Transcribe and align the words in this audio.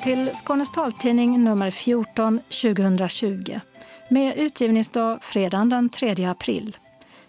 Välkommen 0.00 0.26
till 0.26 0.36
Skånes 0.36 0.70
taltidning 0.70 1.44
nummer 1.44 1.70
14 1.70 2.38
2020 2.38 3.60
med 4.08 4.36
utgivningsdag 4.36 5.22
fredagen 5.22 5.68
den 5.68 5.88
3 5.88 6.24
april. 6.24 6.76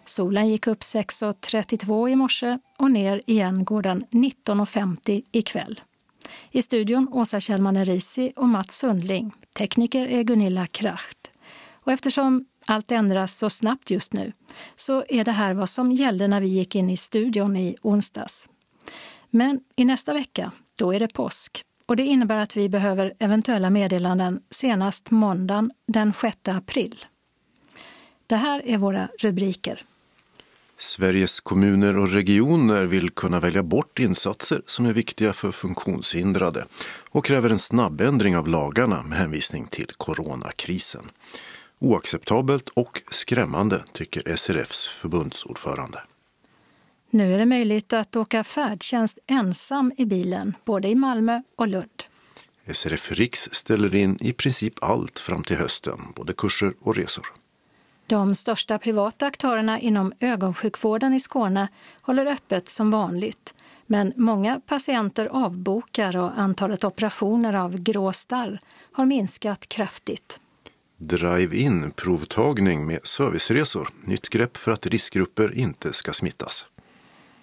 Solen 0.06 0.50
gick 0.50 0.68
upp 0.68 0.80
6.32 0.80 2.10
i 2.10 2.16
morse 2.16 2.60
och 2.78 2.92
ner 2.92 3.22
igen 3.26 3.66
går 3.66 3.82
den 3.82 4.02
19.50 4.02 5.24
ikväll. 5.32 5.82
I 6.52 6.62
studion 6.62 7.08
Åsa 7.12 7.40
Kjellman 7.40 7.78
Erisi 7.78 8.34
och 8.36 8.48
Mats 8.48 8.78
Sundling. 8.78 9.32
Tekniker 9.58 10.06
är 10.08 10.24
Gunilla 10.24 10.68
Kracht. 10.68 11.32
Och 11.74 11.92
eftersom 11.92 12.46
allt 12.66 12.92
ändras 12.92 13.38
så 13.38 13.50
snabbt 13.50 13.92
just 13.92 14.14
nu 14.14 14.34
så 14.76 15.04
är 15.10 15.24
det 15.24 15.32
här 15.32 15.54
vad 15.54 15.70
som 15.70 15.92
gällde 15.92 16.28
när 16.28 16.42
vi 16.42 16.48
gick 16.48 16.76
in 16.76 16.90
i 16.90 16.98
studion 16.98 17.58
i 17.58 17.76
onsdags. 17.82 18.50
Men 19.30 19.60
i 19.76 19.86
nästa 19.86 20.14
vecka, 20.14 20.52
då 20.78 20.94
är 20.94 21.00
det 21.00 21.14
påsk 21.14 21.66
och 21.92 21.98
det 21.98 22.04
innebär 22.04 22.38
att 22.38 22.58
vi 22.58 22.70
behöver 22.70 23.14
eventuella 23.20 23.70
meddelanden 23.70 24.40
senast 24.50 25.12
måndagen 25.12 25.72
den 25.88 26.14
6 26.14 26.38
april. 26.48 27.06
Det 28.28 28.36
här 28.36 28.62
är 28.66 28.78
våra 28.78 29.10
rubriker. 29.20 29.84
Sveriges 30.78 31.40
kommuner 31.40 31.98
och 31.98 32.10
regioner 32.10 32.86
vill 32.86 33.10
kunna 33.10 33.40
välja 33.40 33.64
bort 33.64 34.00
insatser 34.00 34.62
som 34.66 34.86
är 34.86 34.94
viktiga 34.94 35.34
för 35.34 35.52
funktionshindrade 35.52 36.66
och 37.10 37.26
kräver 37.26 37.50
en 37.50 37.60
snabbändring 37.60 38.38
av 38.38 38.48
lagarna 38.48 39.04
med 39.04 39.18
hänvisning 39.18 39.68
till 39.68 39.88
coronakrisen. 39.98 41.12
Oacceptabelt 41.80 42.70
och 42.70 43.02
skrämmande, 43.12 43.84
tycker 43.94 44.36
SRFs 44.36 44.88
förbundsordförande. 44.88 46.02
Nu 47.14 47.34
är 47.34 47.38
det 47.38 47.46
möjligt 47.46 47.94
att 47.94 48.16
åka 48.16 48.44
färdtjänst 48.44 49.20
ensam 49.28 49.92
i 49.98 50.06
bilen, 50.06 50.56
både 50.66 50.88
i 50.88 50.96
Malmö 50.96 51.42
och 51.56 51.68
Lund. 51.68 52.04
SRF 52.74 53.12
Riks 53.12 53.50
ställer 53.52 53.96
in 53.96 54.18
i 54.22 54.34
princip 54.34 54.74
allt 54.84 55.20
fram 55.20 55.44
till 55.44 55.58
hösten, 55.58 56.00
både 56.16 56.34
kurser 56.34 56.74
och 56.80 56.96
resor. 56.96 57.26
De 58.08 58.36
största 58.36 58.80
privata 58.80 59.26
aktörerna 59.26 59.80
inom 59.80 60.14
ögonsjukvården 60.20 61.14
i 61.14 61.20
Skåne 61.20 61.68
håller 62.02 62.26
öppet 62.26 62.70
som 62.70 62.92
vanligt. 62.92 63.54
Men 63.86 64.14
många 64.16 64.62
patienter 64.66 65.26
avbokar 65.26 66.18
och 66.18 66.40
antalet 66.40 66.84
operationer 66.84 67.54
av 67.54 67.78
grå 67.78 68.14
starr 68.14 68.60
har 68.92 69.06
minskat 69.06 69.70
kraftigt. 69.70 70.40
Drive-in 70.98 71.92
provtagning 71.92 72.86
med 72.88 73.08
serviceresor. 73.08 73.90
Nytt 74.04 74.30
grepp 74.30 74.58
för 74.58 74.72
att 74.72 74.86
riskgrupper 74.86 75.58
inte 75.58 75.94
ska 75.94 76.14
smittas. 76.14 76.66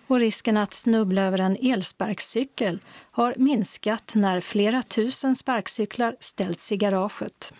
Och 0.08 0.20
risken 0.20 0.56
att 0.56 0.72
snubbla 0.72 1.22
över 1.22 1.38
en 1.38 1.56
elsparkcykel 1.62 2.78
har 3.10 3.34
minskat 3.36 4.12
när 4.14 4.40
flera 4.40 4.82
tusen 4.82 5.36
sparkcyklar 5.36 6.16
ställts 6.20 6.72
i 6.72 6.76
garaget. 6.76 7.52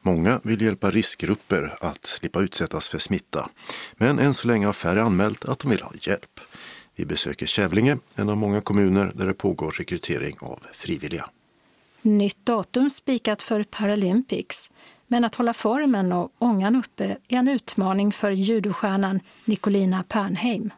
Många 0.00 0.40
vill 0.42 0.62
hjälpa 0.62 0.90
riskgrupper 0.90 1.76
att 1.80 2.06
slippa 2.06 2.40
utsättas 2.40 2.88
för 2.88 2.98
smitta. 2.98 3.48
Men 3.96 4.18
än 4.18 4.34
så 4.34 4.48
länge 4.48 4.66
har 4.66 4.72
färre 4.72 5.02
anmält 5.02 5.44
att 5.44 5.58
de 5.58 5.70
vill 5.70 5.82
ha 5.82 5.92
hjälp. 6.00 6.40
Vi 6.96 7.06
besöker 7.06 7.46
Kävlinge, 7.46 7.98
en 8.14 8.28
av 8.28 8.36
många 8.36 8.60
kommuner 8.60 9.12
där 9.14 9.26
det 9.26 9.34
pågår 9.34 9.70
rekrytering 9.70 10.36
av 10.40 10.66
frivilliga. 10.72 11.30
Nytt 12.02 12.46
datum 12.46 12.90
spikat 12.90 13.42
för 13.42 13.62
Paralympics. 13.62 14.70
Men 15.06 15.24
att 15.24 15.34
hålla 15.34 15.54
formen 15.54 16.12
och 16.12 16.32
ångan 16.38 16.76
uppe 16.76 17.04
är 17.28 17.36
en 17.36 17.48
utmaning 17.48 18.12
för 18.12 18.30
judostjärnan 18.30 19.20
Nicolina 19.44 20.02
Pernheim. 20.08 20.70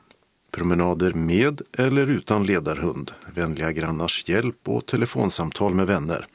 Promenader 0.50 1.12
med 1.12 1.62
eller 1.78 2.10
utan 2.10 2.44
ledarhund, 2.44 3.12
vänliga 3.34 3.72
grannars 3.72 4.28
hjälp 4.28 4.68
och 4.68 4.86
telefonsamtal 4.86 5.74
med 5.74 5.86
vänner. 5.86 6.26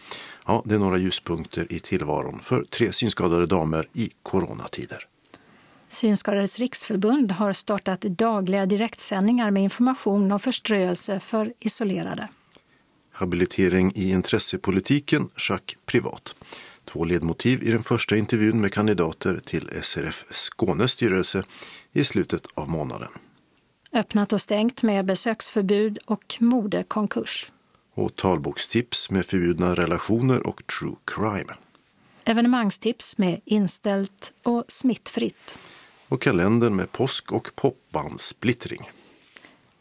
Ja, 0.45 0.63
det 0.65 0.75
är 0.75 0.79
några 0.79 0.97
ljuspunkter 0.97 1.67
i 1.69 1.79
tillvaron 1.79 2.39
för 2.39 2.63
tre 2.63 2.91
synskadade 2.91 3.45
damer 3.45 3.87
i 3.93 4.09
coronatider. 4.23 5.07
Synskadades 5.87 6.59
riksförbund 6.59 7.31
har 7.31 7.53
startat 7.53 8.01
dagliga 8.01 8.65
direktsändningar 8.65 9.51
med 9.51 9.63
information 9.63 10.31
och 10.31 10.41
förströelse 10.41 11.19
för 11.19 11.53
isolerade. 11.59 12.27
Habilitering 13.11 13.91
i 13.95 14.11
intressepolitiken, 14.11 15.29
schack 15.35 15.77
privat. 15.85 16.35
Två 16.85 17.05
ledmotiv 17.05 17.63
i 17.63 17.71
den 17.71 17.83
första 17.83 18.17
intervjun 18.17 18.61
med 18.61 18.73
kandidater 18.73 19.39
till 19.45 19.69
SRF 19.81 20.25
Skånes 20.31 20.91
styrelse 20.91 21.43
i 21.93 22.03
slutet 22.03 22.47
av 22.53 22.69
månaden. 22.69 23.09
Öppnat 23.95 24.33
och 24.33 24.41
stängt 24.41 24.83
med 24.83 25.05
besöksförbud 25.05 25.97
och 26.05 26.37
modekonkurs. 26.39 27.51
Och 27.93 28.15
talbokstips 28.15 29.11
med 29.11 29.25
förbjudna 29.25 29.75
relationer 29.75 30.47
och 30.47 30.67
true 30.67 30.95
crime. 31.05 31.53
Evenemangstips 32.23 33.17
med 33.17 33.41
inställt 33.45 34.33
och 34.43 34.63
smittfritt. 34.67 35.57
Och 36.07 36.21
kalendern 36.21 36.75
med 36.75 36.91
påsk 36.91 37.31
och 37.31 37.49
popbandsplittring. 37.55 38.89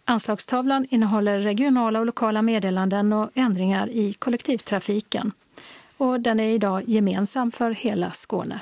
Anslagstavlan 0.05 0.87
innehåller 0.91 1.41
regionala 1.41 2.01
och 2.01 2.07
lokala 2.07 2.43
meddelanden 2.43 3.13
och 3.13 3.31
ändringar 3.35 3.89
i 3.89 4.13
kollektivtrafiken. 4.13 5.33
Och 5.97 6.21
den 6.21 6.41
är 6.41 6.51
idag 6.51 6.83
gemensam 6.87 7.51
för 7.53 7.71
hela 7.71 8.13
Skåne. 8.13 8.61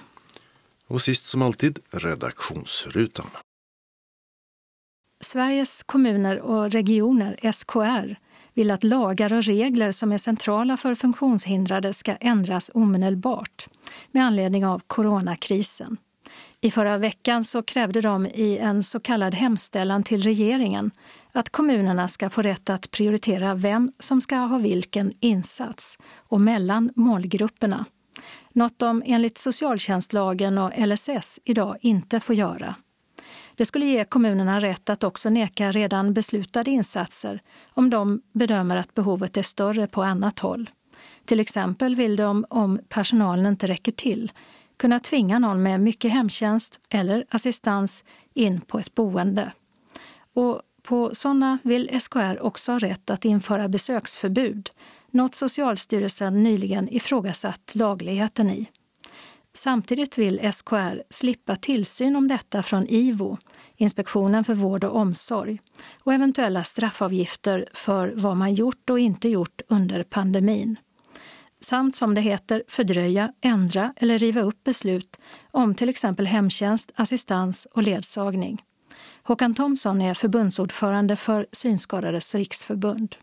Och 0.86 1.02
sist 1.02 1.24
som 1.24 1.42
alltid 1.42 1.78
redaktionsrutan. 1.90 3.26
Sveriges 5.24 5.82
kommuner 5.82 6.40
och 6.40 6.70
regioner, 6.70 7.52
SKR, 7.52 8.16
vill 8.54 8.70
att 8.70 8.84
lagar 8.84 9.32
och 9.32 9.44
regler 9.44 9.92
som 9.92 10.12
är 10.12 10.18
centrala 10.18 10.76
för 10.76 10.94
funktionshindrade 10.94 11.92
ska 11.92 12.16
ändras 12.16 12.70
omedelbart 12.74 13.68
med 14.10 14.24
anledning 14.24 14.66
av 14.66 14.82
coronakrisen. 14.86 15.96
I 16.60 16.70
förra 16.70 16.98
veckan 16.98 17.44
så 17.44 17.62
krävde 17.62 18.00
de 18.00 18.26
i 18.26 18.58
en 18.58 18.82
så 18.82 19.00
kallad 19.00 19.34
hemställan 19.34 20.02
till 20.02 20.22
regeringen 20.22 20.90
att 21.32 21.50
kommunerna 21.50 22.08
ska 22.08 22.30
få 22.30 22.42
rätt 22.42 22.70
att 22.70 22.90
prioritera 22.90 23.54
vem 23.54 23.92
som 23.98 24.20
ska 24.20 24.36
ha 24.36 24.58
vilken 24.58 25.12
insats 25.20 25.98
och 26.16 26.40
mellan 26.40 26.90
målgrupperna. 26.96 27.84
Något 28.52 28.78
de 28.78 29.02
enligt 29.06 29.38
socialtjänstlagen 29.38 30.58
och 30.58 30.72
LSS 30.76 31.40
idag 31.44 31.76
inte 31.80 32.20
får 32.20 32.34
göra. 32.34 32.74
Det 33.54 33.64
skulle 33.64 33.86
ge 33.86 34.04
kommunerna 34.04 34.60
rätt 34.60 34.90
att 34.90 35.04
också 35.04 35.30
neka 35.30 35.72
redan 35.72 36.14
beslutade 36.14 36.70
insatser 36.70 37.42
om 37.74 37.90
de 37.90 38.22
bedömer 38.32 38.76
att 38.76 38.94
behovet 38.94 39.36
är 39.36 39.42
större 39.42 39.86
på 39.86 40.02
annat 40.02 40.38
håll. 40.38 40.70
Till 41.24 41.40
exempel 41.40 41.94
vill 41.94 42.16
de, 42.16 42.44
om 42.48 42.80
personalen 42.88 43.46
inte 43.46 43.66
räcker 43.66 43.92
till, 43.92 44.32
kunna 44.76 45.00
tvinga 45.00 45.38
någon 45.38 45.62
med 45.62 45.80
mycket 45.80 46.12
hemtjänst 46.12 46.80
eller 46.88 47.24
assistans 47.30 48.04
in 48.34 48.60
på 48.60 48.78
ett 48.78 48.94
boende. 48.94 49.52
Och 50.34 50.62
på 50.82 51.14
sådana 51.14 51.58
vill 51.62 52.00
SKR 52.00 52.42
också 52.42 52.72
ha 52.72 52.78
rätt 52.78 53.10
att 53.10 53.24
införa 53.24 53.68
besöksförbud, 53.68 54.70
något 55.10 55.34
Socialstyrelsen 55.34 56.42
nyligen 56.42 56.88
ifrågasatt 56.94 57.70
lagligheten 57.74 58.50
i. 58.50 58.66
Samtidigt 59.54 60.18
vill 60.18 60.52
SKR 60.52 61.02
slippa 61.10 61.56
tillsyn 61.56 62.16
om 62.16 62.28
detta 62.28 62.62
från 62.62 62.86
IVO, 62.88 63.38
Inspektionen 63.76 64.44
för 64.44 64.54
vård 64.54 64.84
och 64.84 64.96
omsorg, 64.96 65.60
och 66.04 66.14
eventuella 66.14 66.64
straffavgifter 66.64 67.66
för 67.72 68.12
vad 68.16 68.36
man 68.36 68.54
gjort 68.54 68.90
och 68.90 68.98
inte 68.98 69.28
gjort 69.28 69.60
under 69.68 70.02
pandemin. 70.02 70.76
Samt 71.60 71.96
som 71.96 72.14
det 72.14 72.20
heter 72.20 72.62
fördröja, 72.68 73.32
ändra 73.40 73.94
eller 73.96 74.18
riva 74.18 74.40
upp 74.40 74.64
beslut 74.64 75.20
om 75.50 75.74
till 75.74 75.88
exempel 75.88 76.26
hemtjänst, 76.26 76.92
assistans 76.94 77.68
och 77.72 77.82
ledsagning. 77.82 78.62
Håkan 79.22 79.54
Thomsson 79.54 80.00
är 80.00 80.14
förbundsordförande 80.14 81.16
för 81.16 81.46
Synskadades 81.52 82.34
riksförbund. 82.34 83.16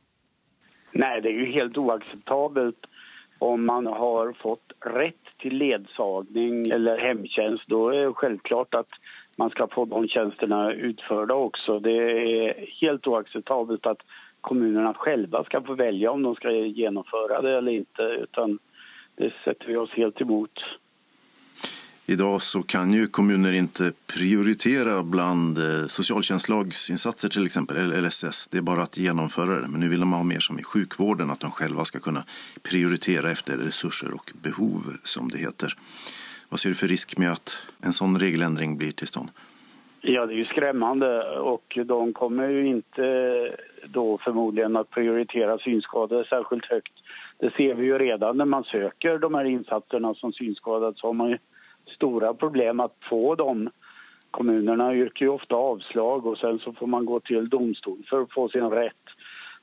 Nej, 0.91 1.21
det 1.21 1.29
är 1.29 1.33
ju 1.33 1.51
helt 1.51 1.77
oacceptabelt 1.77 2.85
om 3.39 3.65
man 3.65 3.85
har 3.85 4.33
fått 4.33 4.71
rätt 4.85 5.28
till 5.39 5.57
ledsagning 5.57 6.69
eller 6.69 6.97
hemtjänst, 6.97 7.63
då 7.67 7.89
är 7.89 8.05
det 8.05 8.13
självklart 8.13 8.73
att 8.73 8.89
man 9.37 9.49
ska 9.49 9.67
få 9.67 9.85
de 9.85 10.07
tjänsterna 10.07 10.73
utförda 10.73 11.33
också. 11.33 11.79
Det 11.79 11.91
är 11.91 12.65
helt 12.81 13.07
oacceptabelt 13.07 13.85
att 13.85 14.01
kommunerna 14.41 14.93
själva 14.93 15.43
ska 15.43 15.61
få 15.61 15.73
välja 15.73 16.11
om 16.11 16.23
de 16.23 16.35
ska 16.35 16.51
genomföra 16.51 17.41
det 17.41 17.57
eller 17.57 17.71
inte, 17.71 18.01
utan 18.03 18.59
det 19.15 19.33
sätter 19.43 19.67
vi 19.67 19.75
oss 19.75 19.91
helt 19.91 20.21
emot. 20.21 20.59
Idag 22.09 22.41
så 22.41 22.63
kan 22.63 22.93
ju 22.93 23.07
kommuner 23.07 23.53
inte 23.53 23.91
prioritera 24.17 25.03
bland 25.03 25.57
eh, 25.57 25.85
socialtjänstlagsinsatser 25.87 27.29
till 27.29 27.45
exempel, 27.45 27.77
eller 27.77 28.01
LSS. 28.01 28.47
Det 28.47 28.57
är 28.57 28.61
bara 28.61 28.81
att 28.81 28.97
genomföra 28.97 29.61
det. 29.61 29.67
Men 29.67 29.79
nu 29.79 29.89
vill 29.89 29.99
de 29.99 30.13
ha 30.13 30.23
mer 30.23 30.39
som 30.39 30.59
i 30.59 30.63
sjukvården, 30.63 31.31
att 31.31 31.39
de 31.39 31.51
själva 31.51 31.85
ska 31.85 31.99
kunna 31.99 32.23
prioritera 32.69 33.31
efter 33.31 33.57
resurser 33.57 34.13
och 34.13 34.31
behov 34.43 34.81
som 35.03 35.29
det 35.29 35.37
heter. 35.37 35.73
Vad 36.49 36.59
ser 36.59 36.69
du 36.69 36.75
för 36.75 36.87
risk 36.87 37.17
med 37.17 37.31
att 37.31 37.69
en 37.83 37.93
sån 37.93 38.19
regeländring 38.19 38.77
blir 38.77 38.91
till 38.91 39.07
stånd? 39.07 39.29
Ja, 40.01 40.25
det 40.25 40.33
är 40.33 40.37
ju 40.37 40.45
skrämmande 40.45 41.23
och 41.39 41.77
de 41.85 42.13
kommer 42.13 42.49
ju 42.49 42.67
inte 42.67 43.05
då 43.85 44.17
förmodligen 44.17 44.75
att 44.75 44.89
prioritera 44.89 45.57
synskadade 45.57 46.25
särskilt 46.29 46.65
högt. 46.65 46.93
Det 47.37 47.53
ser 47.57 47.73
vi 47.73 47.85
ju 47.85 47.97
redan 47.97 48.37
när 48.37 48.45
man 48.45 48.63
söker 48.63 49.17
de 49.17 49.33
här 49.33 49.45
insatserna 49.45 50.13
som 50.13 50.33
synskadad 50.33 50.97
så 50.97 51.07
har 51.07 51.13
man 51.13 51.29
ju 51.29 51.37
stora 51.89 52.33
problem 52.33 52.79
att 52.79 52.95
få 53.09 53.35
dem. 53.35 53.69
Kommunerna 54.31 54.95
yrkar 54.95 55.25
ju 55.25 55.29
ofta 55.29 55.55
avslag 55.55 56.25
och 56.25 56.37
sen 56.37 56.59
så 56.59 56.73
får 56.73 56.87
man 56.87 57.05
gå 57.05 57.19
till 57.19 57.49
domstol 57.49 58.03
för 58.09 58.21
att 58.21 58.31
få 58.31 58.49
sin 58.49 58.69
rätt. 58.69 58.95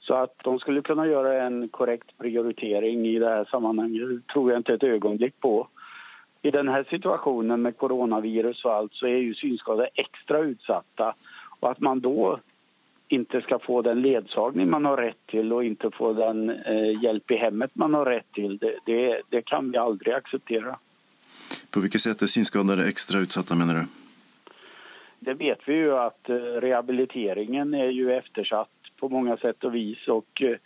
Så 0.00 0.14
att 0.14 0.34
de 0.44 0.58
skulle 0.58 0.82
kunna 0.82 1.06
göra 1.06 1.43
en 1.43 1.69
korrekt 1.69 2.19
prioritering 2.19 3.06
i 3.06 3.19
det 3.19 3.28
här 3.28 3.44
sammanhanget 3.44 4.26
tror 4.26 4.50
jag 4.50 4.61
inte 4.61 4.75
ett 4.75 4.82
ögonblick 4.82 5.40
på. 5.40 5.69
I 6.43 6.50
den 6.50 6.69
här 6.69 6.87
situationen 6.90 7.62
med 7.62 7.76
coronavirus 7.76 8.64
och 8.64 8.73
allt 8.73 8.93
så 8.94 9.06
är 9.06 9.17
ju 9.17 9.34
synskadade 9.34 9.88
extra 9.94 10.38
utsatta 10.38 11.14
och 11.61 11.70
att 11.70 11.81
man 11.81 12.00
då 12.00 12.38
inte 13.08 13.40
ska 13.40 13.58
få 13.58 13.82
den 13.82 14.02
ledsagning 14.02 14.70
man 14.70 14.84
har 14.84 14.96
rätt 14.96 15.26
till 15.26 15.52
och 15.52 15.64
inte 15.64 15.90
få 15.90 16.12
den 16.12 16.50
eh, 16.50 17.02
hjälp 17.02 17.31
i 17.31 17.37
hemmet 17.37 17.70
man 17.75 17.94
har 17.94 18.05
rätt 18.05 18.32
till, 18.32 18.58
det, 18.58 18.75
det, 18.84 19.23
det 19.28 19.43
kan 19.43 19.70
vi 19.70 19.78
aldrig 19.78 20.14
acceptera. 20.14 20.78
På 21.70 21.80
vilket 21.80 22.00
sätt 22.00 22.22
är 22.22 22.26
synskadade 22.26 22.88
extra 22.88 23.20
utsatta 23.20 23.54
menar 23.54 23.74
du? 23.74 23.84
Det 25.18 25.34
vet 25.34 25.58
vi 25.66 25.74
ju 25.74 25.96
att 25.96 26.28
eh, 26.28 26.34
rehabiliteringen 26.34 27.74
är 27.74 27.88
ju 27.88 28.12
eftersatt 28.12 28.68
på 29.00 29.08
många 29.08 29.36
sätt 29.36 29.64
och 29.64 29.74
vis 29.74 30.08
och 30.08 30.42
eh, 30.42 30.56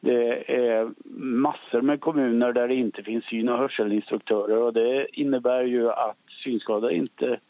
det 0.00 0.52
är 0.56 0.90
massor 1.20 1.80
med 1.80 2.00
kommuner 2.00 2.52
där 2.52 2.68
det 2.68 2.74
inte 2.74 3.02
finns 3.02 3.24
syn 3.24 3.48
och 3.48 3.58
hörselinstruktörer 3.58 4.56
och 4.56 4.72
det 4.72 5.20
innebär 5.20 5.62
ju 5.62 5.90
att 5.90 6.18
synskadade 6.44 6.94
inte 6.94 7.40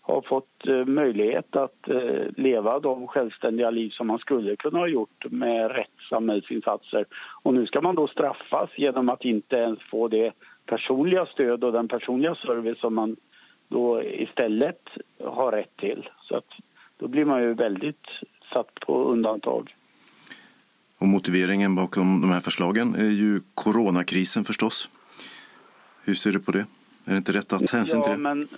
har 0.00 0.22
fått 0.22 0.66
eh, 0.66 0.84
möjlighet 0.84 1.56
att 1.56 1.88
leva 2.36 2.80
de 2.80 3.06
självständiga 3.06 3.70
liv 3.70 3.90
som 3.90 4.06
man 4.06 4.18
skulle 4.18 4.56
kunna 4.56 4.78
ha 4.78 4.86
gjort 4.86 5.24
med 5.30 5.70
rätt 5.70 6.08
samhällsinsatser. 6.08 7.04
Och 7.42 7.54
nu 7.54 7.66
ska 7.66 7.80
man 7.80 7.94
då 7.94 8.06
straffas 8.06 8.70
genom 8.76 9.08
att 9.08 9.24
inte 9.24 9.56
ens 9.56 9.78
få 9.90 10.08
det 10.08 10.32
personliga 10.66 11.26
stöd 11.26 11.64
och 11.64 11.72
den 11.72 11.88
personliga 11.88 12.34
service 12.34 12.78
som 12.78 12.94
man 12.94 13.16
då 13.68 14.02
istället 14.02 14.88
har 15.24 15.52
rätt 15.52 15.76
till. 15.76 16.08
Så 16.22 16.36
att 16.36 16.48
då 16.96 17.08
blir 17.08 17.24
man 17.24 17.42
ju 17.42 17.54
väldigt 17.54 18.06
satt 18.52 18.74
på 18.74 19.04
undantag. 19.04 19.74
Och 20.98 21.06
motiveringen 21.06 21.74
bakom 21.74 22.20
de 22.20 22.30
här 22.30 22.40
förslagen 22.40 22.94
är 22.94 23.10
ju 23.10 23.40
coronakrisen 23.54 24.44
förstås. 24.44 24.90
Hur 26.04 26.14
ser 26.14 26.32
du 26.32 26.40
på 26.40 26.52
det? 26.52 26.66
Är 27.04 27.10
det 27.12 27.16
inte 27.16 27.32
rätt 27.32 27.52
att 27.52 27.70
hänsyn 27.70 27.98
ja, 27.98 28.04
till 28.04 28.12
det? 28.12 28.18
Men 28.18 28.48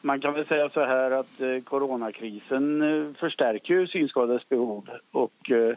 man 0.00 0.20
kan 0.20 0.34
väl 0.34 0.46
säga 0.46 0.70
så 0.70 0.80
här 0.80 1.10
att 1.10 1.40
eh, 1.40 1.60
coronakrisen 1.64 2.82
eh, 2.82 3.14
förstärker 3.14 3.74
ju 3.74 3.86
synskadades 3.86 4.48
behov 4.48 4.88
och 5.10 5.50
Eh, 5.50 5.76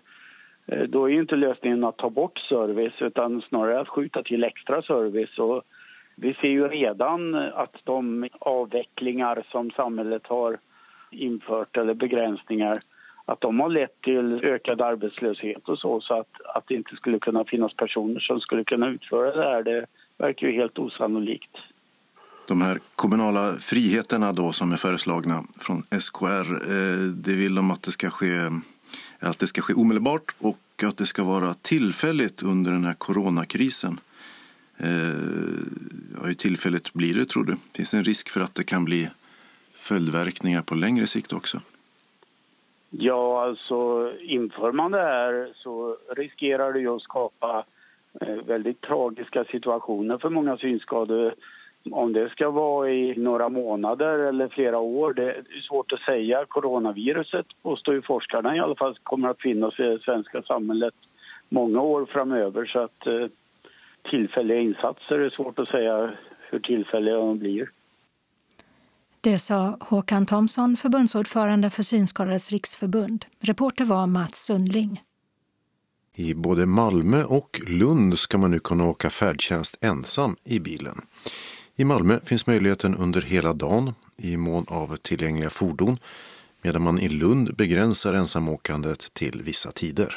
Eh, 0.65 0.83
då 0.83 1.05
är 1.05 1.09
ju 1.09 1.19
inte 1.19 1.35
lösningen 1.35 1.83
att 1.83 1.97
ta 1.97 2.09
bort 2.09 2.39
service 2.39 3.01
utan 3.01 3.41
snarare 3.41 3.79
att 3.79 3.89
skjuta 3.89 4.23
till 4.23 4.43
extra 4.43 4.81
service. 4.81 5.39
Och 5.39 5.63
vi 6.15 6.33
ser 6.33 6.47
ju 6.47 6.67
redan 6.67 7.35
att 7.35 7.75
de 7.83 8.29
avvecklingar 8.39 9.43
som 9.51 9.71
samhället 9.71 10.27
har 10.27 10.57
infört 11.11 11.77
eller 11.77 11.93
begränsningar 11.93 12.81
att 13.25 13.41
de 13.41 13.59
har 13.59 13.69
lett 13.69 14.01
till 14.01 14.39
ökad 14.43 14.81
arbetslöshet 14.81 15.69
och 15.69 15.79
så, 15.79 16.01
så 16.01 16.19
att, 16.19 16.41
att 16.55 16.63
det 16.67 16.75
inte 16.75 16.95
skulle 16.95 17.19
kunna 17.19 17.45
finnas 17.45 17.73
personer 17.75 18.19
som 18.19 18.39
skulle 18.39 18.63
kunna 18.63 18.87
utföra 18.87 19.35
det 19.35 19.43
här, 19.43 19.63
det 19.63 19.85
verkar 20.17 20.47
ju 20.47 20.53
helt 20.53 20.79
osannolikt. 20.79 21.57
De 22.47 22.61
här 22.61 22.79
kommunala 22.95 23.53
friheterna 23.53 24.33
då 24.33 24.51
som 24.51 24.71
är 24.71 24.77
föreslagna 24.77 25.43
från 25.59 25.83
SKR, 25.99 26.53
eh, 26.53 26.99
det 27.15 27.33
vill 27.33 27.55
de 27.55 27.71
att 27.71 27.83
det 27.83 27.91
ska 27.91 28.09
ske 28.09 28.49
att 29.23 29.39
det 29.39 29.47
ska 29.47 29.61
ske 29.61 29.73
omedelbart 29.73 30.35
och 30.39 30.83
att 30.83 30.97
det 30.97 31.05
ska 31.05 31.23
vara 31.23 31.53
tillfälligt 31.53 32.43
under 32.43 32.71
den 32.71 32.83
här 32.85 32.93
coronakrisen. 32.93 33.99
Eh, 34.77 34.87
hur 36.23 36.33
tillfälligt 36.33 36.93
blir 36.93 37.15
det 37.15 37.25
tror 37.25 37.43
du? 37.43 37.55
Finns 37.75 37.91
det 37.91 37.97
en 37.97 38.03
risk 38.03 38.29
för 38.29 38.41
att 38.41 38.55
det 38.55 38.63
kan 38.63 38.85
bli 38.85 39.09
följdverkningar 39.73 40.61
på 40.61 40.75
längre 40.75 41.07
sikt 41.07 41.33
också? 41.33 41.61
Ja, 42.89 43.43
alltså 43.43 44.11
inför 44.19 44.71
man 44.71 44.91
det 44.91 45.01
här 45.01 45.53
så 45.55 45.97
riskerar 46.15 46.73
det 46.73 46.79
ju 46.79 46.95
att 46.95 47.01
skapa 47.01 47.65
eh, 48.21 48.35
väldigt 48.35 48.81
tragiska 48.81 49.43
situationer 49.43 50.17
för 50.17 50.29
många 50.29 50.57
synskadade 50.57 51.35
om 51.91 52.13
det 52.13 52.29
ska 52.29 52.49
vara 52.49 52.91
i 52.91 53.13
några 53.17 53.49
månader 53.49 54.19
eller 54.19 54.47
flera 54.47 54.79
år, 54.79 55.13
det 55.13 55.31
är 55.31 55.61
svårt 55.67 55.91
att 55.91 55.99
säga. 55.99 56.45
Coronaviruset 56.47 57.45
påstår 57.61 57.93
ju 57.95 58.01
forskarna 58.01 58.55
i 58.55 58.59
alla 58.59 58.75
fall 58.75 58.97
kommer 59.03 59.29
att 59.29 59.41
finnas 59.41 59.79
i 59.79 59.83
det 59.83 59.99
svenska 59.99 60.41
samhället 60.41 60.93
många 61.49 61.81
år 61.81 62.05
framöver. 62.05 62.65
Så 62.65 62.79
att 62.79 63.07
eh, 63.07 63.27
tillfälliga 64.09 64.59
insatser 64.59 65.19
är 65.19 65.29
svårt 65.29 65.59
att 65.59 65.67
säga 65.67 66.11
hur 66.49 66.59
tillfälliga 66.59 67.15
de 67.15 67.39
blir. 67.39 67.69
Det 69.21 69.39
sa 69.39 69.77
Håkan 69.79 70.25
Thomsson, 70.25 70.75
förbundsordförande 70.75 71.69
för 71.69 71.83
Synskadades 71.83 72.51
riksförbund. 72.51 73.25
Reporter 73.39 73.85
var 73.85 74.07
Mats 74.07 74.45
Sundling. 74.45 75.01
I 76.15 76.33
både 76.33 76.65
Malmö 76.65 77.23
och 77.23 77.61
Lund 77.67 78.19
ska 78.19 78.37
man 78.37 78.51
nu 78.51 78.59
kunna 78.59 78.85
åka 78.85 79.09
färdtjänst 79.09 79.77
ensam 79.81 80.35
i 80.43 80.59
bilen. 80.59 81.01
I 81.75 81.83
Malmö 81.83 82.19
finns 82.25 82.47
möjligheten 82.47 82.95
under 82.95 83.21
hela 83.21 83.53
dagen 83.53 83.93
i 84.17 84.37
mån 84.37 84.65
av 84.67 84.97
tillgängliga 84.97 85.49
fordon 85.49 85.95
medan 86.63 86.81
man 86.81 86.99
i 86.99 87.09
Lund 87.09 87.55
begränsar 87.55 88.13
ensamåkandet 88.13 89.13
till 89.13 89.41
vissa 89.41 89.71
tider. 89.71 90.15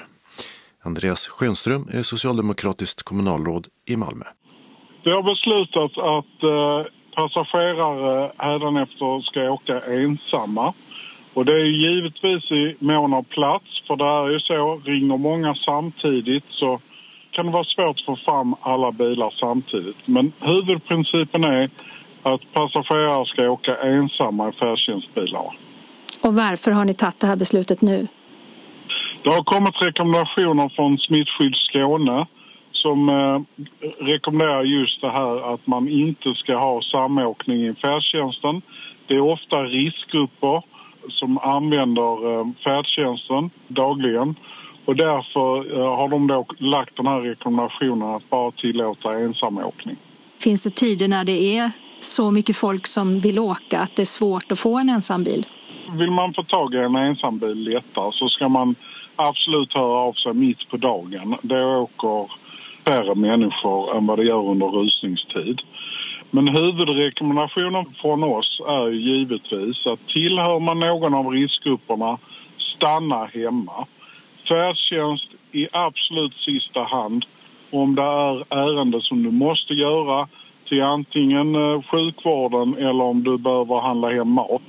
Andreas 0.82 1.26
Schönström 1.26 1.88
är 1.92 2.02
socialdemokratiskt 2.02 3.02
kommunalråd 3.02 3.66
i 3.86 3.96
Malmö. 3.96 4.24
Det 5.02 5.10
har 5.10 5.22
beslutats 5.22 5.98
att 5.98 6.42
eh, 6.42 6.92
passagerare 7.14 8.32
hädanefter 8.38 9.20
ska 9.20 9.50
åka 9.50 9.80
ensamma. 9.80 10.74
Och 11.34 11.44
det 11.44 11.52
är 11.52 11.90
givetvis 11.90 12.50
i 12.50 12.76
mån 12.78 13.14
av 13.14 13.22
plats, 13.22 13.82
för 13.86 13.96
det 13.96 14.04
är 14.04 14.30
ju 14.30 14.40
så, 14.40 14.80
ringer 14.84 15.16
många 15.16 15.54
samtidigt 15.54 16.44
så 16.48 16.80
kan 17.36 17.46
det 17.46 17.52
vara 17.52 17.64
svårt 17.64 17.98
att 17.98 18.04
få 18.04 18.16
fram 18.16 18.54
alla 18.60 18.92
bilar 18.92 19.34
samtidigt. 19.40 20.08
Men 20.08 20.32
huvudprincipen 20.40 21.44
är 21.44 21.70
att 22.22 22.52
passagerare 22.52 23.26
ska 23.26 23.50
åka 23.50 23.76
ensamma 23.76 24.48
i 24.48 24.52
färdtjänstbilarna. 24.52 25.50
Och 26.20 26.34
varför 26.34 26.70
har 26.70 26.84
ni 26.84 26.94
tagit 26.94 27.20
det 27.20 27.26
här 27.26 27.36
beslutet 27.36 27.80
nu? 27.82 28.06
Det 29.22 29.30
har 29.30 29.42
kommit 29.42 29.82
rekommendationer 29.82 30.68
från 30.68 30.98
Smittskydd 30.98 31.54
Skåne 31.54 32.26
som 32.72 33.08
eh, 33.08 33.40
rekommenderar 34.04 34.62
just 34.62 35.00
det 35.00 35.10
här 35.10 35.54
att 35.54 35.66
man 35.66 35.88
inte 35.88 36.34
ska 36.34 36.56
ha 36.56 36.82
samåkning 36.82 37.66
i 37.66 37.74
färdtjänsten. 37.74 38.62
Det 39.06 39.14
är 39.14 39.20
ofta 39.20 39.56
riskgrupper 39.56 40.62
som 41.08 41.38
använder 41.38 42.32
eh, 42.32 42.46
färdtjänsten 42.64 43.50
dagligen 43.68 44.34
och 44.86 44.96
därför 44.96 45.78
eh, 45.78 45.96
har 45.96 46.08
de 46.08 46.26
då 46.26 46.46
lagt 46.58 46.96
den 46.96 47.06
här 47.06 47.20
rekommendationen 47.20 48.14
att 48.14 48.30
bara 48.30 48.50
tillåta 48.50 49.18
ensamåkning. 49.18 49.96
Finns 50.38 50.62
det 50.62 50.70
tider 50.70 51.08
när 51.08 51.24
det 51.24 51.56
är 51.56 51.70
så 52.00 52.30
mycket 52.30 52.56
folk 52.56 52.86
som 52.86 53.18
vill 53.18 53.38
åka 53.38 53.80
att 53.80 53.96
det 53.96 54.02
är 54.02 54.06
svårt 54.06 54.52
att 54.52 54.58
få 54.58 54.78
en 54.78 54.88
ensambil? 54.88 55.46
Vill 55.98 56.10
man 56.10 56.34
få 56.34 56.42
tag 56.42 56.74
i 56.74 56.76
en 56.76 56.96
ensambil 56.96 57.64
lättare 57.64 58.12
så 58.12 58.28
ska 58.28 58.48
man 58.48 58.74
absolut 59.16 59.72
höra 59.72 59.98
av 59.98 60.12
sig 60.12 60.34
mitt 60.34 60.68
på 60.68 60.76
dagen. 60.76 61.36
Då 61.42 61.56
åker 61.56 62.30
färre 62.84 63.14
människor 63.14 63.96
än 63.96 64.06
vad 64.06 64.18
det 64.18 64.24
gör 64.24 64.50
under 64.50 64.66
rusningstid. 64.66 65.62
Men 66.30 66.48
huvudrekommendationen 66.48 67.84
från 68.02 68.24
oss 68.24 68.60
är 68.68 68.90
givetvis 68.90 69.86
att 69.86 70.06
tillhör 70.06 70.60
man 70.60 70.80
någon 70.80 71.14
av 71.14 71.26
riskgrupperna, 71.26 72.18
stanna 72.76 73.24
hemma. 73.24 73.86
Färdtjänst 74.48 75.28
i 75.52 75.68
absolut 75.72 76.34
sista 76.34 76.82
hand 76.82 77.24
om 77.70 77.94
det 77.94 78.02
är 78.02 78.54
ärende 78.54 79.00
som 79.00 79.22
du 79.22 79.30
måste 79.30 79.74
göra 79.74 80.28
till 80.68 80.82
antingen 80.82 81.54
eh, 81.54 81.82
sjukvården 81.82 82.74
eller 82.74 83.02
om 83.02 83.22
du 83.24 83.38
behöver 83.38 83.80
handla 83.80 84.10
hem 84.10 84.28
mat. 84.28 84.62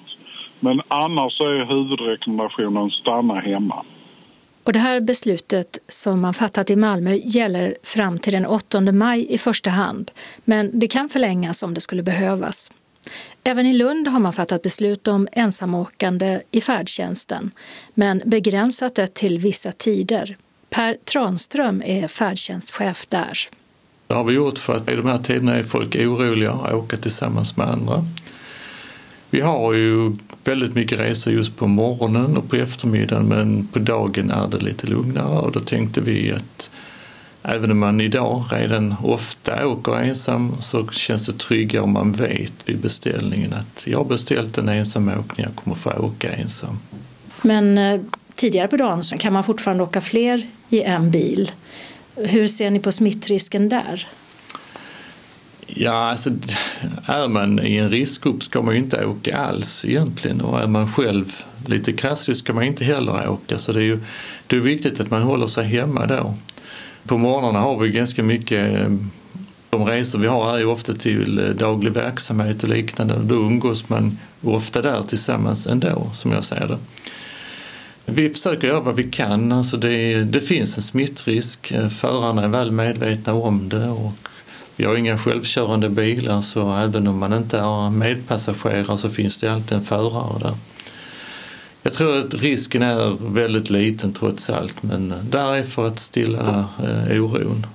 Men 0.59 0.81
annars 0.87 1.41
är 1.41 1.65
huvudrekommendationen 1.65 2.89
stanna 2.89 3.39
hemma. 3.39 3.83
Och 4.63 4.73
det 4.73 4.79
här 4.79 4.99
beslutet 4.99 5.77
som 5.87 6.21
man 6.21 6.33
fattat 6.33 6.69
i 6.69 6.75
Malmö 6.75 7.13
gäller 7.13 7.75
fram 7.83 8.19
till 8.19 8.33
den 8.33 8.45
8 8.45 8.81
maj 8.81 9.33
i 9.33 9.37
första 9.37 9.69
hand, 9.69 10.11
men 10.45 10.79
det 10.79 10.87
kan 10.87 11.09
förlängas 11.09 11.63
om 11.63 11.73
det 11.73 11.81
skulle 11.81 12.03
behövas. 12.03 12.71
Även 13.43 13.65
i 13.65 13.73
Lund 13.73 14.07
har 14.07 14.19
man 14.19 14.33
fattat 14.33 14.61
beslut 14.61 15.07
om 15.07 15.27
ensamåkande 15.31 16.41
i 16.51 16.61
färdtjänsten, 16.61 17.51
men 17.93 18.21
begränsat 18.25 18.95
det 18.95 19.13
till 19.13 19.39
vissa 19.39 19.71
tider. 19.71 20.37
Per 20.69 20.97
Tranström 21.05 21.81
är 21.85 22.07
färdtjänstchef 22.07 23.07
där. 23.07 23.39
Det 24.07 24.13
har 24.13 24.23
vi 24.23 24.33
gjort 24.33 24.57
för 24.57 24.75
att 24.75 24.89
i 24.89 24.95
de 24.95 25.07
här 25.07 25.17
tiderna 25.17 25.55
är 25.55 25.63
folk 25.63 25.95
oroliga 25.95 26.51
att 26.51 26.73
åka 26.73 26.97
tillsammans 26.97 27.57
med 27.57 27.67
andra. 27.67 28.05
Vi 29.29 29.41
har 29.41 29.73
ju 29.73 30.11
väldigt 30.43 30.75
mycket 30.75 30.99
resor 30.99 31.33
just 31.33 31.57
på 31.57 31.67
morgonen 31.67 32.37
och 32.37 32.49
på 32.49 32.55
eftermiddagen 32.55 33.27
men 33.27 33.67
på 33.67 33.79
dagen 33.79 34.31
är 34.31 34.47
det 34.47 34.57
lite 34.57 34.87
lugnare 34.87 35.39
och 35.39 35.51
då 35.51 35.59
tänkte 35.59 36.01
vi 36.01 36.31
att 36.31 36.69
även 37.43 37.71
om 37.71 37.79
man 37.79 38.01
idag 38.01 38.43
redan 38.51 38.95
ofta 39.03 39.67
åker 39.67 39.93
ensam 39.93 40.61
så 40.61 40.87
känns 40.87 41.25
det 41.25 41.39
tryggare 41.39 41.83
om 41.83 41.93
man 41.93 42.11
vet 42.11 42.53
vid 42.65 42.79
beställningen 42.79 43.53
att 43.53 43.83
jag 43.87 43.97
har 43.97 44.05
beställt 44.05 44.57
en 44.57 44.69
ensamåkning, 44.69 45.45
jag 45.45 45.55
kommer 45.55 45.75
få 45.75 45.89
åka 45.89 46.33
ensam. 46.33 46.79
Men 47.41 47.77
eh, 47.77 48.01
tidigare 48.35 48.67
på 48.67 48.77
dagen 48.77 49.03
så 49.03 49.17
kan 49.17 49.33
man 49.33 49.43
fortfarande 49.43 49.83
åka 49.83 50.01
fler 50.01 50.47
i 50.69 50.81
en 50.81 51.11
bil. 51.11 51.51
Hur 52.15 52.47
ser 52.47 52.69
ni 52.69 52.79
på 52.79 52.91
smittrisken 52.91 53.69
där? 53.69 54.07
Ja, 55.67 56.09
alltså 56.09 56.29
är 57.05 57.27
man 57.27 57.59
i 57.65 57.75
en 57.75 57.89
riskgrupp 57.89 58.43
ska 58.43 58.61
man 58.61 58.73
ju 58.73 58.79
inte 58.79 59.05
åka 59.05 59.37
alls 59.37 59.85
egentligen 59.85 60.41
och 60.41 60.59
är 60.59 60.67
man 60.67 60.91
själv 60.91 61.43
lite 61.65 61.93
krasslig 61.93 62.37
ska 62.37 62.53
man 62.53 62.63
inte 62.63 62.85
heller 62.85 63.29
åka 63.29 63.57
så 63.57 63.73
det 63.73 63.79
är 63.79 63.83
ju 63.83 63.99
det 64.47 64.55
är 64.55 64.59
viktigt 64.59 64.99
att 64.99 65.11
man 65.11 65.21
håller 65.21 65.47
sig 65.47 65.65
hemma 65.65 66.05
då. 66.05 66.33
På 67.07 67.17
morgnarna 67.17 67.59
har 67.59 67.77
vi 67.77 67.89
ganska 67.89 68.23
mycket 68.23 68.75
eh, 68.75 68.89
de 69.69 69.85
resor 69.85 70.19
vi 70.19 70.27
har 70.27 70.55
är 70.55 70.59
ju 70.59 70.65
ofta 70.65 70.93
till 70.93 71.39
eh, 71.39 71.45
daglig 71.45 71.91
verksamhet 71.91 72.63
och 72.63 72.69
liknande 72.69 73.13
och 73.13 73.25
då 73.25 73.35
umgås 73.35 73.89
man 73.89 74.19
ofta 74.41 74.81
där 74.81 75.03
tillsammans 75.03 75.67
ändå 75.67 76.09
som 76.13 76.31
jag 76.31 76.43
säger 76.43 76.67
det. 76.67 76.77
Vi 78.05 78.29
försöker 78.29 78.67
göra 78.67 78.79
vad 78.79 78.95
vi 78.95 79.03
kan. 79.03 79.51
Alltså 79.51 79.77
det, 79.77 80.23
det 80.23 80.41
finns 80.41 80.77
en 80.77 80.83
smittrisk. 80.83 81.71
Eh, 81.71 81.89
förarna 81.89 82.43
är 82.43 82.47
väl 82.47 82.71
medvetna 82.71 83.33
om 83.33 83.69
det 83.69 83.89
och 83.89 84.13
vi 84.75 84.85
har 84.85 84.95
inga 84.95 85.17
självkörande 85.17 85.89
bilar 85.89 86.41
så 86.41 86.75
även 86.75 87.07
om 87.07 87.19
man 87.19 87.33
inte 87.33 87.59
har 87.59 87.89
medpassagerare 87.89 88.97
så 88.97 89.09
finns 89.09 89.37
det 89.37 89.53
alltid 89.53 89.77
en 89.77 89.83
förare 89.83 90.39
där. 90.39 90.55
Jag 91.87 91.93
tror 91.93 92.17
att 92.17 92.33
risken 92.33 92.81
är 92.81 93.33
väldigt 93.33 93.69
liten 93.69 94.13
trots 94.13 94.49
allt 94.49 94.83
men 94.83 95.13
där 95.29 95.55
är 95.55 95.63
för 95.63 95.87
att 95.87 95.99
stilla 95.99 96.65
eh, 96.83 97.23
oron. 97.23 97.65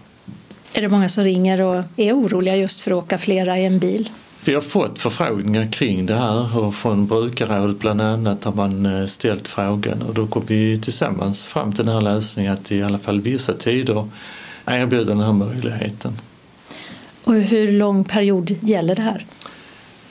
Är 0.73 0.83
det 0.83 0.89
många 0.89 1.09
som 1.09 1.25
ringer 1.25 1.61
och 1.63 1.85
är 1.97 2.13
oroliga 2.13 2.57
just 2.57 2.81
för 2.81 2.91
att 2.91 3.05
åka 3.05 3.19
flera 3.19 3.59
i 3.59 3.65
en 3.65 3.79
bil? 3.79 4.11
Vi 4.45 4.55
har 4.55 4.61
fått 4.61 4.99
förfrågningar 4.99 5.73
kring 5.73 6.07
det 6.07 6.15
här 6.15 6.59
och 6.59 6.75
från 6.75 7.07
brukarrådet 7.07 7.79
bland 7.79 8.01
annat 8.01 8.45
har 8.45 8.53
man 8.53 8.87
eh, 8.87 9.07
ställt 9.07 9.49
frågan 9.49 10.03
och 10.03 10.15
då 10.15 10.27
kom 10.27 10.43
vi 10.47 10.81
tillsammans 10.81 11.45
fram 11.45 11.73
till 11.73 11.85
den 11.85 11.95
här 11.95 12.03
lösningen 12.03 12.53
att 12.53 12.73
i 12.73 12.83
alla 12.83 12.99
fall 12.99 13.21
vissa 13.21 13.53
tider 13.53 14.09
erbjuda 14.67 15.05
den 15.05 15.21
här 15.21 15.33
möjligheten. 15.33 16.13
Och 17.25 17.35
hur 17.35 17.73
lång 17.73 18.05
period 18.05 18.57
gäller 18.61 18.97
det 18.97 19.03
här? 19.03 19.27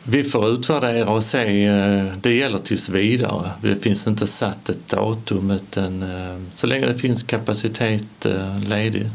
Vi 0.08 0.24
får 0.24 0.48
utvärdera 0.48 1.10
och 1.10 1.24
se. 1.24 1.66
Eh, 1.66 2.14
det 2.22 2.34
gäller 2.34 2.58
tills 2.58 2.90
vidare. 2.90 3.52
Det 3.62 3.76
finns 3.76 4.08
inte 4.08 4.28
satt 4.28 4.70
ett 4.70 4.88
datum 4.88 5.52
utan 5.52 6.02
eh, 6.04 6.42
så 6.56 6.68
länge 6.68 6.86
det 6.86 6.98
finns 6.98 7.24
kapacitet 7.24 8.26
ledig 8.66 9.10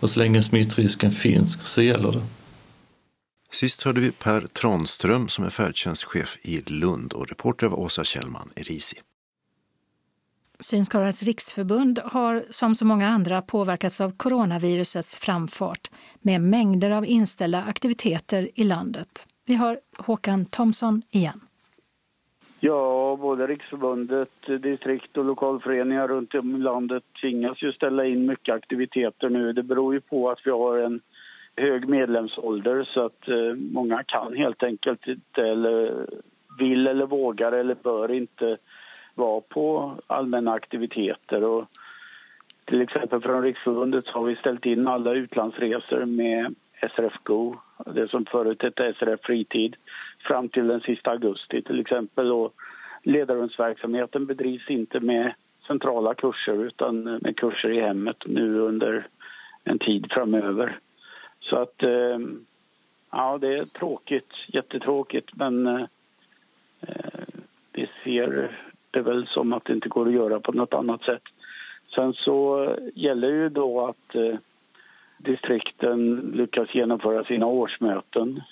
och 0.00 0.10
så 0.10 0.18
länge 0.18 0.42
smittrisken 0.42 1.12
finns 1.12 1.58
så 1.64 1.82
gäller 1.82 2.12
det. 2.12 2.22
Sist 3.52 3.82
hörde 3.82 4.00
vi 4.00 4.10
Per 4.10 4.46
Tranström 4.46 5.28
som 5.28 5.44
är 5.44 5.50
färdtjänstchef 5.50 6.36
i 6.42 6.62
Lund 6.66 7.12
och 7.12 7.28
reporter 7.28 7.66
var 7.66 7.78
Åsa 7.78 8.04
Kjellman 8.04 8.50
Erisi. 8.56 8.96
Synskadades 10.60 11.22
riksförbund 11.22 11.98
har 12.04 12.44
som 12.50 12.74
så 12.74 12.84
många 12.84 13.08
andra 13.08 13.42
påverkats 13.42 14.00
av 14.00 14.16
coronavirusets 14.16 15.16
framfart 15.16 15.90
med 16.20 16.40
mängder 16.40 16.90
av 16.90 17.06
inställda 17.06 17.62
aktiviteter 17.62 18.50
i 18.54 18.64
landet. 18.64 19.26
Vi 19.50 19.56
har 19.56 19.78
Håkan 19.98 20.44
Thomsson 20.44 21.02
igen. 21.10 21.40
Ja, 22.60 23.18
både 23.20 23.46
Riksförbundet, 23.46 24.30
distrikt 24.46 25.16
och 25.16 25.24
lokalföreningar 25.24 26.08
runt 26.08 26.34
om 26.34 26.56
i 26.56 26.58
landet 26.58 27.02
tvingas 27.20 27.62
ju 27.62 27.72
ställa 27.72 28.04
in 28.04 28.26
mycket 28.26 28.54
aktiviteter 28.54 29.28
nu. 29.28 29.52
Det 29.52 29.62
beror 29.62 29.94
ju 29.94 30.00
på 30.00 30.30
att 30.30 30.38
vi 30.44 30.50
har 30.50 30.78
en 30.78 31.00
hög 31.56 31.88
medlemsålder 31.88 32.84
så 32.84 33.04
att 33.06 33.28
eh, 33.28 33.54
många 33.72 34.02
kan 34.02 34.36
helt 34.36 34.62
enkelt 34.62 35.06
inte 35.06 35.42
eller 35.42 36.06
vill 36.58 36.86
eller 36.86 37.06
vågar 37.06 37.52
eller 37.52 37.74
bör 37.74 38.12
inte 38.12 38.56
vara 39.14 39.40
på 39.40 39.94
allmänna 40.06 40.52
aktiviteter. 40.52 41.44
Och 41.44 41.64
till 42.64 42.82
exempel 42.82 43.20
från 43.20 43.42
Riksförbundet 43.42 44.08
har 44.08 44.24
vi 44.24 44.36
ställt 44.36 44.66
in 44.66 44.88
alla 44.88 45.12
utlandsresor 45.12 46.04
med 46.04 46.54
SRF 46.80 47.18
Go, 47.22 47.56
det 47.86 48.08
som 48.08 48.26
förut 48.26 48.62
hette 48.62 48.94
SRF 48.98 49.20
Fritid, 49.22 49.76
fram 50.20 50.48
till 50.48 50.66
den 50.66 50.80
sista 50.80 51.10
augusti 51.10 51.62
till 51.62 51.80
exempel. 51.80 52.32
Och 52.32 52.54
ledarrumsverksamheten 53.02 54.26
bedrivs 54.26 54.70
inte 54.70 55.00
med 55.00 55.34
centrala 55.66 56.14
kurser 56.14 56.64
utan 56.64 57.02
med 57.02 57.36
kurser 57.36 57.70
i 57.70 57.80
hemmet 57.80 58.16
nu 58.26 58.58
under 58.58 59.06
en 59.64 59.78
tid 59.78 60.06
framöver. 60.10 60.78
Så 61.40 61.56
att, 61.56 61.82
ehm, 61.82 62.44
ja 63.10 63.38
det 63.38 63.58
är 63.58 63.64
tråkigt, 63.64 64.32
jättetråkigt 64.46 65.30
men 65.32 65.66
eh, 65.66 65.86
vi 67.72 67.88
ser 68.04 68.58
det 68.90 69.00
väl 69.00 69.26
som 69.26 69.52
att 69.52 69.64
det 69.64 69.72
inte 69.72 69.88
går 69.88 70.06
att 70.06 70.14
göra 70.14 70.40
på 70.40 70.52
något 70.52 70.74
annat 70.74 71.02
sätt. 71.02 71.22
Sen 71.94 72.12
så 72.12 72.68
gäller 72.94 73.28
ju 73.28 73.48
då 73.48 73.86
att 73.86 74.14
eh, 74.14 74.34
distrikten 75.22 76.16
lyckas 76.34 76.74
genomföra 76.74 77.24
sina 77.24 77.46
årsmöten 77.46 78.42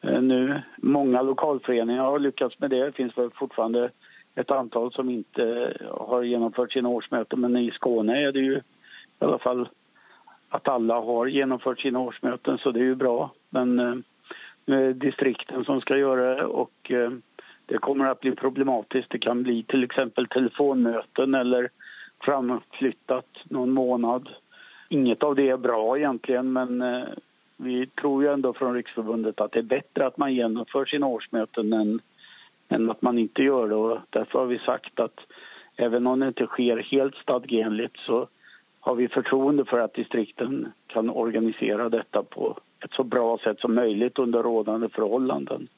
eh, 0.00 0.22
nu. 0.22 0.62
Många 0.76 1.22
lokalföreningar 1.22 2.02
har 2.04 2.18
lyckats 2.18 2.58
med 2.58 2.70
det. 2.70 2.84
Det 2.84 2.92
finns 2.92 3.18
väl 3.18 3.30
fortfarande 3.30 3.90
ett 4.34 4.50
antal 4.50 4.92
som 4.92 5.10
inte 5.10 5.74
har 5.90 6.22
genomfört 6.22 6.72
sina 6.72 6.88
årsmöten 6.88 7.40
men 7.40 7.56
i 7.56 7.70
Skåne 7.70 8.22
är 8.22 8.32
det 8.32 8.40
ju 8.40 8.56
i 8.56 9.24
alla 9.24 9.38
fall 9.38 9.68
att 10.48 10.68
alla 10.68 11.00
har 11.00 11.26
genomfört 11.26 11.80
sina 11.80 11.98
årsmöten 11.98 12.58
så 12.58 12.70
det 12.70 12.80
är 12.80 12.84
ju 12.84 12.94
bra. 12.94 13.30
Men 13.50 13.78
eh, 13.78 13.94
nu 14.66 14.84
är 14.84 14.86
det 14.86 14.92
distrikten 14.92 15.64
som 15.64 15.80
ska 15.80 15.96
göra 15.96 16.34
det 16.34 16.44
och 16.44 16.90
eh, 16.90 17.10
det 17.66 17.78
kommer 17.78 18.06
att 18.06 18.20
bli 18.20 18.30
problematiskt. 18.30 19.10
Det 19.10 19.18
kan 19.18 19.42
bli 19.42 19.62
till 19.62 19.84
exempel 19.84 20.26
telefonmöten 20.26 21.34
eller 21.34 21.68
framflyttat 22.20 23.28
någon 23.44 23.70
månad. 23.70 24.28
Inget 24.92 25.22
av 25.22 25.34
det 25.34 25.48
är 25.48 25.56
bra 25.56 25.98
egentligen 25.98 26.52
men 26.52 26.82
eh, 26.82 27.08
vi 27.56 27.86
tror 27.86 28.22
ju 28.22 28.32
ändå 28.32 28.52
från 28.52 28.74
Riksförbundet 28.74 29.40
att 29.40 29.52
det 29.52 29.58
är 29.58 29.62
bättre 29.62 30.06
att 30.06 30.16
man 30.16 30.34
genomför 30.34 30.84
sina 30.84 31.06
årsmöten 31.06 31.72
än, 31.72 32.00
än 32.68 32.90
att 32.90 33.02
man 33.02 33.18
inte 33.18 33.42
gör 33.42 33.68
det. 33.68 33.74
Och 33.74 33.98
därför 34.10 34.38
har 34.38 34.46
vi 34.46 34.58
sagt 34.58 35.00
att 35.00 35.20
även 35.76 36.06
om 36.06 36.20
det 36.20 36.28
inte 36.28 36.46
sker 36.46 36.76
helt 36.76 37.14
stadgenligt 37.14 37.96
så 37.96 38.28
har 38.80 38.94
vi 38.94 39.08
förtroende 39.08 39.64
för 39.64 39.78
att 39.78 39.94
distrikten 39.94 40.72
kan 40.86 41.10
organisera 41.10 41.88
detta 41.88 42.22
på 42.22 42.58
ett 42.84 42.92
så 42.92 43.04
bra 43.04 43.38
sätt 43.38 43.60
som 43.60 43.74
möjligt 43.74 44.18
under 44.18 44.42
rådande 44.42 44.88
förhållanden. 44.88 45.68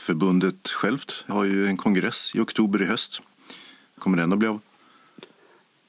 Förbundet 0.00 0.68
självt 0.68 1.24
har 1.28 1.44
ju 1.44 1.66
en 1.66 1.76
kongress 1.76 2.32
i 2.34 2.40
oktober 2.40 2.82
i 2.82 2.84
höst. 2.84 3.22
Kommer 3.98 4.18
den 4.18 4.32
att 4.32 4.38
bli 4.38 4.48
av? 4.48 4.60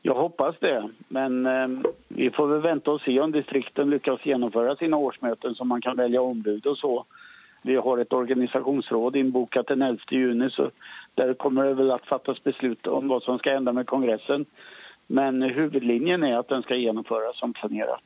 Jag 0.09 0.15
hoppas 0.15 0.55
det, 0.59 0.89
men 1.07 1.45
eh, 1.45 1.67
vi 2.07 2.31
får 2.31 2.47
väl 2.47 2.61
vänta 2.61 2.91
och 2.91 3.01
se 3.01 3.19
om 3.19 3.31
distrikten 3.31 3.89
lyckas 3.89 4.25
genomföra 4.25 4.75
sina 4.75 4.97
årsmöten 4.97 5.55
så 5.55 5.65
man 5.65 5.81
kan 5.81 5.97
välja 5.97 6.21
ombud 6.21 6.65
och 6.65 6.77
så. 6.77 7.05
Vi 7.63 7.75
har 7.75 7.97
ett 7.97 8.13
organisationsråd 8.13 9.15
inbokat 9.15 9.67
den 9.67 9.81
11 9.81 10.01
juni 10.11 10.49
så 10.49 10.71
där 11.15 11.33
kommer 11.33 11.65
det 11.65 11.73
väl 11.73 11.91
att 11.91 12.05
fattas 12.05 12.43
beslut 12.43 12.87
om 12.87 13.07
vad 13.07 13.23
som 13.23 13.37
ska 13.37 13.51
hända 13.51 13.73
med 13.73 13.87
kongressen. 13.87 14.45
Men 15.07 15.41
huvudlinjen 15.41 16.23
är 16.23 16.37
att 16.37 16.47
den 16.47 16.61
ska 16.61 16.75
genomföras 16.75 17.39
som 17.39 17.53
planerat. 17.53 18.03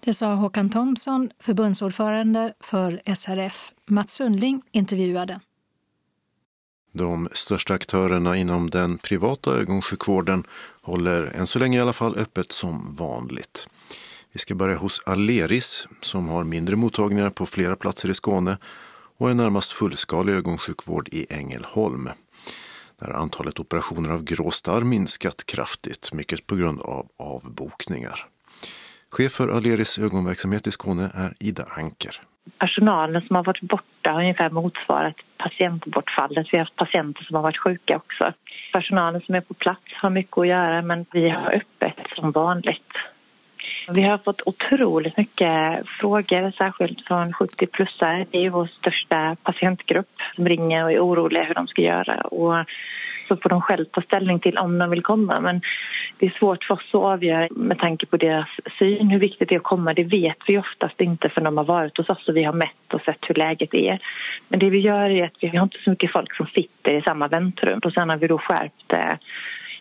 Det 0.00 0.14
sa 0.14 0.34
Håkan 0.34 0.70
Thomsson, 0.70 1.30
förbundsordförande 1.38 2.52
för 2.60 3.14
SRF. 3.14 3.72
Mats 3.86 4.12
Sundling 4.12 4.62
intervjuade. 4.72 5.40
De 6.96 7.28
största 7.32 7.74
aktörerna 7.74 8.36
inom 8.36 8.70
den 8.70 8.98
privata 8.98 9.50
ögonsjukvården 9.50 10.44
håller 10.82 11.22
än 11.22 11.46
så 11.46 11.58
länge 11.58 11.78
i 11.78 11.80
alla 11.80 11.92
fall 11.92 12.16
öppet 12.16 12.52
som 12.52 12.94
vanligt. 12.94 13.68
Vi 14.32 14.38
ska 14.38 14.54
börja 14.54 14.76
hos 14.76 15.02
Aleris 15.06 15.88
som 16.00 16.28
har 16.28 16.44
mindre 16.44 16.76
mottagningar 16.76 17.30
på 17.30 17.46
flera 17.46 17.76
platser 17.76 18.10
i 18.10 18.14
Skåne 18.14 18.58
och 19.18 19.30
en 19.30 19.36
närmast 19.36 19.72
fullskalig 19.72 20.32
ögonsjukvård 20.32 21.08
i 21.08 21.26
Ängelholm 21.30 22.08
där 23.00 23.10
antalet 23.10 23.60
operationer 23.60 24.10
av 24.10 24.24
grå 24.24 24.50
starr 24.50 24.82
minskat 24.82 25.46
kraftigt, 25.46 26.12
mycket 26.12 26.46
på 26.46 26.56
grund 26.56 26.80
av 26.80 27.08
avbokningar. 27.16 28.28
Chef 29.10 29.32
för 29.32 29.48
Aleris 29.48 29.98
ögonverksamhet 29.98 30.66
i 30.66 30.70
Skåne 30.70 31.10
är 31.14 31.36
Ida 31.40 31.64
Anker. 31.70 32.22
Personalen 32.58 33.22
som 33.22 33.36
har 33.36 33.44
varit 33.44 33.60
borta 33.60 34.10
har 34.10 34.20
ungefär 34.20 34.50
motsvarat 34.50 35.16
patientbortfallet. 35.36 36.46
Vi 36.52 36.58
har 36.58 36.64
haft 36.64 36.76
patienter 36.76 37.24
som 37.24 37.36
har 37.36 37.42
varit 37.42 37.58
sjuka 37.58 37.96
också. 37.96 38.32
Personalen 38.72 39.20
som 39.20 39.34
är 39.34 39.40
på 39.40 39.54
plats 39.54 39.92
har 39.94 40.10
mycket 40.10 40.38
att 40.38 40.46
göra 40.46 40.82
men 40.82 41.06
vi 41.12 41.28
har 41.28 41.52
öppet 41.52 41.96
som 42.14 42.30
vanligt. 42.30 42.92
Vi 43.94 44.02
har 44.02 44.18
fått 44.18 44.40
otroligt 44.46 45.16
mycket 45.16 45.86
frågor, 46.00 46.52
särskilt 46.58 47.06
från 47.06 47.32
70-plussare. 47.32 48.26
Det 48.30 48.46
är 48.46 48.50
vår 48.50 48.66
största 48.66 49.36
patientgrupp 49.42 50.10
som 50.34 50.48
ringer 50.48 50.84
och 50.84 50.92
är 50.92 51.00
oroliga 51.00 51.44
hur 51.44 51.54
de 51.54 51.66
ska 51.66 51.82
göra. 51.82 52.20
Och 52.20 52.54
så 53.28 53.36
får 53.36 53.48
de 53.48 53.60
själv 53.60 53.84
ta 53.84 54.02
ställning 54.02 54.40
till 54.40 54.58
om 54.58 54.78
de 54.78 54.90
vill 54.90 55.02
komma. 55.02 55.40
Men 55.40 55.60
det 56.18 56.26
är 56.26 56.30
svårt 56.38 56.64
för 56.64 56.74
oss 56.74 56.88
att 56.88 56.94
avgöra 56.94 57.48
med 57.50 57.78
tanke 57.78 58.06
på 58.06 58.16
deras 58.16 58.48
syn 58.78 59.10
hur 59.10 59.18
viktigt 59.18 59.48
det 59.48 59.54
är 59.54 59.58
att 59.58 59.62
komma. 59.62 59.94
Det 59.94 60.04
vet 60.04 60.36
vi 60.46 60.58
oftast 60.58 61.00
inte 61.00 61.28
för 61.28 61.40
de 61.40 61.56
har 61.56 61.64
varit 61.64 61.96
hos 61.96 62.08
oss 62.08 62.28
och 62.28 62.36
vi 62.36 62.42
har 62.42 62.52
mätt 62.52 62.92
och 62.92 63.00
sett 63.00 63.18
hur 63.28 63.34
läget 63.34 63.74
är. 63.74 63.98
Men 64.48 64.58
det 64.58 64.70
vi 64.70 64.78
gör 64.78 65.10
är 65.10 65.24
att 65.24 65.36
vi 65.40 65.56
har 65.56 65.64
inte 65.64 65.78
så 65.84 65.90
mycket 65.90 66.12
folk 66.12 66.36
som 66.36 66.46
sitter 66.46 66.94
i 66.94 67.02
samma 67.02 67.28
väntrum 67.28 67.80
och 67.84 67.92
sen 67.92 68.10
har 68.10 68.16
vi 68.16 68.26
då 68.26 68.38
skärpt 68.38 68.92
eh, 68.92 69.14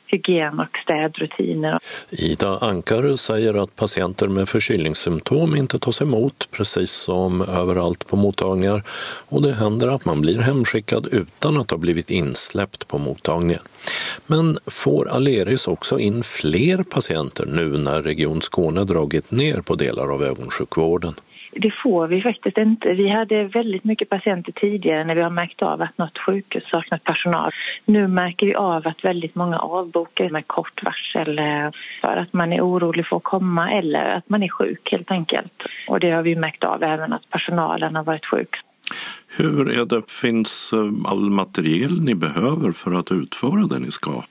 hygien 0.07 0.59
och 0.59 0.77
städrutiner. 0.83 1.79
Ida 2.09 2.57
Ankare 2.57 3.17
säger 3.17 3.63
att 3.63 3.75
patienter 3.75 4.27
med 4.27 4.49
förkylningssymptom 4.49 5.55
inte 5.55 5.79
tas 5.79 6.01
emot 6.01 6.47
precis 6.51 6.91
som 6.91 7.41
överallt 7.41 8.07
på 8.07 8.15
mottagningar 8.15 8.83
och 9.29 9.41
det 9.41 9.53
händer 9.53 9.87
att 9.87 10.05
man 10.05 10.21
blir 10.21 10.39
hemskickad 10.39 11.07
utan 11.11 11.57
att 11.57 11.71
ha 11.71 11.77
blivit 11.77 12.11
insläppt 12.11 12.87
på 12.87 12.97
mottagningen. 12.97 13.61
Men 14.27 14.57
får 14.65 15.09
Aleris 15.09 15.67
också 15.67 15.99
in 15.99 16.23
fler 16.23 16.83
patienter 16.83 17.45
nu 17.45 17.77
när 17.77 18.03
Region 18.03 18.41
Skåne 18.41 18.83
dragit 18.83 19.31
ner 19.31 19.61
på 19.61 19.75
delar 19.75 20.13
av 20.13 20.23
ögonsjukvården? 20.23 21.15
Det 21.57 21.71
får 21.83 22.07
vi 22.07 22.21
faktiskt 22.21 22.57
inte. 22.57 22.93
Vi 22.93 23.09
hade 23.09 23.43
väldigt 23.43 23.83
mycket 23.83 24.09
patienter 24.09 24.51
tidigare 24.51 25.03
när 25.03 25.15
vi 25.15 25.21
har 25.21 25.29
märkt 25.29 25.61
av 25.61 25.81
att 25.81 25.97
något 25.97 26.17
sjukhus 26.17 26.63
saknat 26.69 27.03
personal. 27.03 27.51
Nu 27.85 28.07
märker 28.07 28.47
vi 28.47 28.55
av 28.55 28.87
att 28.87 29.05
väldigt 29.05 29.35
många 29.35 29.59
avbokar 29.59 30.29
med 30.29 30.47
kort 30.47 30.83
varsel 30.83 31.39
eh, 31.39 31.69
för 32.01 32.17
att 32.17 32.33
man 32.33 32.53
är 32.53 32.61
orolig 32.61 33.07
för 33.07 33.17
att 33.17 33.23
komma 33.23 33.71
eller 33.71 34.09
att 34.09 34.29
man 34.29 34.43
är 34.43 34.49
sjuk 34.49 34.91
helt 34.91 35.11
enkelt. 35.11 35.63
Och 35.87 35.99
det 35.99 36.11
har 36.11 36.21
vi 36.21 36.35
märkt 36.35 36.63
av 36.63 36.83
även 36.83 37.13
att 37.13 37.29
personalen 37.29 37.95
har 37.95 38.03
varit 38.03 38.25
sjuk. 38.25 38.55
Hur 39.37 39.79
är 39.79 39.85
det, 39.85 40.11
finns 40.11 40.73
eh, 40.73 41.11
all 41.11 41.29
materiel 41.29 42.01
ni 42.01 42.15
behöver 42.15 42.71
för 42.71 42.93
att 42.93 43.11
utföra 43.11 43.67
det 43.67 43.79
ni 43.79 43.91
ska? 43.91 44.23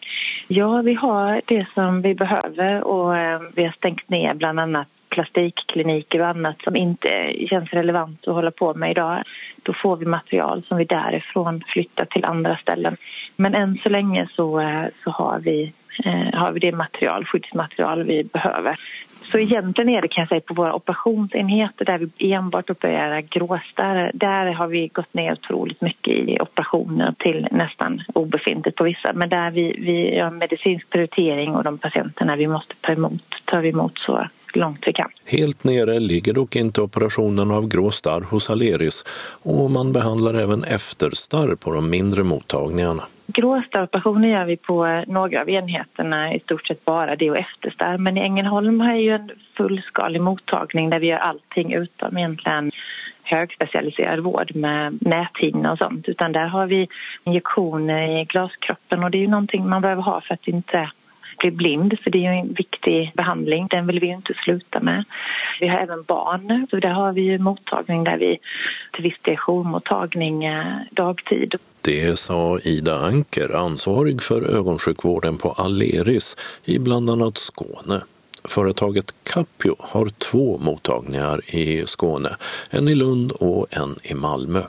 Ja, 0.48 0.82
vi 0.82 0.94
har 0.94 1.40
det 1.44 1.66
som 1.74 2.02
vi 2.02 2.14
behöver 2.14 2.82
och 2.82 3.16
eh, 3.16 3.40
vi 3.54 3.64
har 3.64 3.72
stängt 3.72 4.08
ner 4.08 4.34
bland 4.34 4.60
annat 4.60 4.88
plastikkliniker 5.14 6.21
och 6.21 6.26
annat 6.26 6.62
som 6.62 6.76
inte 6.76 7.35
känns 7.49 7.71
relevant 7.71 8.28
att 8.28 8.35
hålla 8.35 8.50
på 8.50 8.75
med 8.75 8.90
idag. 8.90 9.23
Då 9.62 9.73
får 9.73 9.97
vi 9.97 10.06
material 10.06 10.62
som 10.68 10.76
vi 10.76 10.85
därifrån 10.85 11.62
flyttar 11.66 12.04
till 12.04 12.25
andra 12.25 12.56
ställen. 12.56 12.97
Men 13.37 13.54
än 13.54 13.78
så 13.83 13.88
länge 13.88 14.28
så, 14.37 14.61
eh, 14.61 14.85
så 15.04 15.11
har, 15.11 15.38
vi, 15.38 15.73
eh, 16.04 16.35
har 16.40 16.52
vi 16.52 16.61
det 16.61 16.73
material, 16.73 17.25
skyddsmaterial 17.25 18.02
vi 18.02 18.25
behöver. 18.25 18.78
Så 19.33 19.38
egentligen 19.38 19.88
är 19.88 20.02
det 20.02 20.09
kan 20.09 20.23
jag 20.23 20.28
säga 20.28 20.40
på 20.40 20.54
våra 20.54 20.75
operationsenheter 20.75 21.85
där 21.85 21.99
vi 21.99 22.33
enbart 22.33 22.71
opererar 22.71 23.21
gråstarr. 23.21 24.11
Där 24.14 24.52
har 24.52 24.66
vi 24.66 24.88
gått 24.88 25.14
ner 25.14 25.33
otroligt 25.33 25.80
mycket 25.80 26.12
i 26.12 26.38
operationer 26.40 27.14
till 27.18 27.49
nästan 27.50 28.02
obefintligt 28.14 28.76
på 28.76 28.85
vissa. 28.85 29.12
Men 29.12 29.28
där 29.28 29.50
vi, 29.50 29.76
vi 29.78 30.16
gör 30.16 30.30
medicinsk 30.30 30.90
prioritering 30.90 31.54
och 31.54 31.64
de 31.64 31.78
patienterna 31.78 32.37
vi 32.37 32.47
måste 32.47 32.75
ta 32.80 32.92
emot 32.92 33.23
tar 33.44 33.61
vi 33.61 33.68
emot 33.68 33.99
så 33.99 34.28
långt 34.56 34.80
vi 34.87 34.92
kan. 34.92 35.11
Helt 35.26 35.64
nere 35.64 36.00
ligger 36.00 36.32
dock 36.32 36.56
inte 36.56 36.80
operationen 36.80 37.50
av 37.50 37.68
grå 37.68 37.90
starr 37.90 38.20
hos 38.20 38.50
Aleris 38.50 39.04
och 39.42 39.70
man 39.70 39.92
behandlar 39.92 40.34
även 40.34 40.64
efterstarr 40.64 41.54
på 41.54 41.73
de 41.73 41.90
mindre 41.90 42.23
mottagningarna. 42.23 43.02
Gråstarroperationer 43.26 44.28
gör 44.28 44.44
vi 44.44 44.56
på 44.56 45.04
några 45.06 45.40
av 45.40 45.50
enheterna, 45.50 46.34
i 46.34 46.40
stort 46.40 46.66
sett 46.66 46.84
bara 46.84 47.16
det 47.16 47.30
och 47.30 47.37
efterstarr. 47.37 47.99
Men 47.99 48.16
i 48.16 48.20
Ängelholm 48.20 48.80
har 48.80 48.94
ju 48.94 49.11
en 49.11 49.30
fullskalig 49.56 50.20
mottagning 50.20 50.90
där 50.90 51.00
vi 51.00 51.07
gör 51.07 51.18
allting 51.18 51.72
utom 51.72 52.18
egentligen 52.18 52.70
högspecialiserad 53.22 54.20
vård 54.20 54.55
med 54.55 54.98
näthinna 55.00 55.72
och 55.72 55.78
sånt. 55.78 56.09
Utan 56.09 56.33
där 56.33 56.46
har 56.46 56.66
vi 56.66 56.88
injektioner 57.24 58.20
i 58.20 58.24
glaskroppen 58.24 59.05
och 59.05 59.11
det 59.11 59.18
är 59.18 59.20
ju 59.20 59.28
någonting 59.28 59.68
man 59.68 59.83
behöver 59.83 60.02
ha 60.02 60.20
för 60.20 60.35
att 60.35 60.48
inte 60.48 60.90
bli 61.38 61.51
blind 61.51 61.99
för 62.03 62.11
det 62.11 62.18
är 62.18 62.33
ju 62.33 62.38
en 62.38 62.53
viktig 62.53 63.12
behandling. 63.14 63.66
Den 63.70 63.87
vill 63.87 64.01
vi 64.01 64.07
ju 64.07 64.14
inte 64.14 64.35
sluta 64.44 64.81
med. 64.81 65.05
Vi 65.61 65.68
har 65.68 65.79
även 65.79 66.03
barn, 66.03 66.66
så 66.70 66.77
där 66.77 66.88
har 66.88 67.12
vi 67.12 67.20
ju 67.20 67.38
mottagning 67.38 68.05
där 68.05 68.18
vi 68.18 68.38
till 68.92 69.03
viss 69.03 69.18
del 69.23 69.37
jourmottagning 69.37 70.44
eh, 70.44 70.77
dagtid. 70.90 71.55
Det 71.81 72.18
sa 72.18 72.59
Ida 72.59 72.99
Anker, 72.99 73.57
ansvarig 73.57 74.23
för 74.23 74.57
ögonsjukvården 74.59 75.38
på 75.38 75.49
Aleris 75.51 76.37
i 76.64 76.79
bland 76.79 77.11
annat 77.11 77.37
Skåne. 77.37 78.01
Företaget 78.44 79.14
Capio 79.23 79.77
har 79.79 80.07
två 80.07 80.59
mottagningar 80.59 81.40
i 81.55 81.87
Skåne, 81.87 82.29
en 82.70 82.88
i 82.88 82.94
Lund 82.94 83.33
och 83.33 83.77
en 83.77 83.97
i 84.03 84.14
Malmö. 84.14 84.62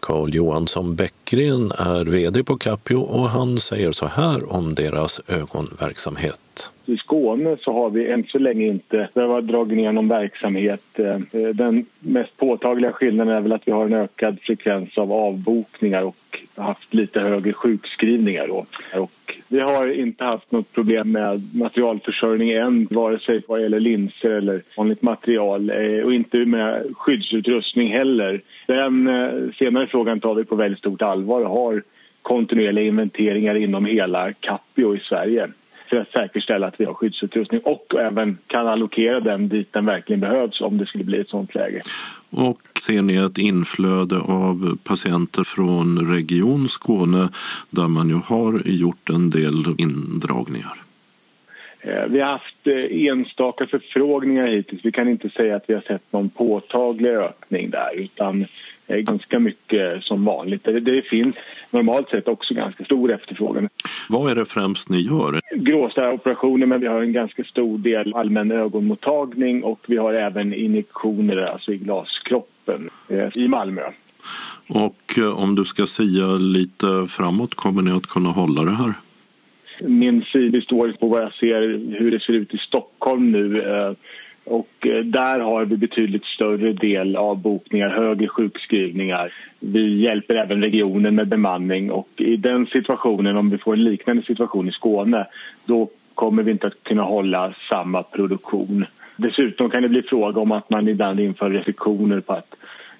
Carl 0.00 0.34
Johansson 0.34 0.94
Bäckgren 0.94 1.72
är 1.72 2.04
VD 2.04 2.44
på 2.44 2.58
Capio 2.58 2.96
och 2.96 3.30
han 3.30 3.58
säger 3.58 3.92
så 3.92 4.06
här 4.06 4.52
om 4.52 4.74
deras 4.74 5.20
ögonverksamhet. 5.26 6.40
I 6.88 6.96
Skåne 6.96 7.56
så 7.60 7.72
har 7.72 7.90
vi 7.90 8.10
än 8.10 8.24
så 8.24 8.38
länge 8.38 8.66
inte 8.66 9.08
behövt 9.14 9.46
dra 9.46 9.64
ner 9.64 9.92
någon 9.92 10.08
verksamhet. 10.08 10.82
Eh, 10.98 11.18
den 11.54 11.86
mest 12.00 12.36
påtagliga 12.36 12.92
skillnaden 12.92 13.34
är 13.34 13.40
väl 13.40 13.52
att 13.52 13.68
vi 13.68 13.72
har 13.72 13.86
en 13.86 13.94
ökad 13.94 14.38
frekvens 14.42 14.98
av 14.98 15.12
avbokningar 15.12 16.02
och 16.02 16.16
haft 16.56 16.94
lite 16.94 17.20
högre 17.20 17.52
sjukskrivningar. 17.52 18.46
Då. 18.48 18.66
Och 18.94 19.10
vi 19.48 19.60
har 19.60 19.88
inte 19.88 20.24
haft 20.24 20.52
något 20.52 20.72
problem 20.72 21.12
med 21.12 21.40
materialförsörjning 21.60 22.50
än, 22.50 22.88
vare 22.90 23.18
sig 23.18 23.42
vad 23.48 23.62
gäller 23.62 23.80
linser 23.80 24.30
eller 24.30 24.62
vanligt 24.76 25.02
material 25.02 25.70
eh, 25.70 26.04
och 26.04 26.14
inte 26.14 26.38
med 26.38 26.96
skyddsutrustning 26.96 27.92
heller. 27.92 28.40
Den 28.66 29.08
eh, 29.08 29.52
senare 29.58 29.86
frågan 29.86 30.20
tar 30.20 30.34
vi 30.34 30.44
på 30.44 30.56
väldigt 30.56 30.78
stort 30.78 31.02
allvar 31.02 31.40
och 31.40 31.50
har 31.50 31.82
kontinuerliga 32.22 32.84
inventeringar 32.84 33.54
inom 33.54 33.84
hela 33.84 34.32
Capio 34.32 34.96
i 34.96 35.00
Sverige 35.00 35.48
för 35.88 35.96
att 35.96 36.10
säkerställa 36.10 36.66
att 36.66 36.80
vi 36.80 36.84
har 36.84 36.94
skyddsutrustning 36.94 37.60
och 37.64 37.94
även 38.00 38.38
kan 38.46 38.66
allokera 38.66 39.20
den 39.20 39.48
dit 39.48 39.72
den 39.72 39.86
verkligen 39.86 40.20
behövs 40.20 40.60
om 40.60 40.78
det 40.78 40.86
skulle 40.86 41.04
bli 41.04 41.20
ett 41.20 41.28
sådant 41.28 41.54
läge. 41.54 41.82
Och 42.30 42.58
ser 42.80 43.02
ni 43.02 43.16
ett 43.16 43.38
inflöde 43.38 44.16
av 44.18 44.78
patienter 44.84 45.44
från 45.44 46.14
Region 46.14 46.68
Skåne 46.68 47.28
där 47.70 47.88
man 47.88 48.08
ju 48.08 48.14
har 48.14 48.62
gjort 48.64 49.10
en 49.10 49.30
del 49.30 49.64
indragningar? 49.78 50.74
Eh, 51.80 52.04
vi 52.08 52.20
har 52.20 52.30
haft 52.30 52.66
eh, 52.66 53.06
enstaka 53.06 53.66
förfrågningar 53.66 54.46
hittills. 54.46 54.84
Vi 54.84 54.92
kan 54.92 55.08
inte 55.08 55.30
säga 55.30 55.56
att 55.56 55.64
vi 55.66 55.74
har 55.74 55.80
sett 55.80 56.12
någon 56.12 56.30
påtaglig 56.30 57.10
ökning 57.10 57.70
där 57.70 57.94
utan 57.94 58.46
ganska 58.88 59.38
mycket 59.38 60.02
som 60.04 60.24
vanligt. 60.24 60.64
Det 60.64 61.02
finns 61.10 61.36
normalt 61.70 62.08
sett 62.08 62.28
också 62.28 62.54
ganska 62.54 62.84
stor 62.84 63.12
efterfrågan. 63.12 63.68
Vad 64.08 64.30
är 64.30 64.34
det 64.34 64.46
främst 64.46 64.88
ni 64.88 65.00
gör? 65.00 65.40
Gråstarroperationer, 65.54 66.66
men 66.66 66.80
vi 66.80 66.86
har 66.86 67.02
en 67.02 67.12
ganska 67.12 67.44
stor 67.44 67.78
del 67.78 68.14
allmän 68.14 68.50
ögonmottagning 68.50 69.62
och 69.64 69.80
vi 69.88 69.96
har 69.96 70.14
även 70.14 70.54
injektioner 70.54 71.36
alltså 71.36 71.72
i 71.72 71.76
glaskroppen 71.76 72.90
eh, 73.08 73.36
i 73.36 73.48
Malmö. 73.48 73.82
Och 74.68 75.18
eh, 75.18 75.42
om 75.42 75.54
du 75.54 75.64
ska 75.64 75.86
säga 75.86 76.26
lite 76.26 77.06
framåt, 77.08 77.54
kommer 77.54 77.82
ni 77.82 77.90
att 77.90 78.06
kunna 78.06 78.28
hålla 78.28 78.62
det 78.62 78.76
här? 78.76 78.92
Min 79.80 80.22
syn 80.22 80.62
står 80.62 80.92
på 80.92 81.08
vad 81.08 81.22
jag 81.22 81.34
ser 81.34 81.60
hur 81.98 82.10
det 82.10 82.20
ser 82.20 82.32
ut 82.32 82.54
i 82.54 82.58
Stockholm 82.58 83.32
nu 83.32 83.62
eh, 83.62 83.92
och 84.48 84.86
eh, 84.86 85.04
där 85.04 85.40
har 85.40 85.64
vi 85.64 85.76
betydligt 85.76 86.24
större 86.24 86.72
del 86.72 87.16
av 87.16 87.38
bokningar, 87.38 87.88
högre 87.88 88.28
sjukskrivningar. 88.28 89.32
Vi 89.60 90.00
hjälper 90.02 90.34
även 90.34 90.62
regionen 90.62 91.14
med 91.14 91.28
bemanning 91.28 91.90
och 91.90 92.08
i 92.16 92.36
den 92.36 92.66
situationen, 92.66 93.36
om 93.36 93.50
vi 93.50 93.58
får 93.58 93.72
en 93.72 93.84
liknande 93.84 94.22
situation 94.22 94.68
i 94.68 94.72
Skåne, 94.72 95.26
då 95.64 95.88
kommer 96.14 96.42
vi 96.42 96.50
inte 96.50 96.66
att 96.66 96.82
kunna 96.82 97.02
hålla 97.02 97.54
samma 97.68 98.02
produktion. 98.02 98.84
Dessutom 99.16 99.70
kan 99.70 99.82
det 99.82 99.88
bli 99.88 100.02
fråga 100.02 100.40
om 100.40 100.52
att 100.52 100.70
man 100.70 100.88
ibland 100.88 101.20
inför 101.20 101.50
restriktioner 101.50 102.20
på 102.20 102.32
att 102.32 102.54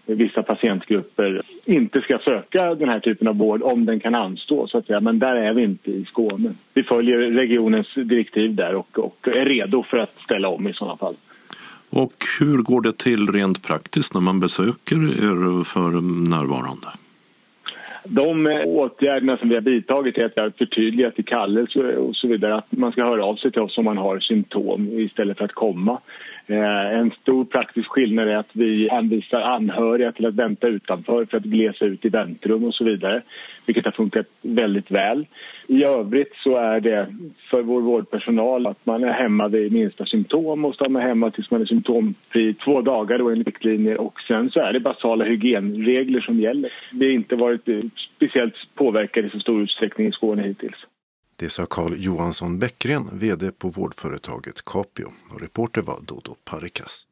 vissa 0.06 0.42
patientgrupper 0.42 1.42
inte 1.64 2.00
ska 2.00 2.18
söka 2.18 2.74
den 2.74 2.88
här 2.88 3.00
typen 3.00 3.28
av 3.28 3.36
vård 3.36 3.62
om 3.62 3.84
den 3.86 4.00
kan 4.00 4.14
anstå. 4.14 4.66
Så 4.66 4.78
att 4.78 4.86
säga. 4.86 5.00
Men 5.00 5.18
där 5.18 5.36
är 5.36 5.52
vi 5.52 5.62
inte 5.62 5.90
i 5.90 6.04
Skåne. 6.04 6.52
Vi 6.74 6.82
följer 6.82 7.18
regionens 7.18 7.94
direktiv 7.94 8.54
där 8.54 8.74
och, 8.74 8.98
och 8.98 9.28
är 9.28 9.44
redo 9.44 9.82
för 9.82 9.98
att 9.98 10.14
ställa 10.20 10.48
om 10.48 10.68
i 10.68 10.72
sådana 10.72 10.96
fall. 10.96 11.14
Och 11.90 12.12
hur 12.40 12.58
går 12.62 12.80
det 12.80 12.98
till 12.98 13.28
rent 13.28 13.66
praktiskt 13.66 14.14
när 14.14 14.20
man 14.20 14.40
besöker 14.40 14.96
er 14.96 15.64
för 15.64 15.90
närvarande? 16.30 16.86
De 18.04 18.46
åtgärderna 18.66 19.36
som 19.36 19.48
vi 19.48 19.54
har 19.54 19.62
vidtagit 19.62 20.18
är 20.18 20.24
att 20.24 20.32
vi 20.36 20.40
har 20.40 20.50
förtydligat 20.50 21.18
i 21.18 21.22
kallelse 21.22 21.96
och 21.96 22.16
så 22.16 22.28
vidare 22.28 22.56
att 22.56 22.66
man 22.70 22.92
ska 22.92 23.04
höra 23.04 23.24
av 23.24 23.36
sig 23.36 23.52
till 23.52 23.62
oss 23.62 23.78
om 23.78 23.84
man 23.84 23.98
har 23.98 24.20
symptom 24.20 24.98
istället 24.98 25.38
för 25.38 25.44
att 25.44 25.52
komma. 25.52 26.00
Eh, 26.50 26.98
en 26.98 27.10
stor 27.10 27.44
praktisk 27.44 27.88
skillnad 27.88 28.28
är 28.28 28.36
att 28.36 28.50
vi 28.52 28.90
anvisar 28.90 29.40
anhöriga 29.40 30.12
till 30.12 30.26
att 30.26 30.34
vänta 30.34 30.68
utanför 30.68 31.24
för 31.24 31.36
att 31.36 31.42
glesa 31.42 31.84
ut 31.84 32.04
i 32.04 32.08
väntrum 32.08 32.64
och 32.64 32.74
så 32.74 32.84
vidare. 32.84 33.22
vilket 33.66 33.84
har 33.84 33.92
funkat 33.92 34.26
väldigt 34.42 34.90
väl. 34.90 35.26
I 35.66 35.84
övrigt 35.84 36.32
så 36.36 36.56
är 36.56 36.80
det 36.80 37.06
för 37.50 37.62
vår 37.62 37.80
vårdpersonal 37.80 38.66
att 38.66 38.86
man 38.86 39.04
är 39.04 39.12
hemma 39.12 39.48
vid 39.48 39.72
minsta 39.72 40.06
symptom 40.06 40.64
och 40.64 40.74
stannar 40.74 41.00
hemma 41.00 41.30
tills 41.30 41.50
man 41.50 41.60
är 41.60 41.66
symptomfri 41.66 42.54
två 42.54 42.80
dagar 42.80 43.18
då 43.18 43.30
enligt 43.30 43.46
riktlinjer 43.46 44.00
och 44.00 44.20
sen 44.20 44.50
så 44.50 44.60
är 44.60 44.72
det 44.72 44.80
basala 44.80 45.24
hygienregler 45.24 46.20
som 46.20 46.40
gäller. 46.40 46.72
Vi 46.92 47.06
har 47.06 47.12
inte 47.12 47.36
varit 47.36 47.68
eh, 47.68 47.80
speciellt 48.16 48.54
påverkade 48.74 49.26
i 49.26 49.30
så 49.30 49.40
stor 49.40 49.62
utsträckning 49.62 50.06
i 50.06 50.12
Skåne 50.12 50.42
hittills. 50.42 50.86
Det 51.40 51.50
sa 51.50 51.66
Carl 51.66 51.94
Johansson 51.96 52.58
Bäckgren, 52.58 53.08
vd 53.12 53.52
på 53.52 53.68
vårdföretaget 53.68 54.64
Capio. 54.64 55.12
Och 55.30 55.40
reporter 55.40 55.82
var 55.82 56.00
Dodo 56.00 56.36
Parikas. 56.44 57.06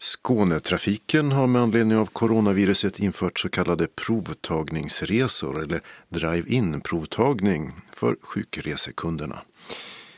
Skånetrafiken 0.00 1.32
har 1.32 1.46
med 1.46 1.62
anledning 1.62 1.98
av 1.98 2.06
coronaviruset 2.06 2.98
infört 2.98 3.38
så 3.38 3.48
kallade 3.48 3.86
provtagningsresor 3.86 5.62
eller 5.62 5.80
drive-in 6.08 6.80
provtagning 6.80 7.72
för 7.92 8.16
sjukresekunderna. 8.22 9.42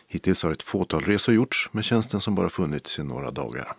Hittills 0.09 0.43
har 0.43 0.53
ett 0.53 0.63
fåtal 0.63 1.03
resor 1.03 1.35
gjorts 1.35 1.69
med 1.73 1.85
tjänsten 1.85 2.21
som 2.21 2.35
bara 2.35 2.49
funnits 2.49 2.99
i 2.99 3.03
några 3.03 3.31
dagar. 3.31 3.77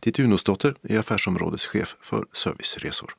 Titti 0.00 0.22
Unosdotter 0.22 0.76
är 0.82 0.98
affärsområdeschef 0.98 1.96
för 2.00 2.26
serviceresor. 2.32 3.14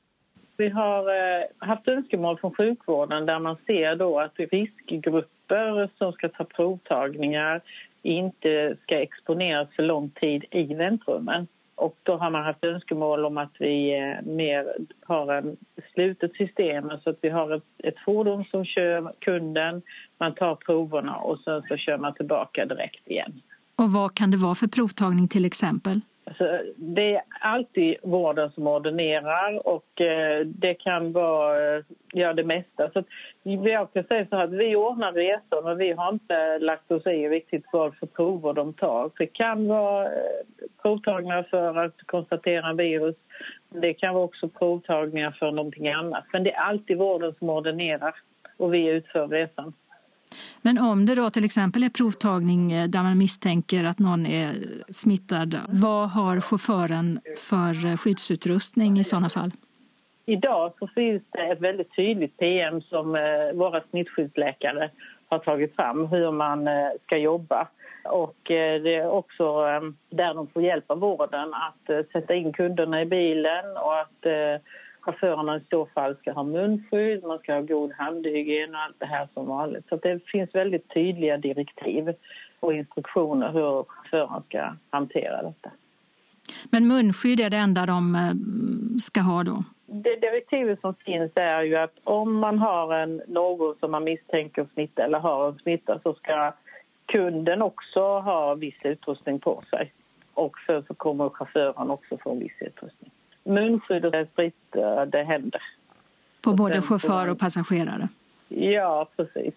Vi 0.62 0.70
har 0.70 1.00
eh, 1.10 1.44
haft 1.58 1.88
önskemål 1.88 2.40
från 2.40 2.56
sjukvården 2.56 3.26
där 3.26 3.40
man 3.40 3.56
ser 3.66 3.96
då 3.96 4.20
att 4.20 4.34
riskgrupper 4.38 5.90
som 5.98 6.14
ska 6.14 6.30
ta 6.30 6.44
provtagningar 6.44 7.62
inte 8.02 8.78
ska 8.84 9.02
exponeras 9.02 9.68
för 9.76 9.84
lång 9.84 10.10
tid 10.10 10.46
i 10.52 10.74
väntrummen. 10.74 11.48
Och 11.76 11.98
då 12.04 12.18
har 12.18 12.30
man 12.30 12.44
haft 12.44 12.64
önskemål 12.64 13.26
om 13.26 13.38
att 13.38 13.56
vi 13.60 14.00
eh, 14.00 14.32
mer 14.32 14.76
har 15.06 15.34
ett 15.34 15.46
slutet 15.94 16.36
system, 16.36 16.92
så 17.04 17.10
att 17.10 17.20
vi 17.22 17.30
har 17.30 17.56
ett, 17.56 17.64
ett 17.84 18.00
fordon 18.06 18.46
som 18.46 18.66
kör 18.66 19.14
kunden, 19.20 19.82
man 20.18 20.36
tar 20.36 20.56
proverna 20.56 21.16
och 21.16 21.40
sen 21.40 21.62
så 21.68 21.78
kör 21.78 21.98
man 21.98 22.14
tillbaka 22.14 22.66
direkt 22.66 23.08
igen. 23.08 23.42
Och 23.76 23.92
vad 23.92 24.16
kan 24.16 24.32
det 24.32 24.38
vara 24.38 24.56
för 24.56 24.68
provtagning 24.68 25.28
till 25.28 25.46
exempel? 25.46 26.02
Alltså, 26.26 26.62
det 26.76 27.16
är 27.16 27.22
alltid 27.40 27.96
vården 28.04 28.52
som 28.52 28.68
ordinerar 28.68 29.68
och 29.68 30.02
eh, 30.02 30.46
det 30.46 30.74
kan 30.74 31.12
vara 31.12 31.76
eh, 31.76 31.84
ja, 32.14 32.34
det 32.34 32.44
mesta. 32.44 32.92
Så 32.92 33.04
jag 33.44 33.94
kan 33.94 34.04
säga 34.04 34.28
så 34.30 34.36
att 34.36 34.52
vi 34.52 34.76
ordnar 34.76 35.12
resor 35.12 35.64
men 35.64 35.78
vi 35.78 35.92
har 35.92 36.14
inte 36.14 36.60
lagt 36.60 36.92
oss 36.92 37.08
i 37.08 37.30
riktigt 37.30 37.66
vad 37.72 37.96
för 37.96 38.06
prover 38.08 38.54
de 38.54 38.74
tar. 38.74 39.12
Det 39.18 39.28
kan 39.28 39.68
vara 39.68 40.06
eh, 40.06 40.12
provtagningar 40.82 41.44
för 41.44 41.78
att 41.78 42.02
konstatera 42.06 42.74
virus. 42.74 43.16
Det 43.70 43.94
kan 43.94 44.14
vara 44.14 44.24
också 44.24 44.50
provtagningar 44.50 45.32
för 45.32 45.52
någonting 45.52 45.88
annat. 45.88 46.24
Men 46.34 46.44
det 46.44 46.54
är 46.54 46.62
alltid 46.62 46.98
vården 46.98 47.34
som 47.40 47.50
ordinerar 47.50 48.16
och 48.58 48.74
vi 48.74 48.88
utför 48.88 49.28
resan. 49.28 49.74
Men 50.62 50.78
om 50.78 51.06
det 51.06 51.16
då 51.16 51.30
till 51.30 51.46
exempel 51.46 51.84
är 51.84 51.90
provtagning 51.90 52.72
eh, 52.72 52.88
där 52.88 53.04
man 53.04 53.18
misstänker 53.18 53.84
att 53.84 54.00
någon 54.00 54.26
är 54.26 54.54
smittad, 54.90 55.60
vad 55.70 56.10
har 56.10 56.42
chauffören 56.42 57.20
för 57.38 57.86
eh, 57.86 57.98
skyddsutrustning 57.98 59.00
i 59.00 59.04
sådana 59.04 59.30
fall? 59.30 59.52
Idag 60.26 60.74
så 60.80 60.88
finns 60.88 61.24
det 61.32 61.52
ett 61.52 61.62
väldigt 61.62 61.96
tydligt 61.96 62.38
PM 62.38 62.82
som 62.82 63.16
eh, 63.16 63.54
våra 63.54 63.82
smittskyddsläkare 63.90 64.90
har 65.30 65.40
tagit 65.40 65.76
fram 65.76 66.06
hur 66.06 66.32
man 66.32 66.70
ska 67.04 67.18
jobba. 67.18 67.68
Och 68.04 68.38
det 68.46 68.96
är 68.96 69.10
också 69.10 69.62
där 70.10 70.34
de 70.34 70.48
får 70.48 70.64
hjälp 70.64 70.92
av 70.92 71.00
vården 71.00 71.54
att 71.54 72.12
sätta 72.12 72.36
in 72.36 72.54
kunderna 72.54 73.02
i 73.02 73.06
bilen 73.06 73.78
och 73.78 74.00
att 74.00 74.26
chaufförerna 75.02 75.58
i 75.58 75.62
så 75.70 75.86
fall 75.86 76.18
ska 76.18 76.32
ha 76.32 76.44
munskydd, 76.44 77.24
man 77.24 77.40
ska 77.40 77.54
ha 77.54 77.62
god 77.62 77.92
handhygien 77.92 78.76
och 78.76 78.82
allt 78.82 79.00
det 79.00 79.06
här 79.06 79.28
som 79.34 79.48
vanligt. 79.48 79.86
Så 79.90 79.96
det 79.96 80.20
finns 80.26 80.56
väldigt 80.56 80.94
tydliga 80.94 81.38
direktiv 81.38 82.14
och 82.60 82.74
instruktioner 82.74 83.52
hur 83.52 83.84
chauffören 83.84 84.44
ska 84.50 84.76
hantera 84.90 85.44
detta. 85.44 85.72
Men 86.72 86.88
munskydd 86.88 87.40
är 87.40 87.50
det 87.50 87.58
enda 87.58 87.86
de 87.86 88.16
eh, 88.16 89.00
ska 89.00 89.22
ha 89.22 89.44
då? 89.44 89.64
Det 89.86 90.16
direktivet 90.16 90.82
som 90.82 90.94
finns 90.96 91.32
är 91.36 91.62
ju 91.62 91.76
att 91.76 91.94
om 92.04 92.36
man 92.36 92.60
har 92.60 92.94
en, 92.96 93.22
någon 93.28 93.76
som 93.80 93.92
man 93.92 94.04
misstänker 94.04 94.68
smitta 94.74 95.04
eller 95.04 95.20
har 95.20 95.48
en 95.48 95.58
smitta 95.58 96.00
så 96.04 96.14
ska 96.14 96.54
kunden 97.06 97.62
också 97.62 98.00
ha 98.00 98.56
viss 98.56 98.80
utrustning 98.84 99.40
på 99.40 99.64
sig. 99.70 99.94
Och 100.34 100.56
så, 100.66 100.84
så 100.88 100.94
kommer 100.94 101.30
chauffören 101.30 101.92
också 101.92 102.18
få 102.18 102.36
viss 102.36 102.58
utrustning 102.60 103.12
munskydd 103.44 104.06
och 104.06 104.28
sprittade 104.34 105.24
händer. 105.24 105.62
På 106.42 106.54
både 106.54 106.82
chaufför 106.82 107.28
och 107.28 107.40
passagerare? 107.40 108.10
Ja, 108.48 109.10
precis. 109.16 109.54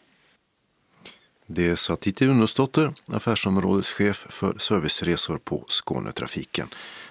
Det 1.47 1.77
sa 1.77 1.97
Titti 1.97 2.27
Unnosdotter, 2.27 2.93
affärsområdeschef 3.13 4.27
för 4.31 4.59
serviceresor 4.59 5.39
på 5.39 5.65
Skånetrafiken. 5.69 6.67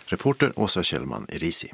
Reporter 0.06 0.60
Åsa 0.60 0.84
Kjellman 0.84 1.26
Erisi. 1.30 1.74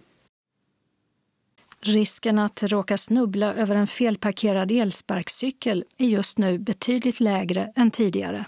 Risken 1.81 2.39
att 2.39 2.63
råka 2.63 2.97
snubbla 2.97 3.53
över 3.53 3.75
en 3.75 3.87
felparkerad 3.87 4.71
elsparkcykel 4.71 5.85
är 5.97 6.07
just 6.07 6.37
nu 6.37 6.57
betydligt 6.57 7.19
lägre 7.19 7.73
än 7.75 7.91
tidigare. 7.91 8.45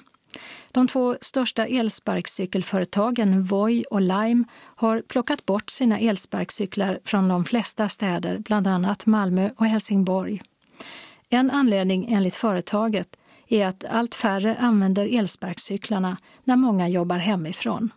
De 0.72 0.88
två 0.88 1.16
största 1.22 1.66
elsparkcykelföretagen 1.68 3.44
Voi 3.44 3.84
och 3.92 4.02
Lime 4.02 4.44
har 4.76 5.02
plockat 5.02 5.46
bort 5.46 5.70
sina 5.70 6.00
elsparkcyklar 6.00 7.00
från 7.04 7.28
de 7.28 7.46
flesta 7.46 7.90
städer, 7.90 8.38
bland 8.38 8.68
annat 8.68 9.06
Malmö 9.06 9.50
och 9.58 9.66
Helsingborg. 9.66 10.42
En 11.30 11.52
anledning 11.52 12.14
enligt 12.14 12.36
företaget 12.36 13.18
är 13.48 13.66
att 13.66 13.86
allt 13.86 14.16
färre 14.16 14.56
använder 14.60 15.18
elsparkcyklarna 15.18 16.18
när 16.44 16.56
många 16.56 16.90
jobbar 16.90 17.18
hemifrån. 17.18 17.92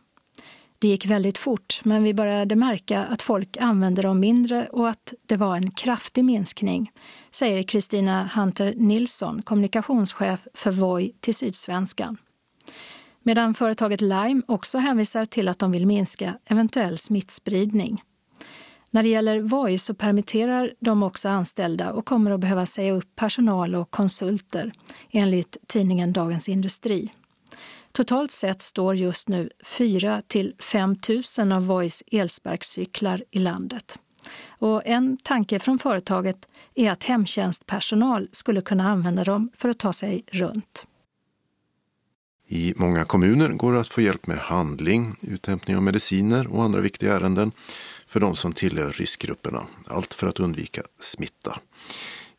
Det 0.85 0.89
gick 0.89 1.07
väldigt 1.07 1.39
fort, 1.39 1.81
men 1.85 2.03
vi 2.03 2.15
började 2.15 2.57
märka 2.57 3.05
att 3.05 3.23
folk 3.23 3.57
använde 3.57 4.03
dem 4.03 4.21
mindre 4.21 4.67
och 4.67 4.89
att 4.89 5.15
det 5.27 5.37
var 5.37 5.57
en 5.57 5.71
kraftig 5.71 6.25
minskning, 6.25 6.93
säger 7.31 7.63
Kristina 7.63 8.31
Hunter 8.35 8.75
Nilsson, 8.77 9.43
kommunikationschef 9.43 10.47
för 10.55 10.71
Voi 10.71 11.13
till 11.21 11.35
Sydsvenskan 11.35 12.17
medan 13.23 13.55
företaget 13.55 14.01
Lime 14.01 14.43
också 14.47 14.79
hänvisar 14.79 15.25
till 15.25 15.49
att 15.49 15.59
de 15.59 15.73
vill 15.73 15.87
minska 15.87 16.39
eventuell 16.47 16.99
smittspridning. 16.99 18.03
När 18.91 19.03
det 19.03 19.09
gäller 19.09 19.41
Voi 19.41 19.79
så 19.79 19.95
permitterar 19.95 20.75
de 20.81 21.03
också 21.03 21.29
anställda 21.29 21.93
och 21.93 22.05
kommer 22.05 22.31
att 22.31 22.41
behöva 22.41 22.67
säga 22.67 22.93
upp 22.93 23.17
personal 23.17 23.75
och 23.75 23.91
konsulter, 23.91 24.73
enligt 25.11 25.57
tidningen 25.67 26.13
Dagens 26.13 26.49
Industri. 26.49 27.11
Totalt 27.97 28.31
sett 28.31 28.63
står 28.63 28.97
just 28.97 29.29
nu 29.29 29.51
4 29.65 30.23
till 30.27 30.55
5 30.59 30.97
000 31.39 31.53
av 31.53 31.67
Voice 31.67 32.03
elsparkcyklar 32.13 33.25
i 33.31 33.39
landet. 33.39 33.99
Och 34.49 34.87
en 34.87 35.17
tanke 35.17 35.59
från 35.59 35.79
företaget 35.79 36.49
är 36.75 36.91
att 36.91 37.05
hemtjänstpersonal 37.05 38.29
skulle 38.33 38.61
kunna 38.61 38.91
använda 38.91 39.25
dem 39.25 39.51
för 39.57 39.69
att 39.69 39.79
ta 39.79 39.93
sig 39.93 40.25
runt. 40.27 40.87
I 42.47 42.75
många 42.77 43.05
kommuner 43.05 43.49
går 43.49 43.73
det 43.73 43.81
att 43.81 43.89
få 43.89 44.01
hjälp 44.01 44.27
med 44.27 44.39
handling, 44.39 45.17
uthämtning 45.21 45.77
av 45.77 45.83
mediciner 45.83 46.47
och 46.47 46.63
andra 46.63 46.81
viktiga 46.81 47.15
ärenden 47.15 47.53
för 48.07 48.21
de 48.21 48.37
som 48.37 48.53
tillhör 48.53 48.93
riskgrupperna. 48.93 49.67
Allt 49.87 50.15
för 50.15 50.27
att 50.27 50.41
undvika 50.41 50.83
smitta. 51.01 51.59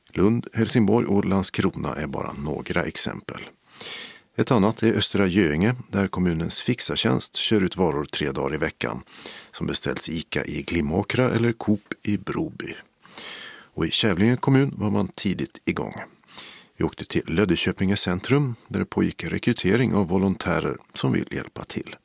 Lund, 0.09 0.47
Helsingborg 0.53 1.07
och 1.07 1.25
Landskrona 1.25 1.95
är 1.95 2.07
bara 2.07 2.33
några 2.33 2.83
exempel. 2.83 3.41
Ett 4.37 4.51
annat 4.51 4.83
är 4.83 4.93
Östra 4.93 5.27
Göinge 5.27 5.75
där 5.91 6.07
kommunens 6.07 6.61
fixartjänst 6.61 7.35
kör 7.35 7.63
ut 7.63 7.77
varor 7.77 8.05
tre 8.05 8.31
dagar 8.31 8.55
i 8.55 8.57
veckan 8.57 9.03
som 9.51 9.67
beställts 9.67 10.09
i 10.09 10.17
ICA 10.17 10.45
i 10.45 10.61
Glimåkra 10.61 11.29
eller 11.29 11.51
Coop 11.51 11.93
i 12.03 12.17
Broby. 12.17 12.75
Och 13.73 13.85
i 13.85 13.91
Kävlinge 13.91 14.35
kommun 14.35 14.73
var 14.77 14.89
man 14.89 15.07
tidigt 15.07 15.61
igång. 15.65 15.93
Vi 16.77 16.85
åkte 16.85 17.05
till 17.05 17.23
Löddeköpinge 17.27 17.95
centrum 17.95 18.55
där 18.67 18.79
det 18.79 18.85
pågick 18.85 19.23
rekrytering 19.23 19.93
av 19.93 20.07
volontärer 20.07 20.77
som 20.93 21.11
vill 21.11 21.27
hjälpa 21.31 21.63
till. 21.63 21.95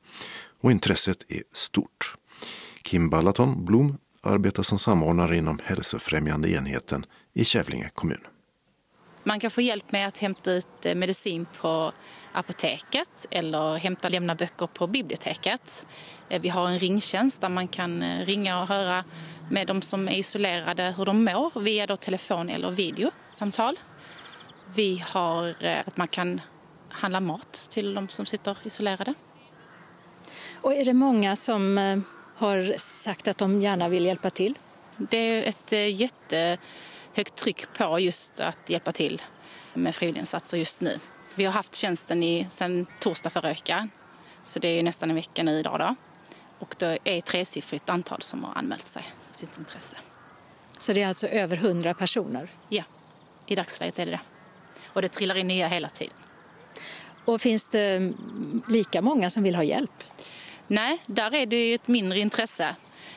Och 0.60 0.70
intresset 0.70 1.24
är 1.28 1.42
stort. 1.52 2.14
Kim 2.82 3.10
Ballaton 3.10 3.64
Blom 3.64 3.98
arbetar 4.20 4.62
som 4.62 4.78
samordnare 4.78 5.36
inom 5.36 5.58
hälsofrämjande 5.64 6.50
enheten 6.50 7.06
i 7.32 7.44
Kävlinge 7.44 7.90
kommun. 7.94 8.20
Man 9.24 9.40
kan 9.40 9.50
få 9.50 9.60
hjälp 9.60 9.92
med 9.92 10.08
att 10.08 10.18
hämta 10.18 10.52
ut 10.52 10.86
eh, 10.86 10.94
medicin 10.94 11.46
på 11.60 11.92
apoteket 12.32 13.26
eller 13.30 13.76
hämta 13.76 14.08
och 14.08 14.12
lämna 14.12 14.34
böcker 14.34 14.66
på 14.66 14.86
biblioteket. 14.86 15.86
Eh, 16.28 16.40
vi 16.40 16.48
har 16.48 16.68
en 16.68 16.78
ringtjänst 16.78 17.40
där 17.40 17.48
man 17.48 17.68
kan 17.68 18.02
eh, 18.02 18.26
ringa 18.26 18.60
och 18.60 18.68
höra 18.68 19.04
med 19.50 19.66
de 19.66 19.82
som 19.82 20.08
är 20.08 20.18
isolerade 20.18 20.94
hur 20.96 21.04
de 21.04 21.24
mår 21.24 21.60
via 21.60 21.86
då 21.86 21.96
telefon 21.96 22.48
eller 22.48 22.70
videosamtal. 22.70 23.78
Vi 24.74 25.04
har 25.06 25.64
eh, 25.64 25.78
att 25.86 25.96
man 25.96 26.08
kan 26.08 26.40
handla 26.88 27.20
mat 27.20 27.68
till 27.70 27.94
de 27.94 28.08
som 28.08 28.26
sitter 28.26 28.56
isolerade. 28.64 29.14
Och 30.60 30.74
är 30.74 30.84
det 30.84 30.92
många 30.92 31.36
som 31.36 31.78
har 32.36 32.78
sagt 32.78 33.28
att 33.28 33.38
de 33.38 33.62
gärna 33.62 33.88
vill 33.88 34.04
hjälpa 34.04 34.30
till? 34.30 34.58
Det 34.96 35.16
är 35.16 35.48
ett 35.48 36.32
eh, 36.32 36.66
högt 37.14 37.34
tryck 37.34 37.72
på 37.72 38.00
just 38.00 38.40
att 38.40 38.70
hjälpa 38.70 38.92
till 38.92 39.22
med 39.74 39.94
frivilliginsatser 39.94 40.56
just 40.56 40.80
nu. 40.80 40.98
Vi 41.40 41.44
har 41.44 41.52
haft 41.52 41.74
tjänsten 41.74 42.22
i, 42.22 42.46
sedan 42.50 42.86
torsdag 42.98 43.30
förra 43.30 43.48
veckan, 43.48 43.90
så 44.44 44.58
det 44.58 44.68
är 44.68 44.82
nästan 44.82 45.10
en 45.10 45.16
vecka 45.16 45.42
nu 45.42 45.58
idag. 45.58 45.78
Då. 45.78 45.94
Och 46.58 46.74
det 46.78 46.98
är 47.04 47.18
ett 47.18 47.24
tresiffrigt 47.24 47.90
antal 47.90 48.22
som 48.22 48.44
har 48.44 48.54
anmält 48.54 48.86
sig 48.86 49.02
sitt 49.32 49.58
intresse. 49.58 49.96
Så 50.78 50.92
det 50.92 51.02
är 51.02 51.08
alltså 51.08 51.26
över 51.26 51.56
hundra 51.56 51.94
personer? 51.94 52.50
Ja, 52.68 52.82
i 53.46 53.54
dagsläget 53.54 53.98
är 53.98 54.06
det 54.06 54.10
det. 54.10 54.20
Och 54.86 55.02
det 55.02 55.08
trillar 55.08 55.36
in 55.36 55.48
nya 55.48 55.68
hela 55.68 55.88
tiden. 55.88 56.16
Och 57.24 57.40
finns 57.40 57.68
det 57.68 58.12
lika 58.68 59.02
många 59.02 59.30
som 59.30 59.42
vill 59.42 59.54
ha 59.54 59.62
hjälp? 59.62 60.04
Nej, 60.66 60.98
där 61.06 61.34
är 61.34 61.46
det 61.46 61.68
ju 61.68 61.74
ett 61.74 61.88
mindre 61.88 62.18
intresse. 62.18 62.76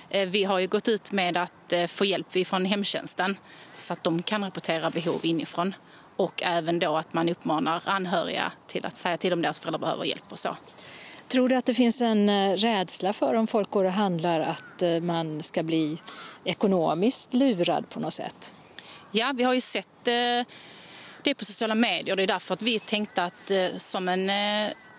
Eh, 0.10 0.30
vi 0.30 0.44
har 0.44 0.68
gått 0.68 0.88
ut 0.88 1.12
med 1.12 1.38
att 1.38 1.74
eh, 1.74 1.88
få 1.88 2.06
hjälp 2.06 2.48
från 2.48 2.66
hemtjänsten 2.66 3.38
så 3.78 3.94
att 3.94 4.04
de 4.04 4.24
kan 4.24 4.44
rapportera 4.44 4.90
behov 4.90 5.20
inifrån. 5.24 5.74
Och 6.24 6.44
även 6.44 6.80
då 6.80 6.98
att 6.98 7.14
man 7.14 7.30
uppmanar 7.30 7.82
anhöriga 7.86 8.52
till 8.68 8.86
att 8.86 8.98
säga 8.98 9.18
till 9.18 9.34
om 9.34 9.42
deras 9.42 9.60
föräldrar 9.60 9.80
behöver 9.80 10.06
hjälp 10.06 10.24
och 10.30 10.40
så. 10.40 10.58
Tror 11.28 11.50
du 11.50 11.56
att 11.56 11.66
det 11.66 11.74
finns 11.74 12.02
en 12.02 12.30
eh, 12.30 12.56
rädsla 12.56 13.14
för 13.14 13.34
om 13.34 13.48
folk 13.48 13.70
går 13.70 13.86
och 13.86 13.92
handlar 13.92 14.40
att 14.40 14.84
man 15.02 15.44
ska 15.44 15.64
bli 15.64 15.98
ekonomiskt 16.44 17.34
lurad 17.34 17.90
på 17.90 18.00
något 18.00 18.14
sätt? 18.14 18.54
Ja, 19.12 19.34
vi 19.36 19.44
har 19.44 19.54
ju 19.54 19.62
sett 19.62 19.88
det 21.24 21.34
på 21.38 21.46
sociala 21.46 21.76
medier. 21.76 22.16
Det 22.16 22.24
är 22.24 22.28
därför 22.28 22.54
att 22.54 22.62
vi 22.62 22.80
tänkte 22.80 23.24
att 23.24 23.52
som 23.78 24.10
en 24.10 24.30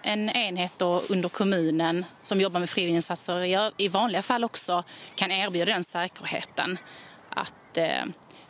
en 0.05 0.31
enhet 0.31 0.83
under 1.09 1.29
kommunen 1.29 2.05
som 2.23 2.41
jobbar 2.41 2.61
med 2.61 2.71
frivilliginsatser 2.71 3.73
i 3.77 3.89
vanliga 3.89 4.23
fall 4.23 4.45
också 4.45 4.85
kan 5.15 5.33
erbjuda 5.33 5.65
den 5.65 5.85
säkerheten. 5.85 6.79
Att 7.31 7.77
eh, 7.77 8.05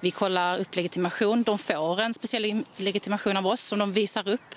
vi 0.04 0.10
kollar 0.10 0.58
upp 0.58 0.76
legitimation. 0.76 1.42
De 1.42 1.58
får 1.58 2.00
en 2.00 2.14
speciell 2.14 2.64
legitimation 2.76 3.36
av 3.36 3.46
oss 3.46 3.60
som 3.60 3.78
de 3.78 3.92
visar 3.92 4.28
upp 4.28 4.54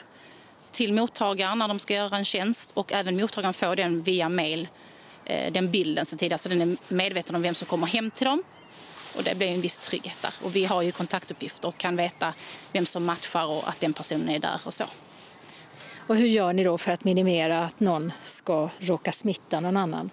till 0.72 0.94
mottagaren 0.94 1.60
när 1.60 1.68
de 1.68 1.80
ska 1.80 1.94
göra 1.94 2.18
en 2.18 2.26
tjänst 2.26 2.72
och 2.74 2.94
även 2.94 3.22
mottagaren 3.22 3.54
får 3.54 3.76
den 3.76 4.02
via 4.02 4.30
mail, 4.30 4.68
eh, 5.26 5.52
den 5.52 5.72
bilden 5.72 6.06
sen 6.06 6.20
tidigare 6.20 6.38
så 6.38 6.50
den 6.50 6.62
är 6.62 6.94
medveten 6.94 7.36
om 7.36 7.42
vem 7.42 7.54
som 7.54 7.68
kommer 7.68 7.88
hem 7.88 8.12
till 8.12 8.26
dem. 8.26 8.44
Och 9.18 9.24
det 9.24 9.36
blir 9.36 9.48
en 9.48 9.62
viss 9.62 9.80
trygghet 9.80 10.22
där. 10.22 10.34
Och 10.44 10.56
vi 10.56 10.66
har 10.66 10.82
ju 10.82 10.92
kontaktuppgifter 10.92 11.68
och 11.68 11.78
kan 11.78 11.96
veta 11.96 12.34
vem 12.72 12.86
som 12.86 13.06
matchar 13.06 13.46
och 13.46 13.70
att 13.70 13.80
den 13.80 13.94
personen 13.94 14.30
är 14.30 14.40
där 14.40 14.62
och 14.64 14.74
så. 14.74 14.84
Och 16.08 16.16
hur 16.16 16.28
gör 16.28 16.54
ni 16.54 16.64
då 16.64 16.78
för 16.78 16.92
att 16.92 17.04
minimera 17.04 17.66
att 17.66 17.80
någon 17.80 18.12
ska 18.20 18.70
råka 18.80 19.12
smitta 19.12 19.60
någon 19.60 19.78
annan? 19.78 20.10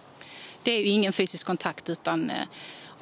Det 0.62 0.73
är 0.73 0.81
ju 0.81 0.88
ingen 0.88 1.12
fysisk 1.12 1.47
kontakt 1.47 1.90
utan 1.90 2.31
eh, 2.31 2.37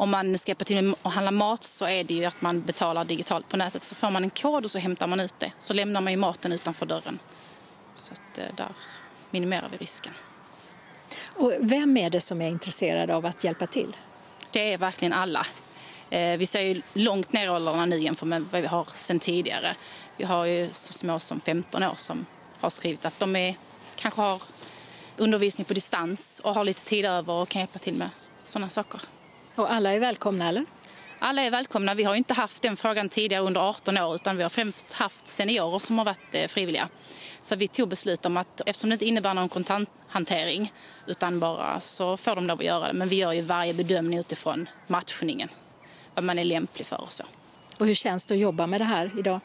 om 0.03 0.11
man 0.11 0.39
ska 0.39 0.51
hjälpa 0.51 0.65
till 0.65 0.95
och 1.03 1.13
handla 1.13 1.31
mat 1.31 1.65
så 1.65 1.85
är 1.85 2.05
det 2.05 2.15
ju 2.15 2.25
att 2.25 2.43
man 2.43 2.61
betalar 2.63 3.05
digitalt 3.05 3.49
på 3.49 3.57
nätet. 3.57 3.83
Så 3.85 3.95
får 3.95 4.11
man 4.11 4.25
en 4.25 4.31
kod 4.31 4.65
och 4.65 4.71
så 4.71 4.79
hämtar 4.79 5.07
man 5.07 5.21
ut 5.21 5.35
det. 5.39 5.53
Så 5.59 5.75
lämnar 5.75 6.01
man 6.01 6.13
ju 6.13 6.17
maten 6.17 6.53
utanför 6.53 6.87
dörren. 6.87 7.19
Så 7.97 8.13
att 8.13 8.39
eh, 8.39 8.45
där 8.57 8.69
minimerar 9.31 9.69
vi 9.71 9.77
risken. 9.77 10.13
Och 11.25 11.53
vem 11.61 11.97
är 11.97 12.11
det 12.11 12.21
som 12.21 12.43
är 12.43 12.49
intresserad 12.49 13.11
av 13.11 13.27
att 13.27 13.45
hjälpa 13.45 13.67
till? 13.67 13.97
Det 14.51 14.73
är 14.73 14.79
verkligen 14.79 15.13
alla. 15.13 15.47
Eh, 16.11 16.37
vi 16.39 16.47
ser 16.47 16.61
ju 16.61 16.83
långt 16.93 17.33
ner 17.33 17.47
i 17.47 17.49
åldrarna 17.49 17.87
nu 17.87 17.99
jämfört 17.99 18.29
med 18.29 18.45
vad 18.51 18.61
vi 18.61 18.67
har 18.67 18.87
sedan 18.95 19.19
tidigare. 19.19 19.75
Vi 20.17 20.25
har 20.25 20.45
ju 20.45 20.69
så 20.73 20.93
små 20.93 21.19
som 21.19 21.41
15 21.41 21.83
år 21.83 21.95
som 21.97 22.27
har 22.61 22.71
skrivit 22.71 23.05
att 23.05 23.19
de 23.19 23.37
är, 23.37 23.55
kanske 23.97 24.21
har 24.21 24.43
undervisning 25.17 25.65
på 25.65 25.75
distans 25.75 26.41
och 26.45 26.55
har 26.55 26.65
lite 26.65 26.85
tid 26.85 27.05
över 27.05 27.33
och 27.33 27.49
kan 27.49 27.61
hjälpa 27.61 27.79
till 27.79 27.95
med 27.95 28.11
sådana 28.43 28.71
saker. 28.71 29.01
Och 29.55 29.73
alla 29.73 29.93
är 29.93 30.01
välkomna 30.01 30.49
eller? 30.49 30.65
Alla 31.19 31.43
är 31.43 31.51
välkomna. 31.51 31.95
Vi 31.95 32.05
har 32.05 32.15
inte 32.15 32.35
haft 32.35 32.63
den 32.63 32.77
frågan 32.77 33.09
tidigare 33.09 33.43
under 33.43 33.61
18 33.61 33.99
år 33.99 34.15
utan 34.15 34.37
vi 34.37 34.43
har 34.43 34.51
främst 34.51 34.93
haft 34.93 35.29
seniorer 35.29 35.79
som 35.79 35.99
har 35.99 36.05
varit 36.05 36.35
eh, 36.35 36.49
frivilliga. 36.49 36.89
Så 37.43 37.57
vi 37.57 37.69
tog 37.69 37.89
beslut 37.89 38.27
om 38.27 38.37
att 38.37 38.61
eftersom 38.67 38.91
det 38.91 38.95
inte 38.95 39.05
innebär 39.05 39.35
någon 39.35 39.49
kontanthantering 39.49 40.73
utan 41.07 41.41
bara 41.41 41.81
så 41.81 42.17
får 42.17 42.35
de 42.35 42.47
lov 42.47 42.59
att 42.59 42.65
göra 42.65 42.87
det. 42.87 42.93
Men 42.93 43.09
vi 43.09 43.17
gör 43.17 43.33
ju 43.33 43.41
varje 43.41 43.75
bedömning 43.75 44.19
utifrån 44.19 44.69
matchningen. 44.87 45.49
Vad 46.15 46.25
man 46.25 46.39
är 46.39 46.45
lämplig 46.45 46.87
för 46.87 47.01
och 47.01 47.13
så. 47.13 47.25
Och 47.79 47.87
hur 47.87 47.95
känns 47.95 48.27
det 48.27 48.35
att 48.35 48.41
jobba 48.41 48.67
med 48.67 48.81
det 48.81 48.85
här 48.85 49.11
idag? 49.19 49.41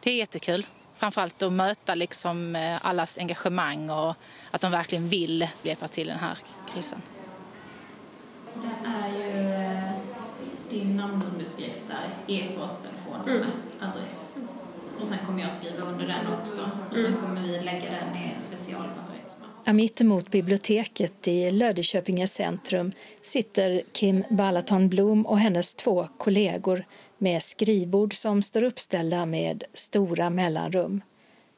Det 0.00 0.10
är 0.10 0.14
jättekul 0.14 0.66
framförallt 0.96 1.42
att 1.42 1.52
möta 1.52 1.94
liksom 1.94 2.56
eh, 2.56 2.86
allas 2.86 3.18
engagemang 3.18 3.90
och 3.90 4.14
att 4.50 4.60
de 4.60 4.72
verkligen 4.72 5.08
vill 5.08 5.48
hjälpa 5.62 5.88
till 5.88 6.06
den 6.06 6.18
här 6.18 6.38
krisen. 6.72 7.02
Det 8.62 8.88
är 8.88 9.08
ju 9.08 9.52
eh, 9.52 9.90
din 10.70 10.96
namnunderskrift 10.96 11.84
där, 11.88 12.34
e-post, 12.34 12.82
telefonnummer, 12.82 13.46
mm. 13.46 13.90
adress. 13.90 14.34
Och 15.00 15.06
sen 15.06 15.18
kommer 15.26 15.42
jag 15.42 15.52
skriva 15.52 15.82
under 15.82 16.06
den 16.06 16.32
också. 16.40 16.70
Och 16.90 16.96
sen 16.96 17.06
mm. 17.06 17.20
kommer 17.20 17.42
vi 17.42 17.48
lägga 17.48 17.90
den 17.90 18.16
i 18.16 18.32
en 18.36 18.42
specialbehörighetsmapp. 18.42 19.74
Mitt 19.74 20.00
emot 20.00 20.30
biblioteket 20.30 21.28
i 21.28 21.50
Löddeköpinge 21.50 22.26
centrum 22.26 22.92
sitter 23.22 23.82
Kim 23.92 24.24
Balaton 24.30 24.88
Blom 24.88 25.26
och 25.26 25.38
hennes 25.38 25.74
två 25.74 26.08
kollegor 26.18 26.84
med 27.18 27.42
skrivbord 27.42 28.14
som 28.14 28.42
står 28.42 28.62
uppställda 28.62 29.26
med 29.26 29.64
stora 29.72 30.30
mellanrum. 30.30 31.02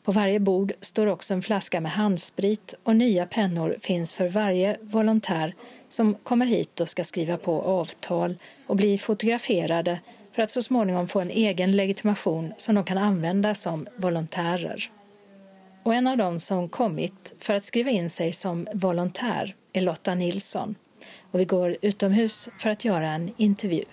På 0.03 0.13
varje 0.13 0.41
bord 0.41 0.73
står 0.81 1.07
också 1.07 1.35
en 1.35 1.43
flaska 1.43 1.81
med 1.81 1.93
handsprit 1.93 2.75
och 2.83 2.97
nya 2.97 3.27
pennor 3.27 3.77
finns 3.81 4.13
för 4.13 4.29
varje 4.29 4.77
volontär 4.81 5.55
som 5.89 6.15
kommer 6.15 6.47
hit 6.47 6.81
och 6.81 6.89
ska 6.89 7.05
skriva 7.05 7.37
på 7.37 7.63
avtal 7.63 8.37
och 8.67 8.77
bli 8.77 8.99
fotograferade 8.99 10.01
för 10.33 10.43
att 10.43 10.51
så 10.51 10.63
småningom 10.63 11.09
få 11.09 11.21
en 11.21 11.31
egen 11.31 11.73
legitimation 11.73 12.53
som 12.57 12.75
de 12.75 12.85
kan 12.85 12.99
använda 12.99 13.55
som 13.55 13.87
volontärer. 13.97 14.91
Och 15.83 15.95
en 15.95 16.07
av 16.07 16.17
dem 16.17 16.41
som 16.41 16.69
kommit 16.69 17.35
för 17.39 17.55
att 17.55 17.65
skriva 17.65 17.91
in 17.91 18.11
sig 18.11 18.33
som 18.33 18.67
volontär 18.75 19.55
är 19.73 19.81
Lotta 19.81 20.15
Nilsson. 20.15 20.75
Och 21.31 21.41
vi 21.41 21.45
går 21.45 21.77
utomhus 21.83 22.49
för 22.59 22.71
att 22.71 22.85
göra 22.85 23.09
en 23.09 23.33
intervju. 23.37 23.85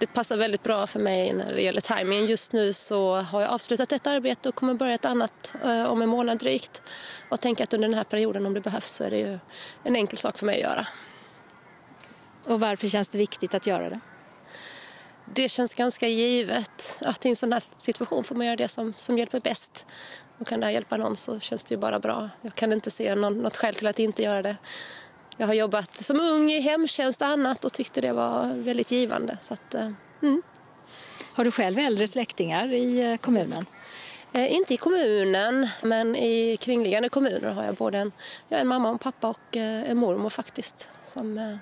Det 0.00 0.06
passar 0.06 0.36
väldigt 0.36 0.62
bra 0.62 0.86
för 0.86 1.00
mig 1.00 1.32
när 1.32 1.54
det 1.54 1.62
gäller 1.62 1.80
timing. 1.80 2.26
Just 2.26 2.52
nu 2.52 2.72
så 2.72 3.14
har 3.16 3.40
jag 3.40 3.50
avslutat 3.50 3.92
ett 3.92 4.06
arbete 4.06 4.48
och 4.48 4.54
kommer 4.54 4.74
börja 4.74 4.94
ett 4.94 5.04
annat 5.04 5.54
eh, 5.64 5.82
om 5.82 6.02
en 6.02 6.08
månad 6.08 6.38
drygt. 6.38 6.82
Och 7.28 7.40
tänker 7.40 7.64
att 7.64 7.72
under 7.72 7.88
den 7.88 7.96
här 7.96 8.04
perioden 8.04 8.46
om 8.46 8.54
det 8.54 8.60
behövs 8.60 8.90
så 8.90 9.04
är 9.04 9.10
det 9.10 9.18
ju 9.18 9.38
en 9.84 9.96
enkel 9.96 10.18
sak 10.18 10.38
för 10.38 10.46
mig 10.46 10.54
att 10.54 10.70
göra. 10.70 10.86
Och 12.44 12.60
varför 12.60 12.88
känns 12.88 13.08
det 13.08 13.18
viktigt 13.18 13.54
att 13.54 13.66
göra 13.66 13.90
det? 13.90 14.00
Det 15.34 15.48
känns 15.48 15.74
ganska 15.74 16.08
givet 16.08 16.98
att 17.00 17.26
i 17.26 17.28
en 17.28 17.36
sån 17.36 17.52
här 17.52 17.62
situation 17.78 18.24
får 18.24 18.34
man 18.34 18.46
göra 18.46 18.56
det 18.56 18.68
som, 18.68 18.94
som 18.96 19.18
hjälper 19.18 19.40
bäst. 19.40 19.86
Och 20.38 20.46
kan 20.46 20.60
det 20.60 20.66
här 20.66 20.72
hjälpa 20.72 20.96
någon 20.96 21.16
så 21.16 21.40
känns 21.40 21.64
det 21.64 21.74
ju 21.74 21.78
bara 21.80 21.98
bra. 21.98 22.30
Jag 22.42 22.54
kan 22.54 22.72
inte 22.72 22.90
se 22.90 23.14
någon, 23.14 23.38
något 23.38 23.56
skäl 23.56 23.74
till 23.74 23.86
att 23.86 23.98
inte 23.98 24.22
göra 24.22 24.42
det. 24.42 24.56
Jag 25.40 25.46
har 25.46 25.54
jobbat 25.54 25.96
som 25.96 26.20
ung 26.20 26.50
i 26.50 26.60
hemtjänst 26.60 27.20
och 27.20 27.26
annat 27.26 27.64
och 27.64 27.72
tyckte 27.72 28.00
det 28.00 28.12
var 28.12 28.54
väldigt 28.54 28.90
givande. 28.90 29.38
Så 29.40 29.54
att, 29.54 29.74
eh, 29.74 29.90
mm. 30.22 30.42
Har 31.32 31.44
du 31.44 31.50
själv 31.50 31.78
äldre 31.78 32.06
släktingar 32.06 32.72
i 32.72 33.00
eh, 33.00 33.16
kommunen? 33.16 33.66
Eh, 34.32 34.52
inte 34.52 34.74
i 34.74 34.76
kommunen, 34.76 35.68
men 35.82 36.16
i 36.16 36.56
kringliggande 36.56 37.08
kommuner 37.08 37.52
har 37.52 37.64
jag 37.64 37.74
både 37.74 37.98
en, 37.98 38.12
en 38.48 38.68
mamma 38.68 38.88
och 38.88 38.92
en 38.92 38.98
pappa 38.98 39.28
och 39.28 39.56
eh, 39.56 39.90
en 39.90 39.96
mormor 39.96 40.30
faktiskt 40.30 40.88
som 41.06 41.38
eh, 41.38 41.56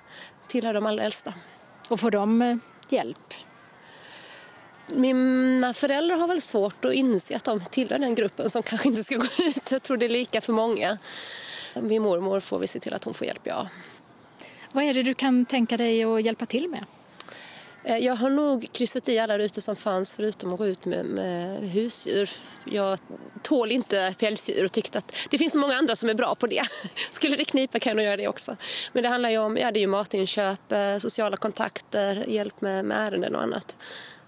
tillhör 0.48 0.74
de 0.74 0.86
allra 0.86 1.04
äldsta. 1.04 1.34
Och 1.88 2.00
får 2.00 2.10
de 2.10 2.42
eh, 2.42 2.56
hjälp? 2.88 3.34
Mina 4.86 5.74
föräldrar 5.74 6.16
har 6.16 6.28
väl 6.28 6.42
svårt 6.42 6.84
att 6.84 6.94
inse 6.94 7.36
att 7.36 7.44
de 7.44 7.64
tillhör 7.70 7.98
den 7.98 8.14
gruppen 8.14 8.50
som 8.50 8.62
kanske 8.62 8.88
inte 8.88 9.04
ska 9.04 9.16
gå 9.16 9.26
ut. 9.38 9.70
Jag 9.70 9.82
tror 9.82 9.96
det 9.96 10.06
är 10.06 10.10
lika 10.10 10.40
för 10.40 10.52
många. 10.52 10.98
Min 11.74 12.02
mormor 12.02 12.40
får 12.40 12.58
vi 12.58 12.66
se 12.66 12.80
till 12.80 12.94
att 12.94 13.04
hon 13.04 13.14
får 13.14 13.26
hjälp, 13.26 13.42
ja. 13.44 13.68
Vad 14.72 14.84
är 14.84 14.94
det 14.94 15.02
du 15.02 15.14
kan 15.14 15.46
tänka 15.46 15.76
dig 15.76 16.04
att 16.04 16.24
hjälpa 16.24 16.46
till 16.46 16.68
med? 16.68 16.84
Eh, 17.84 17.96
jag 17.96 18.14
har 18.14 18.30
nog 18.30 18.68
kryssat 18.72 19.08
i 19.08 19.18
alla 19.18 19.38
rutor 19.38 19.60
som 19.60 19.76
fanns 19.76 20.12
förutom 20.12 20.52
att 20.52 20.58
gå 20.58 20.66
ut 20.66 20.84
med, 20.84 21.04
med 21.04 21.70
husdjur. 21.70 22.30
Jag 22.64 22.98
tål 23.42 23.70
inte 23.72 24.14
pälsdjur 24.18 24.64
och 24.64 24.72
tyckte 24.72 24.98
att 24.98 25.16
det 25.30 25.38
finns 25.38 25.54
många 25.54 25.74
andra 25.74 25.96
som 25.96 26.08
är 26.08 26.14
bra 26.14 26.34
på 26.34 26.46
det. 26.46 26.62
Skulle 27.10 27.36
det 27.36 27.44
knipa 27.44 27.78
kan 27.78 27.96
jag 27.96 28.04
göra 28.04 28.16
det 28.16 28.28
också. 28.28 28.56
Men 28.92 29.02
det 29.02 29.08
handlar 29.08 29.30
ju 29.30 29.38
om 29.38 29.56
ja, 29.56 29.72
det 29.72 29.78
är 29.78 29.80
ju 29.80 29.86
matinköp, 29.86 30.72
eh, 30.72 30.98
sociala 30.98 31.36
kontakter, 31.36 32.24
hjälp 32.28 32.60
med, 32.60 32.84
med 32.84 32.98
ärenden 32.98 33.34
och 33.34 33.42
annat. 33.42 33.76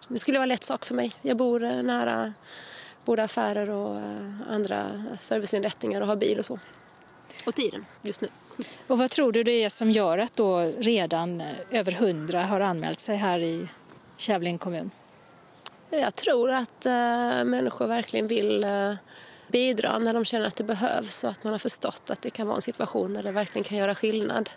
Det 0.09 0.19
skulle 0.19 0.39
vara 0.39 0.47
lätt 0.47 0.65
sak 0.65 0.85
för 0.85 0.95
mig. 0.95 1.13
Jag 1.23 1.37
bor 1.37 1.65
eh, 1.65 1.83
nära 1.83 2.35
både 3.05 3.23
affärer 3.23 3.71
och 3.71 4.01
andra 4.49 5.05
serviceinrättningar 5.21 6.01
och 6.01 6.07
har 6.07 6.17
bil 6.17 6.39
och 6.39 6.45
så 6.45 6.59
och 7.47 7.55
tiden 7.55 7.87
just 8.03 8.21
nu. 8.21 8.29
Och 8.87 8.99
vad 8.99 9.11
tror 9.11 9.33
du 9.33 9.43
det 9.43 9.65
är 9.65 9.69
som 9.69 9.91
gör 9.91 10.19
att 10.19 10.37
då 10.37 10.59
redan 10.79 11.41
eh, 11.41 11.47
över 11.71 11.93
hundra 11.93 12.43
har 12.43 12.61
anmält 12.61 12.99
sig 12.99 13.17
här 13.17 13.39
i 13.39 13.69
Kävlinge 14.17 14.59
kommun? 14.59 14.91
Jag 15.91 16.15
tror 16.15 16.51
att 16.51 16.87
äh, 16.87 16.93
människor 17.45 17.87
verkligen 17.87 18.27
vill 18.27 18.65
äh, 18.65 18.95
bidra 19.49 19.99
när 19.99 20.15
de 20.15 20.25
känner 20.25 20.47
att 20.47 20.57
det 20.57 20.65
behövs 20.65 21.25
och 21.25 21.31
att 21.31 21.45
man 21.45 21.53
har 21.53 21.59
förstått 21.59 22.11
att 22.11 22.23
det 22.23 22.31
kan 22.31 22.47
vara 22.47 22.57
en 22.57 22.63
situation 22.63 23.15
där 23.15 23.23
det 23.23 23.33
verkligen 23.33 23.65
kan 23.65 23.79
göra 23.79 23.95
skillnad. 23.95 24.51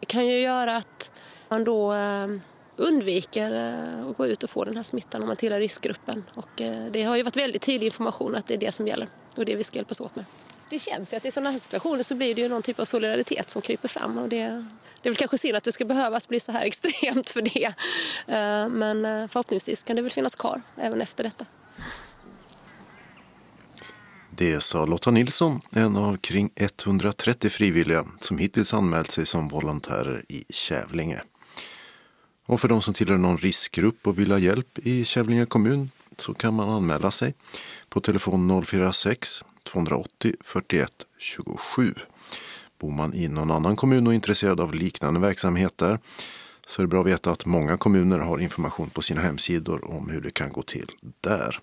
Det 0.00 0.06
kan 0.06 0.26
ju 0.26 0.40
göra 0.40 0.76
att 0.76 1.10
man 1.48 1.64
då 1.64 1.92
äh, 1.92 2.28
undviker 2.76 3.52
att 4.10 4.16
gå 4.16 4.26
ut 4.26 4.42
och 4.42 4.50
få 4.50 4.64
den 4.64 4.76
här 4.76 4.82
smittan 4.82 5.22
om 5.22 5.28
man 5.28 5.36
tillhör 5.36 5.60
riskgruppen. 5.60 6.24
Och 6.34 6.62
det 6.90 7.02
har 7.02 7.16
ju 7.16 7.22
varit 7.22 7.36
väldigt 7.36 7.62
tydlig 7.62 7.86
information 7.86 8.36
att 8.36 8.46
det 8.46 8.54
är 8.54 8.58
det 8.58 8.72
som 8.72 8.88
gäller 8.88 9.08
och 9.36 9.44
det 9.44 9.56
vi 9.56 9.64
ska 9.64 9.76
hjälpas 9.76 10.00
åt 10.00 10.16
med. 10.16 10.24
Det 10.72 10.78
känns 10.78 11.12
ju 11.12 11.16
att 11.16 11.24
i 11.24 11.30
sådana 11.30 11.50
här 11.50 11.58
situationer 11.58 12.02
så 12.02 12.14
blir 12.14 12.34
det 12.34 12.40
ju 12.40 12.48
någon 12.48 12.62
typ 12.62 12.80
av 12.80 12.84
solidaritet 12.84 13.50
som 13.50 13.62
kryper 13.62 13.88
fram 13.88 14.18
och 14.18 14.28
det, 14.28 14.38
det 15.02 15.08
är 15.08 15.10
väl 15.10 15.16
kanske 15.16 15.38
synd 15.38 15.56
att 15.56 15.64
det 15.64 15.72
ska 15.72 15.84
behövas 15.84 16.28
bli 16.28 16.40
så 16.40 16.52
här 16.52 16.62
extremt 16.66 17.30
för 17.30 17.42
det. 17.42 17.64
Eh, 18.26 18.68
men 18.68 19.04
eh, 19.04 19.28
förhoppningsvis 19.28 19.82
kan 19.82 19.96
det 19.96 20.02
väl 20.02 20.10
finnas 20.10 20.34
kvar 20.34 20.62
även 20.76 21.00
efter 21.00 21.24
detta. 21.24 21.46
Det 24.30 24.60
sa 24.60 24.86
Lotta 24.86 25.10
Nilsson, 25.10 25.60
en 25.70 25.96
av 25.96 26.16
kring 26.16 26.50
130 26.56 27.50
frivilliga 27.50 28.06
som 28.20 28.38
hittills 28.38 28.74
anmält 28.74 29.10
sig 29.10 29.26
som 29.26 29.48
volontärer 29.48 30.24
i 30.28 30.44
Kävlinge. 30.48 31.22
Och 32.46 32.60
för 32.60 32.68
de 32.68 32.82
som 32.82 32.94
tillhör 32.94 33.18
någon 33.18 33.38
riskgrupp 33.38 34.06
och 34.06 34.18
vill 34.18 34.30
ha 34.30 34.38
hjälp 34.38 34.78
i 34.78 35.04
Kävlinge 35.04 35.46
kommun 35.46 35.90
så 36.16 36.34
kan 36.34 36.54
man 36.54 36.68
anmäla 36.68 37.10
sig 37.10 37.34
på 37.88 38.00
telefon 38.00 38.64
046 38.64 39.44
280 39.64 40.34
41 40.40 40.90
27. 41.18 41.94
Bor 42.80 42.90
man 42.90 43.14
i 43.14 43.28
någon 43.28 43.50
annan 43.50 43.76
kommun 43.76 44.06
och 44.06 44.12
är 44.12 44.14
intresserad 44.14 44.60
av 44.60 44.74
liknande 44.74 45.20
verksamheter 45.20 45.98
så 46.66 46.82
är 46.82 46.84
det 46.84 46.88
bra 46.88 47.00
att 47.00 47.06
veta 47.06 47.30
att 47.30 47.46
många 47.46 47.76
kommuner 47.76 48.18
har 48.18 48.38
information 48.38 48.90
på 48.90 49.02
sina 49.02 49.20
hemsidor 49.20 49.90
om 49.90 50.08
hur 50.08 50.20
det 50.20 50.30
kan 50.30 50.52
gå 50.52 50.62
till 50.62 50.90
där. 51.20 51.60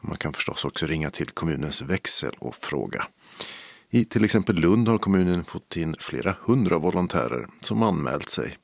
Man 0.00 0.16
kan 0.16 0.32
förstås 0.32 0.64
också 0.64 0.86
ringa 0.86 1.10
till 1.10 1.30
kommunens 1.30 1.82
växel 1.82 2.34
och 2.38 2.54
fråga. 2.54 3.04
I 3.90 4.04
till 4.04 4.24
exempel 4.24 4.56
Lund 4.56 4.88
har 4.88 4.98
kommunen 4.98 5.44
fått 5.44 5.76
in 5.76 5.96
flera 5.98 6.36
hundra 6.40 6.78
volontärer 6.78 7.46
som 7.60 7.82
anmält 7.82 8.28
sig. 8.28 8.56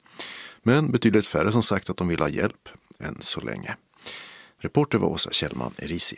Men 0.63 0.93
betydligt 0.93 1.27
färre 1.27 1.53
som 1.53 1.63
sagt 1.63 1.91
att 1.91 1.97
de 1.97 2.09
vill 2.09 2.21
ha 2.21 2.29
hjälp 2.29 2.69
än 2.99 3.17
så 3.21 3.41
länge. 3.41 3.77
Reporter 4.59 4.99
var 4.99 5.09
Åsa 5.09 5.31
Kjellman 5.31 5.75
Erisi. 5.79 6.17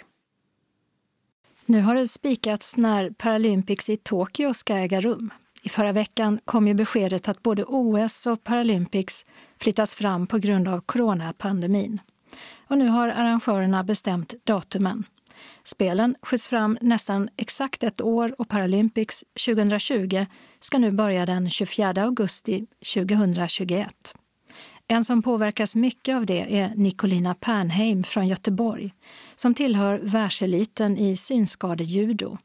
Nu 1.69 1.81
har 1.81 1.95
det 1.95 2.09
spikats 2.09 2.77
när 2.77 3.11
Paralympics 3.11 3.91
i 3.91 3.97
Tokyo 3.97 4.55
ska 4.55 4.77
äga 4.77 5.01
rum. 5.01 5.31
I 5.63 5.69
förra 5.69 5.93
veckan 5.93 6.41
kom 6.45 6.69
ju 6.69 6.75
beskedet 6.75 7.29
att 7.29 7.43
både 7.43 7.65
OS 7.65 8.27
och 8.27 8.45
Paralympics 8.45 9.27
flyttas 9.61 9.95
fram 9.95 10.27
på 10.27 10.39
grund 10.39 10.69
av 10.69 10.81
coronapandemin. 10.81 12.01
Och 12.67 12.79
nu 12.79 12.89
har 12.89 13.09
arrangörerna 13.09 13.85
bestämt 13.85 14.35
datumen. 14.45 15.05
Spelen 15.65 16.17
skjuts 16.23 16.47
fram 16.47 16.79
nästan 16.81 17.29
exakt 17.37 17.83
ett 17.83 18.01
år 18.01 18.41
och 18.41 18.49
Paralympics 18.49 19.25
2020 19.47 20.27
ska 20.61 20.79
nu 20.79 20.91
börja 20.91 21.27
den 21.27 21.51
24 21.51 22.03
augusti 22.03 22.67
2021. 22.95 24.15
En 24.89 25.05
som 25.05 25.23
påverkas 25.23 25.77
mycket 25.77 26.17
av 26.17 26.27
det 26.27 26.59
är 26.59 26.73
Nicolina 26.77 27.35
Pernheim 27.35 28.05
från 28.05 28.29
Göteborg 28.29 28.91
som 29.35 29.55
tillhör 29.55 30.01
världseliten 30.03 30.99
i 30.99 31.17
synskadejudo 31.17 32.37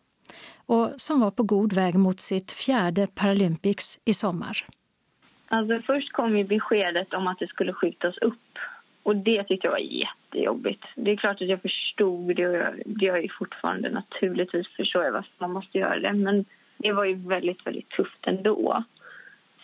och 0.66 0.90
som 0.98 1.20
var 1.20 1.32
på 1.32 1.44
god 1.44 1.74
väg 1.74 1.96
mot 1.96 2.20
sitt 2.20 2.52
fjärde 2.52 3.08
Paralympics 3.08 4.00
i 4.06 4.14
sommar. 4.14 4.58
Alltså 5.48 5.86
först 5.86 6.12
kom 6.12 6.38
ju 6.38 6.44
beskedet 6.44 7.14
om 7.14 7.28
att 7.28 7.40
det 7.40 7.48
skulle 7.48 7.74
skjutas 7.74 8.18
upp 8.18 8.58
och 9.04 9.16
det 9.16 9.44
tyckte 9.44 9.68
jag 9.68 9.72
var 9.72 9.80
jättejobbigt. 9.80 10.84
Det 10.96 11.12
är 11.12 11.16
klart 11.16 11.42
att 11.42 11.48
jag 11.48 11.62
förstod 11.62 12.36
det 12.36 12.48
och 12.48 12.56
jag, 12.56 12.82
det 12.86 13.06
gör 13.06 13.18
jag 13.18 13.32
fortfarande 13.40 13.90
naturligtvis 13.90 14.68
förstår 14.68 15.04
jag 15.04 15.12
varför 15.12 15.32
man 15.38 15.52
måste 15.52 15.78
göra 15.78 16.00
det 16.00 16.14
men 16.14 16.46
det 16.78 16.92
var 16.92 17.06
ju 17.06 17.14
väldigt, 17.14 17.68
väldigt 17.68 17.90
tufft 17.90 18.28
ändå. 18.28 18.84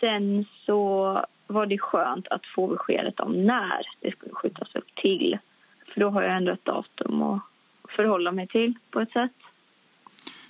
Sen 0.00 0.44
så 0.66 1.24
var 1.48 1.66
det 1.66 1.78
skönt 1.78 2.28
att 2.28 2.46
få 2.46 2.66
beskedet 2.66 3.20
om 3.20 3.46
när 3.46 3.82
det 4.00 4.12
skulle 4.12 4.34
skjutas 4.34 4.74
upp 4.74 4.94
till. 4.94 5.38
För 5.86 6.00
då 6.00 6.10
har 6.10 6.22
jag 6.22 6.36
ändå 6.36 6.52
ett 6.52 6.64
datum 6.64 7.22
att 7.22 7.42
förhålla 7.88 8.32
mig 8.32 8.46
till 8.46 8.74
på 8.90 9.00
ett 9.00 9.12
sätt. 9.12 9.32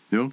Ja, 0.09 0.31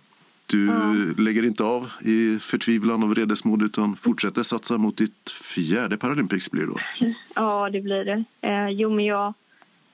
du 0.47 0.65
ja. 0.65 0.95
lägger 1.23 1.45
inte 1.45 1.63
av 1.63 1.91
i 2.01 2.39
förtvivlan 2.39 3.03
och 3.03 3.09
vredesmod 3.09 3.61
utan 3.61 3.95
fortsätter 3.95 4.43
satsa 4.43 4.77
mot 4.77 4.97
ditt 4.97 5.31
fjärde 5.31 5.97
Paralympics 5.97 6.51
blir 6.51 6.61
det 6.61 6.67
då? 6.67 6.79
Ja, 7.35 7.69
det 7.69 7.81
blir 7.81 8.05
det. 8.05 8.23
Eh, 8.41 8.69
jo, 8.69 8.89
men 8.89 9.05
jag, 9.05 9.33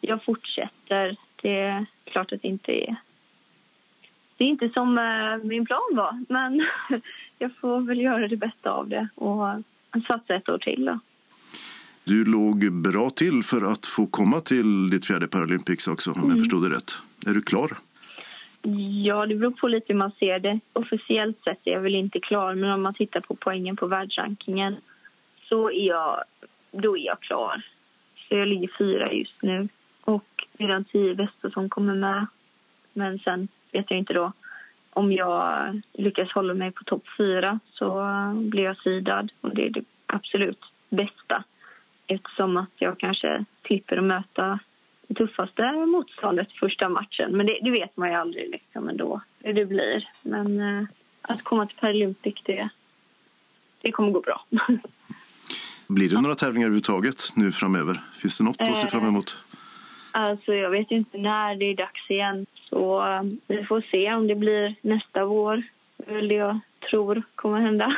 jag 0.01 0.23
fortsätter. 0.23 1.15
Det 1.41 1.59
är 1.59 1.85
klart 2.03 2.31
att 2.31 2.41
det 2.41 2.47
inte 2.47 2.71
är... 2.71 2.95
Det 4.37 4.43
är 4.43 4.47
inte 4.47 4.69
som 4.69 4.97
eh, 4.97 5.47
min 5.47 5.65
plan 5.65 5.89
var, 5.91 6.25
men 6.29 6.67
jag 7.37 7.55
får 7.55 7.81
väl 7.81 8.01
göra 8.01 8.27
det 8.27 8.37
bästa 8.37 8.71
av 8.71 8.89
det 8.89 9.07
och 9.15 9.63
satsa 10.07 10.35
ett 10.35 10.49
år 10.49 10.57
till. 10.57 10.85
Då. 10.85 10.99
Du 12.03 12.25
låg 12.25 12.71
bra 12.71 13.09
till 13.09 13.43
för 13.43 13.61
att 13.71 13.85
få 13.85 14.07
komma 14.07 14.39
till 14.39 14.89
ditt 14.89 15.05
fjärde 15.05 15.27
Paralympics 15.27 15.87
också, 15.87 16.11
om 16.11 16.17
mm. 16.17 16.29
jag 16.29 16.39
förstod 16.39 16.69
det 16.69 16.75
rätt. 16.75 16.91
Är 17.27 17.33
du 17.33 17.41
klar? 17.41 17.77
Ja, 19.03 19.25
det 19.25 19.35
beror 19.35 19.51
på 19.51 19.67
lite 19.67 19.85
hur 19.87 19.97
man 19.97 20.11
ser 20.11 20.39
det. 20.39 20.59
Officiellt 20.73 21.43
sett 21.43 21.59
är 21.63 21.71
jag 21.71 21.81
väl 21.81 21.95
inte 21.95 22.19
klar, 22.19 22.55
men 22.55 22.71
om 22.71 22.81
man 22.81 22.93
tittar 22.93 23.19
på 23.19 23.35
poängen 23.35 23.75
på 23.75 23.87
världsrankingen 23.87 24.75
så 25.49 25.71
är 25.71 25.87
jag, 25.87 26.23
då 26.71 26.97
är 26.97 27.05
jag 27.05 27.19
klar. 27.19 27.65
Så 28.15 28.35
jag 28.35 28.47
ligger 28.47 28.71
fyra 28.77 29.13
just 29.13 29.41
nu 29.41 29.69
och 30.01 30.47
det 30.53 30.63
är 30.63 30.67
de 30.67 30.83
tio 30.83 31.15
bästa 31.15 31.51
som 31.51 31.69
kommer 31.69 31.95
med. 31.95 32.25
Men 32.93 33.19
sen 33.19 33.47
vet 33.71 33.85
jag 33.89 33.99
inte 33.99 34.13
då. 34.13 34.33
Om 34.93 35.11
jag 35.11 35.81
lyckas 35.93 36.31
hålla 36.31 36.53
mig 36.53 36.71
på 36.71 36.83
topp 36.83 37.03
fyra 37.17 37.59
så 37.73 38.03
blir 38.35 38.63
jag 38.63 38.77
sidad 38.77 39.31
och 39.41 39.55
det 39.55 39.65
är 39.65 39.69
det 39.69 39.83
absolut 40.05 40.59
bästa 40.89 41.43
eftersom 42.07 42.57
att 42.57 42.69
jag 42.75 42.99
kanske 42.99 43.45
slipper 43.65 43.97
att 43.97 44.03
möta 44.03 44.59
det 45.07 45.15
tuffaste 45.15 45.71
motståndet 45.71 46.51
första 46.51 46.89
matchen. 46.89 47.37
Men 47.37 47.45
det, 47.45 47.59
det, 47.61 47.71
vet 47.71 47.97
man 47.97 48.09
ju 48.09 48.15
aldrig 48.15 48.49
liksom 48.49 48.89
ändå 48.89 49.21
hur 49.39 49.53
det 49.53 49.65
blir. 49.65 50.09
Men 50.21 50.59
eh, 50.59 50.87
att 51.21 51.43
komma 51.43 51.67
till 51.67 51.77
Paralympic, 51.77 52.35
det, 52.45 52.69
det 53.81 53.91
kommer 53.91 54.11
gå 54.11 54.21
bra. 54.21 54.45
Blir 55.87 56.09
det 56.09 56.21
några 56.21 56.35
tävlingar 56.35 56.67
överhuvudtaget 56.67 57.23
nu 57.35 57.51
framöver? 57.51 58.01
Finns 58.13 58.37
det 58.37 58.43
något 58.43 58.61
att 58.61 58.77
se 58.77 58.87
fram 58.87 59.05
emot? 59.05 59.37
Alltså 60.11 60.53
jag 60.53 60.69
vet 60.69 60.91
inte 60.91 61.17
när 61.17 61.55
det 61.55 61.65
är 61.65 61.75
dags 61.75 62.09
igen. 62.09 62.45
Så 62.69 63.07
eh, 63.07 63.23
vi 63.47 63.65
får 63.65 63.83
se 63.91 64.13
om 64.13 64.27
det 64.27 64.35
blir 64.35 64.75
nästa 64.81 65.25
vår. 65.25 65.63
Det 65.97 66.13
är 66.13 66.21
det 66.21 66.35
jag 66.35 66.59
tror 66.89 67.23
kommer 67.35 67.59
hända. 67.61 67.95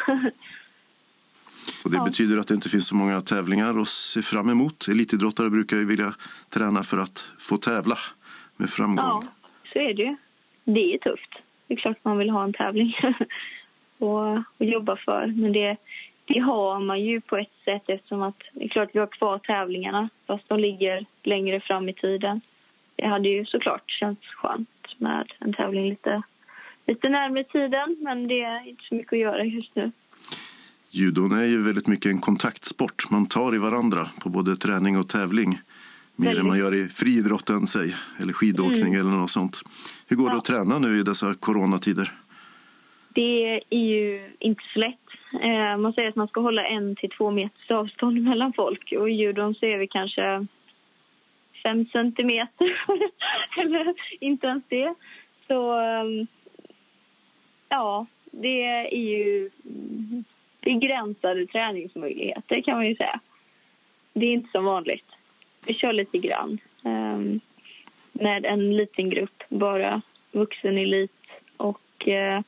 Och 1.84 1.92
det 1.92 1.98
ja. 1.98 2.06
betyder 2.06 2.38
att 2.38 2.48
det 2.48 2.54
inte 2.54 2.70
finns 2.70 2.88
så 2.88 2.96
många 2.96 3.22
tävlingar 3.22 3.82
att 3.82 3.88
se 3.88 4.22
fram 4.22 4.50
emot. 4.50 4.88
Elitidrottare 4.88 5.50
brukar 5.50 5.78
ju 5.78 5.86
vilja 5.86 6.14
träna 6.50 6.84
för 6.84 6.98
att 6.98 7.32
få 7.40 7.58
tävla 7.58 7.98
med 8.58 8.70
framgång. 8.70 9.06
Ja, 9.06 9.24
så 9.74 9.80
är 9.80 9.94
det 9.94 10.04
ju. 10.04 10.16
Det 10.64 10.94
är 10.94 10.98
tufft. 10.98 11.30
Det 11.68 11.74
är 11.74 11.78
klart 11.78 11.98
man 12.04 12.18
vill 12.18 12.30
ha 12.30 12.44
en 12.44 12.54
tävling 12.54 12.96
och, 13.98 14.38
och 14.38 14.66
jobba 14.66 14.96
för. 14.96 15.28
Men 15.42 15.54
det, 15.54 15.78
det 16.26 16.40
har 16.40 16.80
man 16.80 17.02
ju 17.02 17.22
på 17.22 17.38
ett 17.38 17.54
sätt 17.66 17.84
eftersom 17.88 18.22
att 18.22 18.44
det 18.54 18.64
är 18.64 18.70
klart 18.70 18.90
vi 18.94 19.00
har 19.00 19.08
kvar 19.08 19.40
tävlingarna 19.40 20.10
fast 20.28 20.50
de 20.50 20.60
ligger 20.60 21.06
längre 21.24 21.60
fram 21.60 21.90
i 21.90 21.94
tiden. 21.94 22.42
Det 22.96 23.08
hade 23.08 23.30
ju 23.30 23.46
såklart 23.46 23.92
känts 23.92 24.28
skönt 24.28 24.70
med 24.98 25.32
en 25.40 25.54
tävling 25.54 25.90
lite, 25.90 26.22
lite 26.88 27.10
närmare 27.10 27.44
tiden 27.44 27.98
men 28.00 28.28
det 28.28 28.42
är 28.42 28.70
inte 28.70 28.84
så 28.84 28.96
mycket 28.96 29.14
att 29.14 29.20
göra 29.20 29.44
just 29.44 29.76
nu. 29.76 29.92
Judon 30.90 31.32
är 31.32 31.46
ju 31.46 31.64
väldigt 31.64 31.88
mycket 31.88 32.12
en 32.12 32.20
kontaktsport. 32.20 33.12
Man 33.12 33.26
tar 33.26 33.56
i 33.56 33.58
varandra 33.58 34.08
på 34.22 34.30
både 34.30 34.56
träning 34.56 34.98
och 34.98 35.10
tävling. 35.10 35.60
Mer 36.16 36.26
väldigt. 36.26 36.42
än 36.42 36.48
man 36.48 36.60
gör 36.60 36.74
i 36.74 36.88
friidrotten, 36.88 37.68
säg, 37.68 37.96
eller 38.20 38.34
skidåkning 38.34 38.94
mm. 38.94 39.00
eller 39.00 39.18
något 39.18 39.32
sånt. 39.32 39.62
Hur 40.08 40.16
går 40.16 40.28
ja. 40.28 40.32
det 40.32 40.38
att 40.38 40.46
träna 40.46 40.80
nu 40.80 41.00
i 41.00 41.04
dessa 41.04 41.34
coronatider? 41.34 42.12
Det 43.14 43.62
är 43.70 43.78
ju 43.78 44.30
inte 44.40 44.64
så 44.74 44.80
lätt. 44.80 45.00
Eh, 45.42 45.78
man 45.78 45.94
säger 45.94 46.10
att 46.10 46.16
man 46.16 46.28
ska 46.28 46.42
hålla 46.42 46.66
en 46.66 46.96
till 46.96 47.10
två 47.10 47.32
meters 47.32 47.72
avstånd 47.72 48.24
mellan 48.24 48.54
folk. 48.54 48.94
Och 48.98 49.10
i 49.10 49.14
judon 49.14 49.56
så 49.56 49.66
är 49.66 49.78
vi 49.78 49.88
kanske 49.88 50.46
fem 51.64 51.86
centimeter, 51.86 52.86
eller 53.58 53.94
inte 54.20 54.48
ens 54.48 54.64
det. 54.68 54.94
Så 55.48 55.80
ehm, 55.80 56.28
ja, 57.70 58.06
det 58.32 58.64
är 58.64 58.98
ju 58.98 59.50
begränsade 60.62 61.46
träningsmöjligheter 61.46 62.62
kan 62.62 62.76
man 62.76 62.88
ju 62.88 62.96
säga. 62.96 63.20
Det 64.14 64.26
är 64.26 64.34
inte 64.34 64.52
som 64.52 64.66
vanligt. 64.66 65.06
Vi 65.66 65.74
kör 65.74 65.94
lite 65.94 66.18
grann 66.18 66.58
ehm, 66.84 67.40
med 68.12 68.46
en 68.46 68.78
liten 68.78 69.10
grupp, 69.10 69.44
bara 69.50 70.02
vuxenelit 70.32 71.12
och 71.58 72.08
eh, 72.08 72.42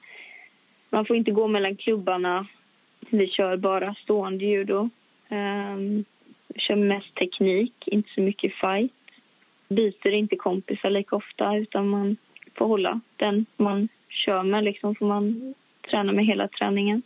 man 0.96 1.06
får 1.06 1.16
inte 1.16 1.32
gå 1.32 1.48
mellan 1.48 1.76
klubbarna. 1.76 2.48
Vi 3.10 3.28
kör 3.28 3.58
bara 3.58 3.94
stående 3.94 4.46
judo. 4.46 4.80
Um, 4.80 4.90
ehm, 5.30 6.06
vi 6.48 6.60
kör 6.60 6.76
mest 6.76 7.16
teknik, 7.16 7.74
inte 7.86 8.10
så 8.16 8.22
mycket 8.22 8.54
fight. 8.54 8.94
Byter 9.68 10.12
inte 10.14 10.36
kompisar 10.36 10.90
lika 10.90 11.16
ofta 11.16 11.58
utan 11.58 11.90
man 11.90 12.18
får 12.54 12.68
hålla 12.68 13.00
den 13.16 13.46
man 13.58 13.88
kör 14.10 14.44
med 14.44 14.64
liksom 14.64 14.96
får 14.96 15.06
man 15.06 15.54
träna 15.90 16.12
med 16.12 16.26
hela 16.26 16.48
träningen 16.48 17.02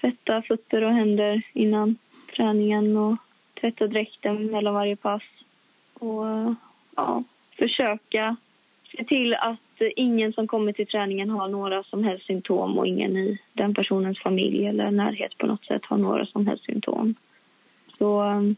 tvätta 0.00 0.42
fötter 0.42 0.84
och 0.84 0.92
händer 0.92 1.42
innan 1.52 1.96
träningen 2.36 2.96
och 2.96 3.16
tvätta 3.60 3.86
dräkten 3.86 4.46
mellan 4.46 4.74
varje 4.74 4.96
pass 4.96 5.22
och 5.94 6.54
ja, 6.96 7.24
försöka 7.58 8.36
se 8.96 9.04
till 9.04 9.34
att 9.34 9.82
ingen 9.96 10.32
som 10.32 10.46
kommer 10.46 10.72
till 10.72 10.86
träningen 10.86 11.30
har 11.30 11.48
några 11.48 11.82
som 11.82 12.04
helst 12.04 12.26
symptom 12.26 12.78
och 12.78 12.86
ingen 12.86 13.16
i 13.16 13.38
den 13.52 13.74
personens 13.74 14.18
familj 14.18 14.66
eller 14.66 14.90
närhet 14.90 15.38
på 15.38 15.46
något 15.46 15.64
sätt 15.64 15.82
har 15.84 15.96
några 15.98 16.26
som 16.26 16.46
helst 16.46 16.64
symptom. 16.64 17.14
Så 17.98 18.22
um, 18.22 18.56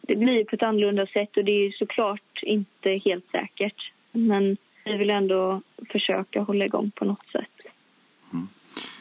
det 0.00 0.16
blir 0.16 0.44
på 0.44 0.56
ett 0.56 0.62
annorlunda 0.62 1.06
sätt 1.06 1.36
och 1.36 1.44
det 1.44 1.52
är 1.52 1.70
såklart 1.70 2.40
inte 2.42 2.90
helt 2.90 3.30
säkert. 3.30 3.92
Men 4.12 4.56
vi 4.84 4.96
vill 4.96 5.10
ändå 5.10 5.60
försöka 5.90 6.42
hålla 6.42 6.64
igång 6.64 6.90
på 6.94 7.04
något 7.04 7.26
sätt. 7.32 7.72
Mm. 8.32 8.48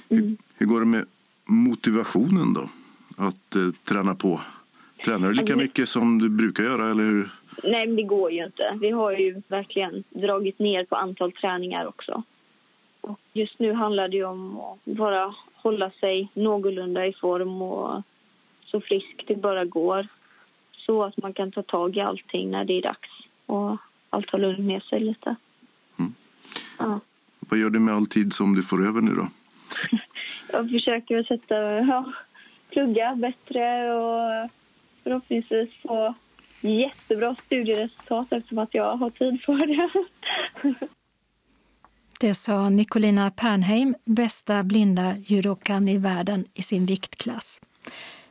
Hur, 0.10 0.38
hur, 0.58 0.66
går 0.66 0.80
det 0.80 0.86
med 0.86 1.06
motivationen 1.46 2.54
då? 2.54 2.70
Att 3.18 3.56
eh, 3.56 3.70
träna 3.84 4.16
på? 4.16 4.42
Tränar 5.06 5.28
du 5.28 5.34
lika 5.34 5.56
mycket 5.56 5.90
som 5.90 6.20
du 6.20 6.30
brukar 6.30 6.64
göra 6.64 6.92
eller 6.92 7.04
hur? 7.04 7.30
Nej, 7.64 7.88
men 7.88 7.96
det 7.96 8.04
går 8.04 8.32
ju 8.32 8.46
inte. 8.46 8.72
Vi 8.82 8.90
har 8.90 9.12
ju 9.12 9.42
verkligen 9.48 10.04
dragit 10.10 10.60
ner 10.60 10.86
på 10.86 10.96
antal 10.96 11.32
träningar 11.32 11.86
också. 11.86 12.24
Och 13.02 13.20
just 13.34 13.60
nu 13.60 13.74
handlar 13.74 14.08
det 14.08 14.24
om 14.24 14.60
att 14.60 14.86
bara 14.86 15.36
hålla 15.54 15.90
sig 15.90 16.30
någorlunda 16.34 17.08
i 17.08 17.14
form 17.14 17.62
och 17.62 18.02
så 18.66 18.82
frisk 18.82 19.24
det 19.28 19.36
bara 19.36 19.66
går. 19.66 20.08
Så 20.78 21.04
att 21.04 21.18
man 21.18 21.34
kan 21.34 21.52
ta 21.52 21.64
tag 21.64 21.98
i 21.98 22.00
allting 22.00 22.52
när 22.52 22.66
det 22.66 22.74
är 22.74 22.82
dags 22.82 23.10
och 23.46 23.78
allt 24.10 24.30
har 24.30 24.40
lugnat 24.40 24.66
ner 24.66 24.80
sig 24.80 25.00
lite. 25.00 25.36
Mm. 26.00 26.14
Ja. 26.80 27.00
Vad 27.40 27.60
gör 27.60 27.70
du 27.70 27.80
med 27.80 27.96
all 27.96 28.06
tid 28.06 28.34
som 28.34 28.56
du 28.56 28.64
får 28.64 28.88
över 28.88 29.02
nu 29.02 29.16
då? 29.16 29.28
Jag 30.52 30.70
försöker 30.70 31.24
sätta, 31.24 31.56
ja, 31.80 32.14
plugga 32.70 33.16
bättre 33.16 33.94
och 33.94 34.50
förhoppningsvis 35.04 35.70
få 35.82 36.14
jättebra 36.70 37.36
studieresultat 37.36 38.32
eftersom 38.32 38.58
att 38.58 38.74
jag 38.74 38.98
har 38.98 39.10
tid 39.10 39.42
för 39.42 39.68
det. 39.68 39.90
Det 42.20 42.34
sa 42.34 42.70
Nicolina 42.70 43.32
Pernheim, 43.32 43.96
bästa 44.06 44.64
blinda 44.64 45.16
judokan 45.18 45.88
i 45.88 45.98
världen 45.98 46.46
i 46.54 46.62
sin 46.62 46.86
viktklass. 46.86 47.62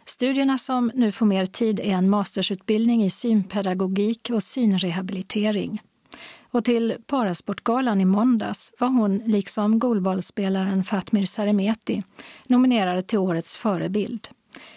Studierna 0.05 0.59
som 0.59 0.91
nu 0.95 1.13
får 1.13 1.27
mer 1.27 1.47
tid 1.47 1.81
är 1.81 1.85
en 1.85 2.11
mastersutbildning 2.11 3.05
i 3.05 3.11
synpedagogik 3.11 4.31
och 4.33 4.43
synrehabilitering. 4.43 5.83
Och 6.51 6.65
till 6.65 6.97
Parasportgalan 7.07 8.01
i 8.01 8.05
måndags 8.05 8.73
var 8.79 8.89
hon, 8.89 9.19
liksom 9.19 9.79
golbollspelaren 9.79 10.85
Fatmir 10.85 11.25
Saremeti, 11.25 12.03
nominerad 12.47 13.07
till 13.07 13.19
årets 13.19 13.57
förebild. 13.57 14.29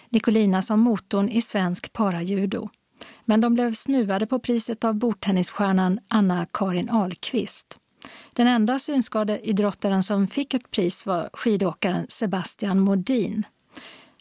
Nicolina 0.08 0.62
som 0.62 0.80
motorn 0.80 1.28
i 1.28 1.42
svensk 1.42 1.92
parajudo. 1.92 2.68
Men 3.24 3.40
de 3.40 3.54
blev 3.54 3.72
snuvade 3.74 4.26
på 4.26 4.38
priset 4.38 4.84
av 4.84 4.94
bordtennisstjärnan 4.94 6.00
Anna-Karin 6.08 6.90
Ahlqvist. 6.90 7.78
Den 8.32 8.46
enda 8.46 8.78
synskadeidrottaren 8.78 10.02
som 10.02 10.26
fick 10.26 10.54
ett 10.54 10.70
pris 10.70 11.06
var 11.06 11.30
skidåkaren 11.32 12.06
Sebastian 12.08 12.80
Modin. 12.80 13.42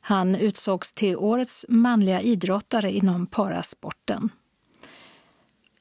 Han 0.01 0.35
utsågs 0.35 0.91
till 0.91 1.15
årets 1.15 1.65
manliga 1.69 2.21
idrottare 2.21 2.91
inom 2.91 3.27
parasporten. 3.27 4.29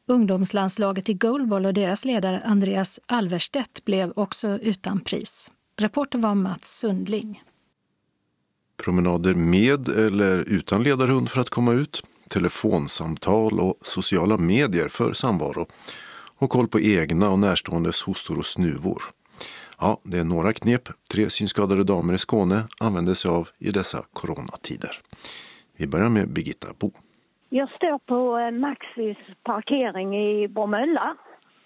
Ungdomslandslaget 0.06 1.08
i 1.08 1.14
goalball 1.14 1.66
och 1.66 1.74
deras 1.74 2.04
ledare 2.04 2.42
Andreas 2.44 3.00
Alverstedt 3.06 3.84
blev 3.84 4.12
också 4.16 4.58
utan 4.58 5.00
pris. 5.00 5.50
Reporter 5.76 6.18
var 6.18 6.34
Mats 6.34 6.78
Sundling. 6.78 7.42
Promenader 8.84 9.34
med 9.34 9.88
eller 9.88 10.38
utan 10.38 10.82
ledarhund 10.82 11.30
för 11.30 11.40
att 11.40 11.50
komma 11.50 11.72
ut, 11.72 12.02
telefonsamtal 12.28 13.60
och 13.60 13.78
sociala 13.82 14.36
medier 14.38 14.88
för 14.88 15.12
samvaro 15.12 15.66
och 16.38 16.50
koll 16.50 16.68
på 16.68 16.80
egna 16.80 17.30
och 17.30 17.38
närståendes 17.38 18.02
hostor 18.02 18.38
och 18.38 18.46
snuvor. 18.46 19.02
Ja, 19.80 19.98
det 20.02 20.18
är 20.18 20.24
några 20.24 20.52
knep 20.52 20.88
tre 21.12 21.30
synskadade 21.30 21.84
damer 21.84 22.14
i 22.14 22.18
Skåne 22.18 22.62
använder 22.80 23.14
sig 23.14 23.30
av 23.30 23.48
i 23.58 23.70
dessa 23.70 24.04
coronatider. 24.12 24.90
Vi 25.76 25.86
börjar 25.86 26.08
med 26.08 26.28
Birgitta 26.28 26.68
Bo. 26.80 26.90
Jag 27.48 27.68
står 27.68 27.98
på 27.98 28.38
eh, 28.38 28.50
Maxis 28.50 29.16
parkering 29.42 30.16
i 30.16 30.48
Bromölla. 30.48 31.16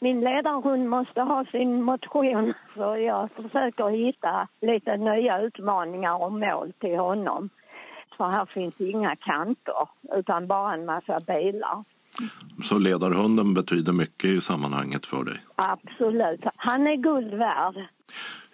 Min 0.00 0.20
ledarhund 0.20 0.88
måste 0.88 1.20
ha 1.20 1.44
sin 1.44 1.82
motion 1.82 2.54
så 2.74 2.96
jag 2.96 3.30
försöker 3.36 4.06
hitta 4.06 4.48
lite 4.60 4.96
nya 4.96 5.40
utmaningar 5.40 6.22
och 6.22 6.32
mål 6.32 6.72
till 6.80 6.98
honom. 6.98 7.50
För 8.18 8.28
här 8.28 8.46
finns 8.46 8.74
inga 8.78 9.16
kanter 9.16 9.88
utan 10.12 10.46
bara 10.46 10.74
en 10.74 10.86
massa 10.86 11.20
bilar. 11.26 11.84
Så 12.62 12.78
ledarhunden 12.78 13.54
betyder 13.54 13.92
mycket 13.92 14.30
i 14.30 14.40
sammanhanget 14.40 15.06
för 15.06 15.24
dig? 15.24 15.34
Absolut. 15.56 16.44
Han 16.56 16.86
är 16.86 16.96
guld 16.96 17.34
värd. 17.34 17.74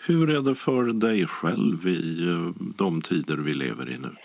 Hur 0.07 0.31
är 0.31 0.43
det 0.43 0.55
för 0.55 0.93
dig 0.93 1.27
själv 1.27 1.87
i 1.87 2.29
eh, 2.29 2.65
de 2.79 3.03
tider 3.03 3.37
vi 3.37 3.55
lever 3.55 3.89
i 3.91 3.99
nu? 3.99 4.17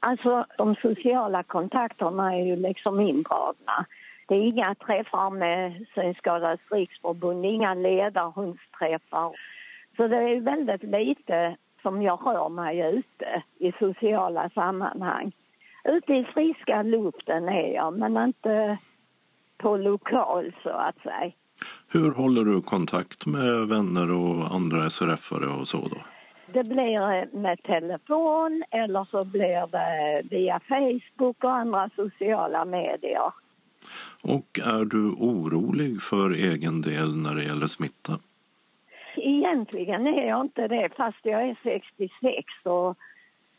Alltså, 0.00 0.46
de 0.58 0.74
sociala 0.74 1.42
kontakterna 1.42 2.34
är 2.34 2.46
ju 2.46 2.56
liksom 2.56 3.00
indragna. 3.00 3.86
Det 4.28 4.34
är 4.34 4.42
inga 4.42 4.74
träffar 4.74 5.30
med 5.30 5.86
Synskadades 5.94 6.60
riksförbund, 6.70 7.44
inga 7.44 7.74
ledarhundsträffar. 7.74 9.32
Så 9.96 10.08
det 10.08 10.16
är 10.16 10.40
väldigt 10.40 10.82
lite 10.82 11.56
som 11.84 12.02
jag 12.02 12.18
rör 12.26 12.48
mig 12.48 12.80
ute 12.98 13.42
i 13.58 13.72
sociala 13.78 14.50
sammanhang. 14.50 15.32
Ute 15.84 16.12
i 16.12 16.24
friska 16.24 16.82
luften 16.82 17.48
är 17.48 17.74
jag, 17.74 17.98
men 17.98 18.16
inte 18.16 18.78
på 19.58 19.76
lokal 19.76 20.52
så 20.62 20.70
att 20.70 20.98
säga. 20.98 21.32
Hur 21.88 22.10
håller 22.12 22.44
du 22.44 22.62
kontakt 22.62 23.26
med 23.26 23.68
vänner 23.68 24.12
och 24.12 24.54
andra 24.54 24.78
SRF-are 24.88 25.60
och 25.60 25.68
så 25.68 25.78
då? 25.78 25.96
Det 26.52 26.64
blir 26.68 27.36
med 27.36 27.62
telefon 27.62 28.64
eller 28.70 29.04
så 29.04 29.24
blir 29.24 29.66
det 29.66 30.22
via 30.30 30.60
Facebook 30.68 31.44
och 31.44 31.52
andra 31.52 31.90
sociala 31.96 32.64
medier. 32.64 33.32
Och 34.22 34.60
är 34.64 34.84
du 34.84 35.10
orolig 35.10 36.02
för 36.02 36.30
egen 36.30 36.82
del 36.82 37.16
när 37.16 37.34
det 37.34 37.44
gäller 37.44 37.66
smitta? 37.66 38.18
Egentligen 39.16 40.06
är 40.06 40.28
jag 40.28 40.40
inte 40.40 40.68
det, 40.68 40.88
fast 40.96 41.18
jag 41.22 41.42
är 41.42 41.56
66. 41.62 42.44
Och, 42.62 42.96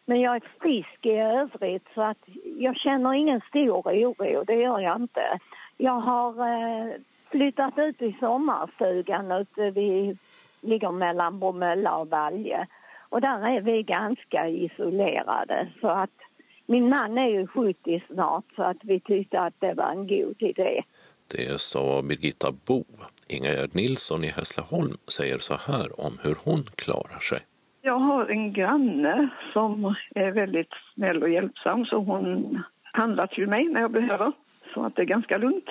men 0.06 0.22
jag 0.22 0.36
är 0.36 0.44
frisk 0.62 1.06
i 1.06 1.12
övrigt, 1.12 1.88
så 1.94 2.02
att 2.02 2.28
jag 2.58 2.76
känner 2.76 3.14
ingen 3.14 3.42
stor 3.50 3.82
oro. 3.82 4.44
Det 4.44 4.56
gör 4.56 4.80
jag 4.80 5.02
inte. 5.02 5.40
Jag 5.78 6.00
har 6.00 6.32
eh, 6.32 6.94
flyttat 7.32 7.78
ut 7.78 8.02
i 8.02 8.18
sommarstugan 8.20 9.32
ute 9.32 9.72
vid, 9.72 10.18
ligger 10.62 10.92
mellan 10.92 11.40
Bromölla 11.40 11.98
och 11.98 12.10
Valje. 12.10 12.68
Och 13.10 13.22
där 13.22 13.48
är 13.48 13.62
vi 13.62 13.84
ganska 13.84 14.48
isolerade. 14.48 15.68
Så 15.82 15.88
att 15.88 16.18
min 16.66 16.90
man 16.90 17.18
är 17.18 17.30
ju 17.30 17.48
70 17.48 18.04
snart 18.08 18.46
så 18.56 18.64
att 18.64 18.84
vi 18.84 19.00
tyckte 19.00 19.40
att 19.40 19.54
det 19.60 19.74
var 19.74 19.92
en 19.92 20.08
god 20.08 20.36
idé. 20.40 20.84
Det 21.32 21.62
sa 21.62 22.02
Birgitta 22.02 22.52
Bo. 22.68 22.84
Ingegerd 23.30 23.76
Nilsson 23.76 24.24
i 24.24 24.28
Hässleholm 24.28 24.98
säger 25.08 25.38
så 25.38 25.54
här 25.68 26.06
om 26.06 26.18
hur 26.24 26.36
hon 26.44 26.64
klarar 26.76 27.20
sig. 27.20 27.40
Jag 27.82 28.00
har 28.00 28.26
en 28.26 28.54
granne 28.54 29.30
som 29.54 29.96
är 30.16 30.32
väldigt 30.32 30.74
snäll 30.94 31.24
och 31.24 31.30
hjälpsam 31.30 31.86
så 31.86 31.98
hon 31.98 32.62
handlar 32.84 33.28
till 33.28 33.48
mig 33.48 33.66
när 33.66 33.82
jag 33.82 33.92
behöver. 33.92 34.32
Så 34.74 34.86
att 34.86 34.96
det 34.96 35.02
är 35.02 35.06
ganska 35.06 35.38
lugnt. 35.38 35.70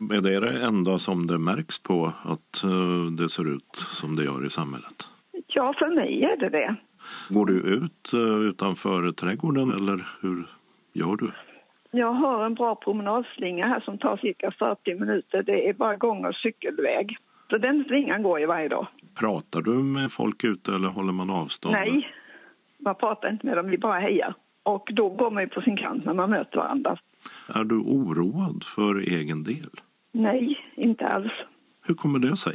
Är 0.00 0.20
det 0.20 0.40
det 0.40 0.64
enda 0.64 0.98
som 0.98 1.26
det 1.26 1.38
märks 1.38 1.82
på 1.82 2.12
att 2.24 2.64
eh, 2.64 3.12
det 3.18 3.28
ser 3.28 3.54
ut 3.54 3.76
som 3.76 4.16
det 4.16 4.24
gör 4.24 4.46
i 4.46 4.50
samhället? 4.50 5.08
Ja, 5.46 5.74
för 5.78 5.94
mig 5.94 6.22
är 6.22 6.36
det 6.36 6.48
det. 6.48 6.76
Går 7.28 7.46
du 7.46 7.60
ut 7.60 8.12
eh, 8.12 8.48
utanför 8.48 9.12
trädgården 9.12 9.72
eller 9.72 10.06
hur 10.20 10.46
gör 10.92 11.16
du? 11.16 11.30
Jag 11.94 12.12
har 12.12 12.44
en 12.44 12.54
bra 12.54 12.74
promenadslinga 12.74 13.66
här 13.66 13.80
som 13.80 13.98
tar 13.98 14.16
cirka 14.16 14.50
40 14.50 14.94
minuter. 14.94 15.42
Det 15.42 15.68
är 15.68 15.72
bara 15.72 15.96
gång 15.96 16.24
och 16.24 16.34
cykelväg. 16.34 17.16
Så 17.50 17.58
den 17.58 17.84
slingan 17.84 18.22
går 18.22 18.40
jag 18.40 18.48
varje 18.48 18.68
dag. 18.68 18.86
Pratar 19.20 19.60
du 19.60 19.70
med 19.70 20.12
folk 20.12 20.44
ute 20.44 20.74
eller 20.74 20.88
håller 20.88 21.12
man 21.12 21.30
avstånd? 21.30 21.74
Nej, 21.74 22.08
man 22.78 22.94
pratar 22.94 23.30
inte 23.30 23.46
med 23.46 23.56
dem, 23.56 23.70
vi 23.70 23.78
bara 23.78 24.00
hejar. 24.00 24.34
Och 24.62 24.90
då 24.92 25.08
går 25.08 25.30
man 25.30 25.42
ju 25.42 25.48
på 25.48 25.60
sin 25.60 25.76
kant 25.76 26.04
när 26.04 26.14
man 26.14 26.30
möter 26.30 26.56
varandra. 26.56 26.98
Är 27.54 27.64
du 27.64 27.78
oroad 27.78 28.64
för 28.64 28.94
egen 28.96 29.44
del? 29.44 29.70
Nej, 30.12 30.58
inte 30.74 31.06
alls. 31.06 31.32
Hur 31.86 31.94
kommer 31.94 32.18
det 32.18 32.36
sig? 32.36 32.54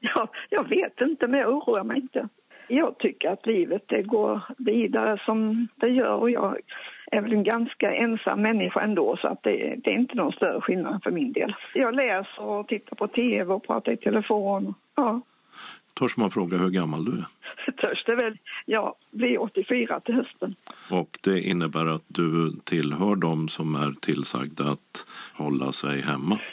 ja, 0.00 0.28
jag 0.50 0.68
vet 0.68 1.00
inte, 1.00 1.26
men 1.26 1.40
jag 1.40 1.48
oroar 1.48 1.84
mig 1.84 2.00
inte. 2.00 2.28
Jag 2.68 2.98
tycker 2.98 3.30
att 3.30 3.46
livet 3.46 3.84
det 3.86 4.02
går 4.02 4.42
vidare 4.58 5.22
som 5.24 5.68
det 5.76 5.88
gör 5.88 6.14
och 6.14 6.30
jag 6.30 6.56
är 7.12 7.20
väl 7.20 7.32
en 7.32 7.44
ganska 7.44 7.94
ensam 7.94 8.42
människa 8.42 8.80
ändå 8.80 9.16
så 9.16 9.28
att 9.28 9.42
det, 9.42 9.76
det 9.84 9.90
är 9.90 9.94
inte 9.94 10.14
någon 10.14 10.32
större 10.32 10.60
skillnad 10.60 11.02
för 11.02 11.10
min 11.10 11.32
del. 11.32 11.54
Jag 11.74 11.94
läser 11.94 12.42
och 12.42 12.68
tittar 12.68 12.96
på 12.96 13.08
tv 13.08 13.54
och 13.54 13.66
pratar 13.66 13.92
i 13.92 13.96
telefon. 13.96 14.74
Ja. 14.96 15.20
Törs 15.94 16.16
man 16.16 16.30
fråga 16.30 16.56
hur 16.58 16.70
gammal 16.70 17.04
du 17.04 17.12
är? 17.12 17.24
Törs 17.82 18.04
det 18.04 18.14
väl. 18.14 18.38
Jag 18.66 18.94
blir 19.10 19.42
84 19.42 20.00
till 20.00 20.14
hösten. 20.14 20.54
Och 20.90 21.18
det 21.22 21.40
innebär 21.40 21.86
att 21.86 22.04
du 22.08 22.52
tillhör 22.64 23.16
dem 23.16 23.48
som 23.48 23.74
är 23.74 24.00
tillsagda 24.00 24.64
att 24.64 25.06
hålla 25.34 25.72
sig 25.72 26.00
hemma? 26.00 26.38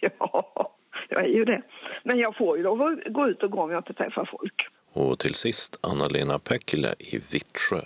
Ja, 0.00 0.74
jag 1.08 1.24
är 1.24 1.28
ju 1.28 1.44
det. 1.44 1.62
Men 2.04 2.18
jag 2.18 2.36
får 2.36 2.56
ju 2.56 2.62
lov 2.62 2.82
att 2.82 3.12
gå 3.12 3.28
ut 3.28 3.42
och 3.42 3.50
gå 3.50 3.62
om 3.62 3.70
jag 3.70 3.78
inte 3.78 3.92
träffar 3.92 4.28
folk. 4.38 4.66
Och 4.92 5.18
till 5.18 5.34
sist 5.34 5.78
Anna-Lena 5.82 6.38
Päckilä 6.38 6.94
i 6.98 7.18
Vittsjö. 7.32 7.80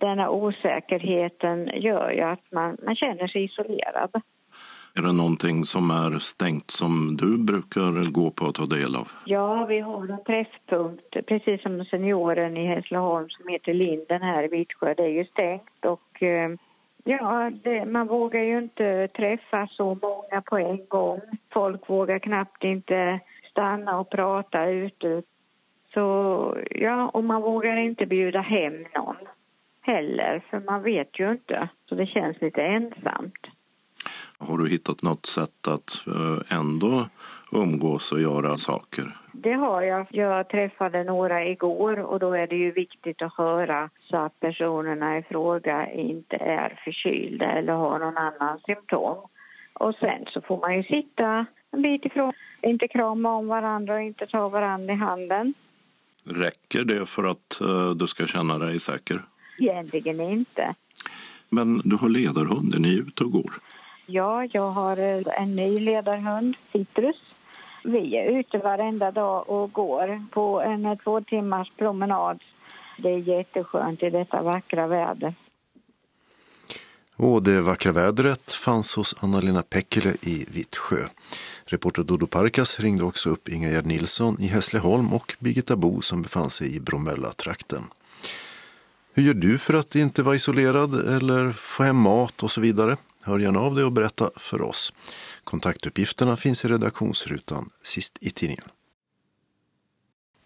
Denna 0.00 0.30
osäkerheten 0.30 1.70
gör 1.74 2.10
ju 2.10 2.20
att 2.20 2.52
man, 2.52 2.76
man 2.84 2.96
känner 2.96 3.26
sig 3.26 3.44
isolerad. 3.44 4.10
Är 4.98 5.02
det 5.02 5.12
någonting 5.12 5.64
som 5.64 5.90
är 5.90 6.18
stängt 6.18 6.70
som 6.70 7.16
du 7.16 7.38
brukar 7.38 8.10
gå 8.10 8.30
på 8.30 8.44
och 8.44 8.54
ta 8.54 8.66
del 8.66 8.96
av? 8.96 9.08
Ja, 9.24 9.66
vi 9.66 9.80
har 9.80 10.08
en 10.08 10.24
träffpunkt, 10.24 11.26
precis 11.26 11.62
som 11.62 11.84
senioren 11.84 12.56
i 12.56 12.66
Hässleholm 12.66 13.28
som 13.28 13.48
heter 13.48 13.74
Linden 13.74 14.22
här 14.22 14.44
i 14.44 14.48
Vittsjö. 14.48 14.94
Det 14.94 15.02
är 15.02 15.08
ju 15.08 15.24
stängt 15.24 15.84
och 15.84 16.22
eh, 16.22 16.50
ja, 17.04 17.50
det, 17.62 17.84
man 17.84 18.06
vågar 18.06 18.40
ju 18.40 18.58
inte 18.58 19.08
träffa 19.08 19.66
så 19.66 19.98
många 20.02 20.42
på 20.42 20.58
en 20.58 20.86
gång. 20.88 21.20
Folk 21.52 21.90
vågar 21.90 22.18
knappt 22.18 22.64
inte 22.64 23.20
stanna 23.50 23.98
och 23.98 24.10
prata 24.10 24.66
ute. 24.66 25.22
Så 25.94 26.56
ja, 26.70 27.08
och 27.08 27.24
man 27.24 27.42
vågar 27.42 27.76
inte 27.76 28.06
bjuda 28.06 28.40
hem 28.40 28.86
någon 28.94 29.16
heller, 29.86 30.42
för 30.50 30.60
man 30.60 30.82
vet 30.82 31.20
ju 31.20 31.32
inte. 31.32 31.68
Så 31.88 31.94
det 31.94 32.06
känns 32.06 32.40
lite 32.40 32.62
ensamt. 32.62 33.46
Har 34.38 34.58
du 34.58 34.68
hittat 34.68 35.02
något 35.02 35.26
sätt 35.26 35.68
att 35.68 36.06
eh, 36.06 36.58
ändå 36.58 37.06
umgås 37.52 38.12
och 38.12 38.20
göra 38.20 38.56
saker? 38.56 39.04
Det 39.32 39.52
har 39.52 39.82
jag. 39.82 40.06
Jag 40.10 40.48
träffade 40.48 41.04
några 41.04 41.44
igår 41.44 41.98
och 41.98 42.18
då 42.18 42.32
är 42.32 42.46
det 42.46 42.56
ju 42.56 42.70
viktigt 42.70 43.22
att 43.22 43.34
höra 43.34 43.90
så 44.10 44.16
att 44.16 44.40
personerna 44.40 45.18
i 45.18 45.22
fråga 45.22 45.92
inte 45.92 46.36
är 46.36 46.80
förkylda 46.84 47.46
eller 47.52 47.72
har 47.72 47.98
någon 47.98 48.16
annan 48.16 48.58
symptom. 48.66 49.18
Och 49.72 49.94
sen 49.94 50.24
så 50.28 50.40
får 50.40 50.60
man 50.60 50.76
ju 50.76 50.82
sitta 50.82 51.46
en 51.70 51.82
bit 51.82 52.04
ifrån, 52.04 52.32
inte 52.62 52.88
krama 52.88 53.34
om 53.34 53.48
varandra 53.48 53.94
och 53.94 54.02
inte 54.02 54.26
ta 54.26 54.48
varandra 54.48 54.94
i 54.94 54.96
handen. 54.96 55.54
Räcker 56.24 56.84
det 56.84 57.06
för 57.06 57.24
att 57.24 57.60
uh, 57.62 57.90
du 57.90 58.06
ska 58.06 58.26
känna 58.26 58.58
dig 58.58 58.80
säker? 58.80 59.20
Egentligen 59.58 60.20
inte. 60.20 60.74
Men 61.48 61.82
du 61.84 61.96
har 61.96 62.08
ledarhund, 62.08 62.74
är 62.74 62.78
ni 62.78 62.94
ute 62.94 63.24
och 63.24 63.32
går? 63.32 63.52
Ja, 64.06 64.44
jag 64.52 64.70
har 64.70 64.96
eh, 64.96 65.42
en 65.42 65.56
ny 65.56 65.80
ledarhund, 65.80 66.56
Citrus. 66.72 67.16
Vi 67.84 68.16
är 68.16 68.38
ute 68.38 68.58
varenda 68.58 69.10
dag 69.10 69.50
och 69.50 69.72
går 69.72 70.24
på 70.30 70.60
en 70.60 70.86
eh, 70.86 70.98
två 71.04 71.20
timmars 71.20 71.72
promenad. 71.76 72.42
Det 72.98 73.08
är 73.08 73.18
jätteskönt 73.18 74.02
i 74.02 74.10
detta 74.10 74.42
vackra 74.42 74.86
väder. 74.86 75.34
Och 77.16 77.42
det 77.42 77.60
vackra 77.60 77.92
vädret 77.92 78.52
fanns 78.52 78.94
hos 78.94 79.14
Anna-Lena 79.20 79.62
Päckele 79.62 80.16
i 80.20 80.46
Vittsjö. 80.50 80.96
Reporter 81.64 82.02
Dodo 82.02 82.26
Parkas 82.26 82.80
ringde 82.80 83.04
också 83.04 83.30
upp 83.30 83.48
Ingegerd 83.48 83.86
Nilsson 83.86 84.36
i 84.40 84.46
Hässleholm 84.46 85.14
och 85.14 85.34
Birgitta 85.38 85.76
Bo 85.76 86.02
som 86.02 86.22
befann 86.22 86.50
sig 86.50 86.76
i 86.76 86.80
Bromölla-trakten. 86.80 87.82
Hur 89.16 89.22
gör 89.22 89.34
du 89.34 89.58
för 89.58 89.74
att 89.74 89.94
inte 89.94 90.22
vara 90.22 90.34
isolerad 90.34 91.08
eller 91.08 91.52
få 91.52 91.82
hem 91.82 91.96
mat 91.96 92.42
och 92.42 92.50
så 92.50 92.60
vidare? 92.60 92.96
Hör 93.24 93.38
gärna 93.38 93.60
av 93.60 93.74
dig 93.74 93.84
och 93.84 93.92
berätta 93.92 94.30
för 94.36 94.62
oss. 94.62 94.92
Kontaktuppgifterna 95.44 96.36
finns 96.36 96.64
i 96.64 96.68
redaktionsrutan 96.68 97.70
sist 97.82 98.18
i 98.20 98.30
tidningen. 98.30 98.64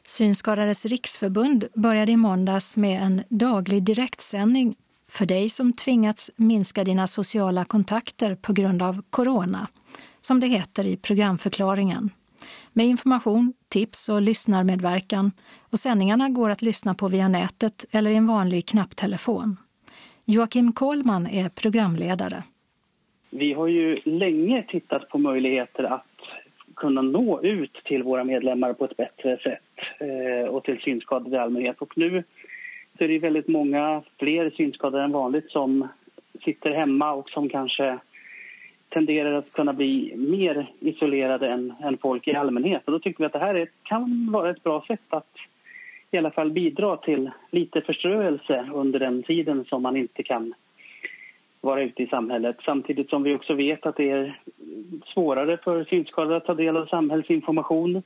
Synskadades 0.04 0.86
riksförbund 0.86 1.64
började 1.74 2.12
i 2.12 2.16
måndags 2.16 2.76
med 2.76 3.02
en 3.02 3.22
daglig 3.28 3.82
direktsändning 3.82 4.76
för 5.08 5.26
dig 5.26 5.48
som 5.48 5.72
tvingats 5.72 6.30
minska 6.36 6.84
dina 6.84 7.06
sociala 7.06 7.64
kontakter 7.64 8.34
på 8.34 8.52
grund 8.52 8.82
av 8.82 9.02
corona, 9.10 9.68
som 10.20 10.40
det 10.40 10.46
heter 10.46 10.86
i 10.86 10.96
programförklaringen. 10.96 12.10
Med 12.72 12.86
information, 12.86 13.52
tips 13.68 14.08
och 14.08 14.22
lyssnarmedverkan 14.22 15.32
och 15.72 15.78
sändningarna 15.78 16.28
går 16.28 16.50
att 16.50 16.62
lyssna 16.62 16.94
på 16.94 17.08
via 17.08 17.28
nätet 17.28 17.86
eller 17.92 18.10
i 18.10 18.14
en 18.14 18.26
vanlig 18.26 18.66
knapptelefon. 18.66 19.56
Joakim 20.24 20.72
Kohlman 20.72 21.26
är 21.26 21.48
programledare. 21.48 22.42
Vi 23.30 23.52
har 23.52 23.66
ju 23.66 24.00
länge 24.04 24.64
tittat 24.68 25.08
på 25.08 25.18
möjligheter 25.18 25.84
att 25.84 26.06
kunna 26.76 27.02
nå 27.02 27.42
ut 27.42 27.80
till 27.84 28.02
våra 28.02 28.24
medlemmar 28.24 28.72
på 28.72 28.84
ett 28.84 28.96
bättre 28.96 29.38
sätt 29.38 29.62
eh, 29.98 30.48
och 30.48 30.64
till 30.64 30.80
synskadade 30.80 31.36
i 31.36 31.38
allmänhet. 31.38 31.76
Och 31.78 31.98
nu 31.98 32.24
så 32.98 33.04
är 33.04 33.08
det 33.08 33.18
väldigt 33.18 33.48
många 33.48 34.02
fler 34.18 34.50
synskadade 34.50 35.04
än 35.04 35.12
vanligt 35.12 35.50
som 35.50 35.88
sitter 36.44 36.70
hemma 36.70 37.12
och 37.12 37.30
som 37.30 37.48
kanske 37.48 37.98
tenderar 38.90 39.32
att 39.32 39.52
kunna 39.52 39.72
bli 39.72 40.14
mer 40.16 40.72
isolerade 40.80 41.48
än, 41.48 41.74
än 41.82 41.98
folk 41.98 42.28
i 42.28 42.34
allmänhet. 42.34 42.82
Och 42.84 42.92
då 42.92 42.98
tycker 42.98 43.18
vi 43.18 43.24
att 43.24 43.32
det 43.32 43.38
här 43.38 43.54
är, 43.54 43.68
kan 43.82 44.32
vara 44.32 44.50
ett 44.50 44.62
bra 44.62 44.84
sätt 44.86 45.00
att 45.08 45.36
i 46.10 46.18
alla 46.18 46.30
fall 46.30 46.50
bidra 46.50 46.96
till 46.96 47.30
lite 47.50 47.80
förströelse 47.80 48.68
under 48.74 48.98
den 48.98 49.22
tiden 49.22 49.64
som 49.64 49.82
man 49.82 49.96
inte 49.96 50.22
kan 50.22 50.54
vara 51.60 51.82
ute 51.82 52.02
i 52.02 52.06
samhället. 52.06 52.56
Samtidigt 52.64 53.10
som 53.10 53.22
vi 53.22 53.34
också 53.34 53.54
vet 53.54 53.86
att 53.86 53.96
det 53.96 54.10
är 54.10 54.40
svårare 55.14 55.56
för 55.56 55.84
synskadade 55.84 56.36
att 56.36 56.44
ta 56.44 56.54
del 56.54 56.76
av 56.76 56.86
samhällsinformation. 56.86 58.02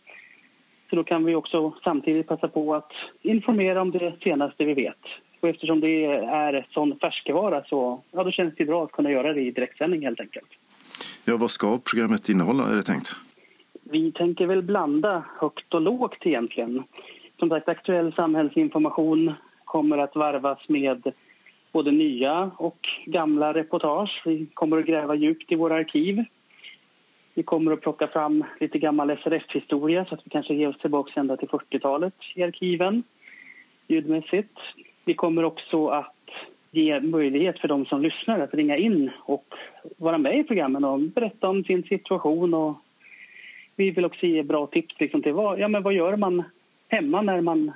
Så 0.90 0.96
då 0.96 1.04
kan 1.04 1.24
vi 1.24 1.34
också 1.34 1.74
samtidigt 1.84 2.26
passa 2.26 2.48
på 2.48 2.74
att 2.74 2.92
informera 3.22 3.82
om 3.82 3.90
det 3.90 4.12
senaste 4.22 4.64
vi 4.64 4.74
vet. 4.74 5.00
Och 5.40 5.48
eftersom 5.48 5.80
det 5.80 6.04
är 6.04 6.66
sån 6.70 6.98
färskvara 6.98 7.64
så 7.64 8.02
ja, 8.10 8.24
då 8.24 8.30
känns 8.30 8.54
det 8.54 8.64
bra 8.64 8.84
att 8.84 8.92
kunna 8.92 9.10
göra 9.10 9.32
det 9.32 9.40
i 9.40 9.50
direktsändning 9.50 10.04
helt 10.04 10.20
enkelt. 10.20 10.48
Ja, 11.26 11.36
vad 11.36 11.50
ska 11.50 11.78
programmet 11.90 12.28
innehålla 12.28 12.68
är 12.68 12.76
det 12.76 12.82
tänkt? 12.82 13.12
Vi 13.82 14.12
tänker 14.12 14.46
väl 14.46 14.62
blanda 14.62 15.24
högt 15.40 15.74
och 15.74 15.80
lågt 15.80 16.16
egentligen. 16.20 16.82
Som 17.38 17.48
sagt, 17.48 17.68
aktuell 17.68 18.12
samhällsinformation 18.12 19.32
kommer 19.64 19.98
att 19.98 20.16
varvas 20.16 20.68
med 20.68 21.12
både 21.72 21.90
nya 21.90 22.50
och 22.56 22.88
gamla 23.06 23.54
reportage. 23.54 24.22
Vi 24.24 24.46
kommer 24.54 24.78
att 24.78 24.86
gräva 24.86 25.14
djupt 25.14 25.52
i 25.52 25.54
våra 25.54 25.74
arkiv. 25.74 26.24
Vi 27.34 27.42
kommer 27.42 27.72
att 27.72 27.80
plocka 27.80 28.06
fram 28.06 28.44
lite 28.60 28.78
gammal 28.78 29.16
SRF-historia 29.16 30.04
så 30.04 30.14
att 30.14 30.26
vi 30.26 30.30
kanske 30.30 30.54
ger 30.54 30.68
oss 30.68 30.78
tillbaka 30.78 31.20
ända 31.20 31.36
till 31.36 31.48
40-talet 31.48 32.14
i 32.34 32.42
arkiven 32.42 33.02
ljudmässigt. 33.88 34.58
Vi 35.04 35.14
kommer 35.14 35.44
också 35.44 35.88
att 35.88 36.13
ge 36.76 37.00
möjlighet 37.00 37.58
för 37.58 37.68
de 37.68 37.86
som 37.86 38.02
lyssnar 38.02 38.40
att 38.40 38.54
ringa 38.54 38.76
in 38.76 39.10
och 39.18 39.54
vara 39.96 40.18
med 40.18 40.38
i 40.38 40.44
programmen 40.44 40.84
och 40.84 41.00
berätta 41.00 41.48
om 41.48 41.64
sin 41.64 41.82
situation. 41.82 42.54
Och 42.54 42.76
vi 43.76 43.90
vill 43.90 44.04
också 44.04 44.26
ge 44.26 44.42
bra 44.42 44.66
tips 44.66 44.94
liksom 44.98 45.22
till 45.22 45.32
vad, 45.32 45.58
ja, 45.58 45.68
men 45.68 45.82
vad 45.82 45.94
gör 45.94 46.16
man 46.16 46.42
hemma 46.88 47.22
när 47.22 47.40
man, 47.40 47.72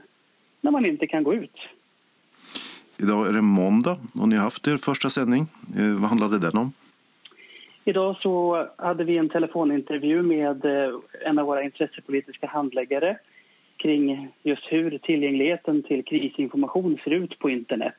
när 0.60 0.70
man 0.70 0.86
inte 0.86 1.06
kan 1.06 1.22
gå 1.22 1.34
ut. 1.34 1.56
Idag 2.98 3.28
är 3.28 3.32
det 3.32 3.42
måndag 3.42 3.96
och 4.20 4.28
ni 4.28 4.36
har 4.36 4.42
haft 4.42 4.66
er 4.66 4.76
första 4.76 5.10
sändning. 5.10 5.46
Eh, 5.78 6.00
vad 6.00 6.08
handlade 6.08 6.38
den 6.38 6.58
om? 6.58 6.72
Idag 7.84 8.16
så 8.20 8.66
hade 8.78 9.04
vi 9.04 9.16
en 9.16 9.28
telefonintervju 9.28 10.22
med 10.22 10.64
eh, 10.64 10.94
en 11.26 11.38
av 11.38 11.46
våra 11.46 11.62
intressepolitiska 11.62 12.46
handläggare 12.46 13.18
kring 13.76 14.28
just 14.42 14.62
hur 14.72 14.98
tillgängligheten 14.98 15.82
till 15.82 16.04
krisinformation 16.04 16.98
ser 17.04 17.10
ut 17.10 17.38
på 17.38 17.50
internet. 17.50 17.94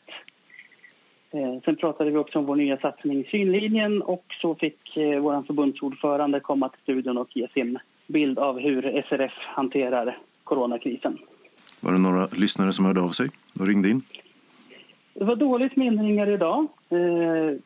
Eh, 1.32 1.62
sen 1.66 1.76
pratade 1.76 2.12
vi 2.12 2.18
också 2.18 2.40
om 2.40 2.46
vår 2.46 2.56
nya 2.56 2.78
satsning 2.78 3.26
Synlinjen 3.32 4.02
och 4.02 4.26
så 4.42 4.56
fick 4.56 4.80
vår 4.96 5.44
förbundsordförande 5.44 6.40
komma 6.40 6.70
till 6.70 6.82
studion 6.82 7.18
och 7.18 7.38
ge 7.38 7.48
sin 7.48 7.80
bild 8.08 8.40
av 8.40 8.60
hur 8.60 9.04
SRF 9.10 9.34
hanterar 9.38 10.18
coronakrisen. 10.44 11.18
Var 11.80 11.92
det 11.92 11.98
några 11.98 12.28
lyssnare 12.32 12.74
som 12.74 12.86
hörde 12.86 13.02
av 13.02 13.10
sig 13.10 13.30
och 13.60 13.68
ringde 13.68 13.90
in? 13.90 14.02
Det 15.14 15.26
var 15.26 15.36
dåligt 15.36 15.76
med 15.76 15.88
inringare 15.88 16.34
idag. 16.34 16.68
Eh, 16.90 17.58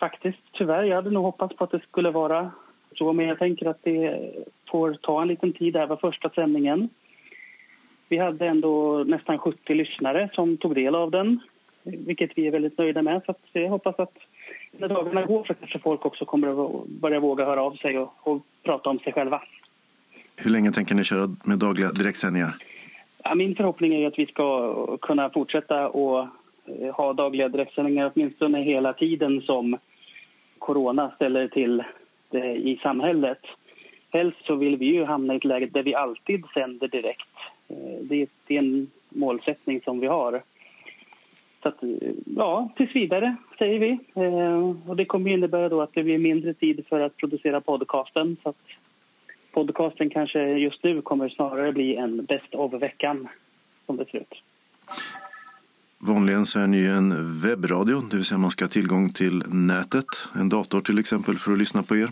faktiskt, 0.00 0.38
tyvärr. 0.52 0.82
Jag 0.82 0.96
hade 0.96 1.10
nog 1.10 1.24
hoppats 1.24 1.56
på 1.56 1.64
att 1.64 1.70
det 1.70 1.82
skulle 1.90 2.10
vara 2.10 2.50
så, 2.98 3.12
men 3.12 3.26
jag 3.26 3.38
tänker 3.38 3.66
att 3.66 3.82
det 3.82 4.32
får 4.70 4.94
ta 4.94 5.22
en 5.22 5.28
liten 5.28 5.52
tid. 5.52 5.72
Det 5.72 5.78
här 5.78 5.86
var 5.86 5.96
första 5.96 6.30
sändningen. 6.30 6.88
Vi 8.08 8.18
hade 8.18 8.46
ändå 8.46 9.04
nästan 9.04 9.38
70 9.38 9.74
lyssnare 9.74 10.30
som 10.32 10.56
tog 10.56 10.74
del 10.74 10.94
av 10.94 11.10
den, 11.10 11.40
vilket 11.86 12.30
vi 12.34 12.46
är 12.46 12.50
väldigt 12.50 12.78
nöjda 12.78 13.02
med. 13.02 13.22
Så 13.26 13.34
jag 13.52 13.68
hoppas 13.68 13.98
att 13.98 14.18
när 14.72 14.88
dagarna 14.88 15.26
går 15.26 15.44
så 15.44 15.54
kanske 15.54 15.78
folk 15.78 16.06
också 16.06 16.24
kommer 16.24 16.66
att 16.66 16.86
börja 16.86 17.20
våga 17.20 17.44
höra 17.44 17.62
av 17.62 17.76
sig 17.76 17.98
och, 17.98 18.12
och 18.20 18.42
prata 18.62 18.90
om 18.90 18.98
sig 18.98 19.12
själva. 19.12 19.42
Hur 20.36 20.50
länge 20.50 20.72
tänker 20.72 20.94
ni 20.94 21.04
köra 21.04 21.28
med 21.44 21.58
dagliga 21.58 21.92
direktsändningar? 21.92 22.54
Ja, 23.24 23.34
min 23.34 23.54
förhoppning 23.54 23.94
är 23.94 24.06
att 24.06 24.18
vi 24.18 24.26
ska 24.26 24.96
kunna 24.96 25.30
fortsätta 25.30 25.88
och 25.88 26.28
Eh, 26.66 26.94
ha 26.94 27.12
dagliga 27.12 27.48
direktsändningar 27.48 28.12
åtminstone 28.14 28.62
hela 28.62 28.92
tiden 28.92 29.42
som 29.42 29.78
corona 30.58 31.10
ställer 31.16 31.48
till 31.48 31.82
det 32.30 32.54
i 32.54 32.78
samhället. 32.82 33.38
Helst 34.10 34.38
så 34.44 34.54
vill 34.54 34.76
vi 34.76 34.86
ju 34.86 35.04
hamna 35.04 35.34
i 35.34 35.36
ett 35.36 35.44
läge 35.44 35.66
där 35.66 35.82
vi 35.82 35.94
alltid 35.94 36.44
sänder 36.54 36.88
direkt. 36.88 37.28
Eh, 37.68 38.00
det 38.02 38.22
är 38.22 38.58
en 38.58 38.90
målsättning 39.08 39.80
som 39.84 40.00
vi 40.00 40.06
har. 40.06 40.42
Så 41.66 41.70
att, 41.70 41.80
ja, 42.36 42.72
tills 42.76 42.96
vidare 42.96 43.36
säger 43.58 43.78
vi. 43.78 43.98
Eh, 44.14 44.88
och 44.90 44.96
det 44.96 45.04
kommer 45.04 45.30
innebära 45.30 45.68
då 45.68 45.82
att 45.82 45.94
det 45.94 46.02
blir 46.02 46.18
mindre 46.18 46.54
tid 46.54 46.84
för 46.88 47.00
att 47.00 47.16
producera 47.16 47.60
podcasten. 47.60 48.36
Så 48.42 48.48
att 48.48 48.56
podcasten 49.52 50.10
kanske 50.10 50.40
just 50.40 50.84
nu 50.84 51.02
kommer 51.02 51.28
snarare 51.28 51.72
bli 51.72 51.96
en 51.96 52.24
bäst 52.24 52.54
of-veckan 52.54 53.28
som 53.86 53.96
det 53.96 54.04
ser 54.10 54.18
ut. 54.18 54.34
Vanligen 55.98 56.46
så 56.46 56.58
är 56.58 56.66
ni 56.66 56.86
en 56.86 57.10
webbradio, 57.42 58.00
det 58.10 58.16
vill 58.16 58.24
säga 58.24 58.38
man 58.38 58.50
ska 58.50 58.64
ha 58.64 58.70
tillgång 58.70 59.12
till 59.12 59.42
nätet, 59.48 60.06
en 60.34 60.48
dator 60.48 60.80
till 60.80 60.98
exempel, 60.98 61.34
för 61.34 61.52
att 61.52 61.58
lyssna 61.58 61.82
på 61.82 61.96
er. 61.96 62.08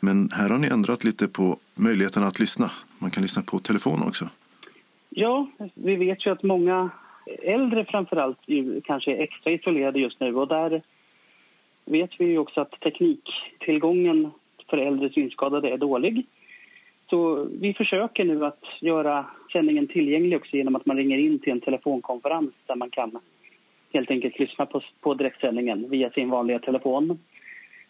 Men 0.00 0.30
här 0.32 0.48
har 0.48 0.58
ni 0.58 0.68
ändrat 0.68 1.04
lite 1.04 1.28
på 1.28 1.58
möjligheten 1.74 2.24
att 2.24 2.40
lyssna. 2.40 2.70
Man 2.98 3.10
kan 3.10 3.22
lyssna 3.22 3.42
på 3.42 3.58
telefon 3.58 4.02
också. 4.02 4.28
Ja, 5.10 5.50
vi 5.74 5.96
vet 5.96 6.26
ju 6.26 6.32
att 6.32 6.42
många 6.42 6.90
äldre 7.42 7.84
framförallt 7.84 8.38
kanske 8.84 9.12
är 9.12 9.22
extra 9.22 9.52
isolerade 9.52 9.98
just 9.98 10.20
nu 10.20 10.36
och 10.36 10.48
där 10.48 10.82
vet 11.84 12.10
vi 12.18 12.24
ju 12.24 12.38
också 12.38 12.60
att 12.60 12.80
tekniktillgången 12.80 14.30
för 14.70 14.78
äldre 14.78 15.10
synskadade 15.10 15.70
är 15.70 15.78
dålig. 15.78 16.26
Så 17.10 17.48
vi 17.60 17.74
försöker 17.74 18.24
nu 18.24 18.44
att 18.44 18.64
göra 18.80 19.26
sändningen 19.52 19.86
tillgänglig 19.86 20.36
också 20.36 20.56
genom 20.56 20.76
att 20.76 20.86
man 20.86 20.96
ringer 20.96 21.18
in 21.18 21.38
till 21.38 21.52
en 21.52 21.60
telefonkonferens 21.60 22.52
där 22.66 22.76
man 22.76 22.90
kan 22.90 23.18
helt 23.92 24.10
enkelt 24.10 24.38
lyssna 24.38 24.66
på, 24.66 24.80
på 25.00 25.14
direktsändningen 25.14 25.90
via 25.90 26.10
sin 26.10 26.30
vanliga 26.30 26.58
telefon. 26.58 27.18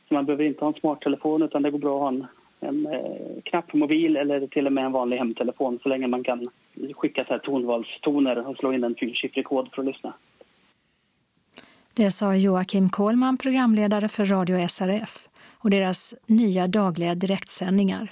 Så 0.08 0.14
man 0.14 0.26
behöver 0.26 0.44
inte 0.44 0.64
ha 0.64 0.68
en 0.68 0.80
smarttelefon 0.80 1.42
utan 1.42 1.62
det 1.62 1.70
går 1.70 1.78
bra 1.78 1.96
att 1.96 2.00
ha 2.00 2.08
en, 2.08 2.26
en 2.60 2.86
eh, 2.86 3.42
knappmobil 3.44 4.16
eller 4.16 4.46
till 4.46 4.66
och 4.66 4.72
med 4.72 4.84
en 4.84 4.92
vanlig 4.92 5.16
hemtelefon 5.16 5.78
så 5.82 5.88
länge 5.88 6.06
man 6.06 6.24
kan 6.24 6.48
skicka 6.94 7.24
så 7.24 7.32
här 7.32 7.38
tonvalstoner 7.38 8.48
och 8.48 8.56
slå 8.56 8.72
in 8.72 8.84
en 8.84 8.94
fyrsiffrig 8.94 9.44
kod 9.44 9.68
för 9.72 9.82
att 9.82 9.86
lyssna. 9.86 10.14
Det 11.94 12.10
sa 12.10 12.34
Joakim 12.34 12.88
Kohlman, 12.88 13.36
programledare 13.36 14.08
för 14.08 14.24
Radio 14.24 14.68
SRF 14.68 15.28
och 15.58 15.70
deras 15.70 16.14
nya 16.26 16.66
dagliga 16.66 17.14
direktsändningar. 17.14 18.10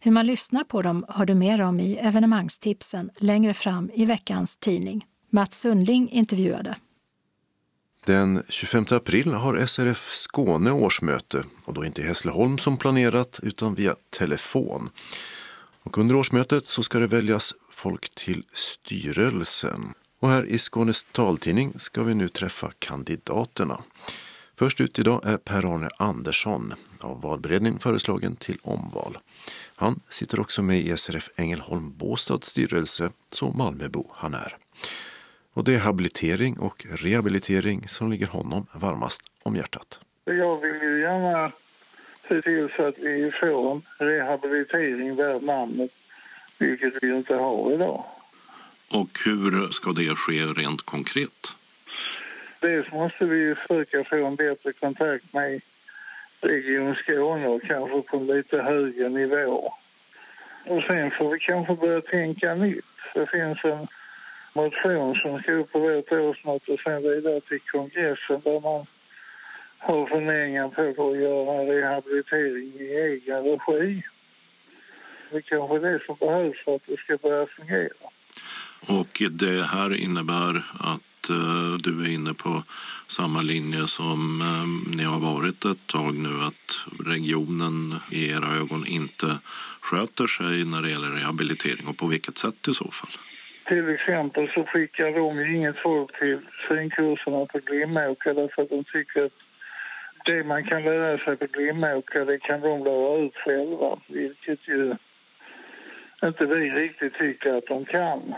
Hur 0.00 0.12
man 0.12 0.26
lyssnar 0.26 0.64
på 0.64 0.82
dem 0.82 1.06
hör 1.08 1.24
du 1.24 1.34
mer 1.34 1.60
om 1.60 1.80
i 1.80 1.96
evenemangstipsen 1.96 3.10
längre 3.16 3.54
fram 3.54 3.90
i 3.94 4.04
veckans 4.04 4.56
tidning. 4.56 5.06
Mats 5.30 5.60
Sundling 5.60 6.10
intervjuade. 6.10 6.76
Den 8.06 8.42
25 8.48 8.84
april 8.90 9.32
har 9.32 9.66
SRF 9.66 9.98
Skåne 9.98 10.70
årsmöte 10.70 11.44
och 11.64 11.74
då 11.74 11.84
inte 11.84 12.02
i 12.02 12.06
Hässleholm 12.06 12.58
som 12.58 12.76
planerat 12.76 13.40
utan 13.42 13.74
via 13.74 13.94
telefon. 14.18 14.90
Och 15.82 15.98
under 15.98 16.14
årsmötet 16.14 16.66
så 16.66 16.82
ska 16.82 16.98
det 16.98 17.06
väljas 17.06 17.54
folk 17.76 18.14
till 18.14 18.42
styrelsen. 18.52 19.94
Och 20.20 20.28
här 20.28 20.44
i 20.44 20.58
Skånes 20.58 21.04
taltidning 21.04 21.72
ska 21.78 22.02
vi 22.02 22.14
nu 22.14 22.28
träffa 22.28 22.72
kandidaterna. 22.78 23.78
Först 24.58 24.80
ut 24.80 24.98
idag 24.98 25.20
är 25.24 25.36
Per-Arne 25.36 25.88
Andersson 25.98 26.74
av 27.00 27.22
valberedningen 27.22 27.78
föreslagen 27.78 28.36
till 28.36 28.58
omval. 28.62 29.18
Han 29.76 30.00
sitter 30.08 30.40
också 30.40 30.62
med 30.62 30.78
i 30.78 30.96
SRF 30.96 31.28
Ängelholm 31.36 31.96
Båstads 31.96 32.48
styrelse, 32.48 33.10
så 33.32 33.50
Malmöbo 33.50 34.10
han 34.14 34.34
är. 34.34 34.56
Och 35.52 35.64
det 35.64 35.74
är 35.74 35.78
habilitering 35.78 36.58
och 36.58 36.86
rehabilitering 36.90 37.88
som 37.88 38.10
ligger 38.10 38.26
honom 38.26 38.66
varmast 38.72 39.22
om 39.42 39.56
hjärtat. 39.56 40.00
Jag 40.24 40.60
vill 40.60 40.82
ju 40.82 41.00
gärna 41.00 41.52
se 42.28 42.42
till 42.42 42.68
så 42.76 42.86
att 42.88 42.98
vi 42.98 43.32
får 43.40 43.72
en 43.72 43.82
rehabilitering 43.98 45.16
värd 45.16 45.42
namnet, 45.42 45.90
vilket 46.58 46.94
vi 47.02 47.16
inte 47.16 47.34
har 47.34 47.72
idag. 47.72 48.04
Och 48.90 49.08
hur 49.24 49.68
ska 49.68 49.92
det 49.92 50.16
ske 50.16 50.40
rent 50.62 50.82
konkret? 50.82 51.52
Dels 52.60 52.92
måste 52.92 53.24
vi 53.24 53.54
försöka 53.54 54.04
få 54.04 54.26
en 54.26 54.36
bättre 54.36 54.72
kontakt 54.72 55.32
med 55.32 55.60
Region 56.40 56.94
Skåne 56.94 57.48
och 57.48 57.62
kanske 57.62 58.02
på 58.02 58.16
en 58.16 58.26
lite 58.26 58.62
högre 58.62 59.08
nivå. 59.08 59.72
Och 60.64 60.82
sen 60.82 61.10
får 61.10 61.30
vi 61.32 61.38
kanske 61.38 61.74
börja 61.74 62.00
tänka 62.00 62.54
nytt. 62.54 62.84
Det 63.14 63.26
finns 63.26 63.64
en 63.64 63.86
motion 64.52 65.14
som 65.14 65.42
ska 65.42 65.52
upp 65.52 65.72
på 65.72 65.78
vårt 65.78 66.12
årsmöte 66.12 66.72
och 66.72 66.80
sen 66.80 67.02
vidare 67.02 67.40
till 67.40 67.60
kongressen 67.60 68.40
där 68.44 68.60
man 68.60 68.86
har 69.78 70.06
funderingar 70.06 70.68
på 70.68 71.10
att 71.10 71.18
göra 71.18 71.72
rehabilitering 71.72 72.72
i 72.80 72.96
egen 72.96 73.44
regi. 73.44 74.02
Det 75.30 75.42
kanske 75.42 75.76
är 75.76 75.80
det 75.80 76.00
som 76.06 76.16
behövs 76.20 76.64
för 76.64 76.76
att 76.76 76.86
det 76.86 76.96
ska 76.96 77.16
börja 77.16 77.46
fungera. 77.46 78.06
Och 78.86 79.22
det 79.30 79.62
här 79.62 79.94
innebär 79.94 80.64
att 80.80 81.30
uh, 81.30 81.76
du 81.78 82.04
är 82.04 82.08
inne 82.08 82.34
på 82.34 82.62
samma 83.06 83.42
linje 83.42 83.86
som 83.86 84.40
uh, 84.40 84.96
ni 84.96 85.04
har 85.04 85.18
varit 85.18 85.64
ett 85.64 85.86
tag 85.86 86.14
nu, 86.14 86.44
att 86.44 86.86
regionen 87.06 87.94
i 88.10 88.30
era 88.30 88.56
ögon 88.56 88.86
inte 88.86 89.38
sköter 89.80 90.26
sig 90.26 90.64
när 90.64 90.82
det 90.82 90.90
gäller 90.90 91.08
rehabilitering 91.08 91.86
och 91.86 91.96
på 91.96 92.06
vilket 92.06 92.38
sätt 92.38 92.68
i 92.68 92.74
så 92.74 92.90
fall? 92.90 93.10
Till 93.64 93.88
exempel 93.88 94.50
så 94.54 94.64
skickar 94.64 95.12
de 95.12 95.54
inget 95.54 95.78
folk 95.78 96.18
till 96.18 96.38
synkurserna 96.68 97.46
på 97.46 97.58
Glimåker 97.58 98.34
därför 98.34 98.62
att 98.62 98.70
de 98.70 98.84
tycker 98.84 99.24
att 99.24 99.32
det 100.24 100.44
man 100.44 100.64
kan 100.64 100.82
lära 100.82 101.18
sig 101.18 101.36
på 101.36 101.46
Glimåker 101.46 102.24
det 102.24 102.38
kan 102.38 102.60
de 102.60 102.84
lära 102.84 103.24
ut 103.24 103.36
själva, 103.36 103.98
vilket 104.06 104.68
ju 104.68 104.94
inte 106.26 106.46
vi 106.46 106.70
riktigt 106.70 107.14
tycker 107.14 107.54
att 107.54 107.66
de 107.66 107.84
kan. 107.84 108.34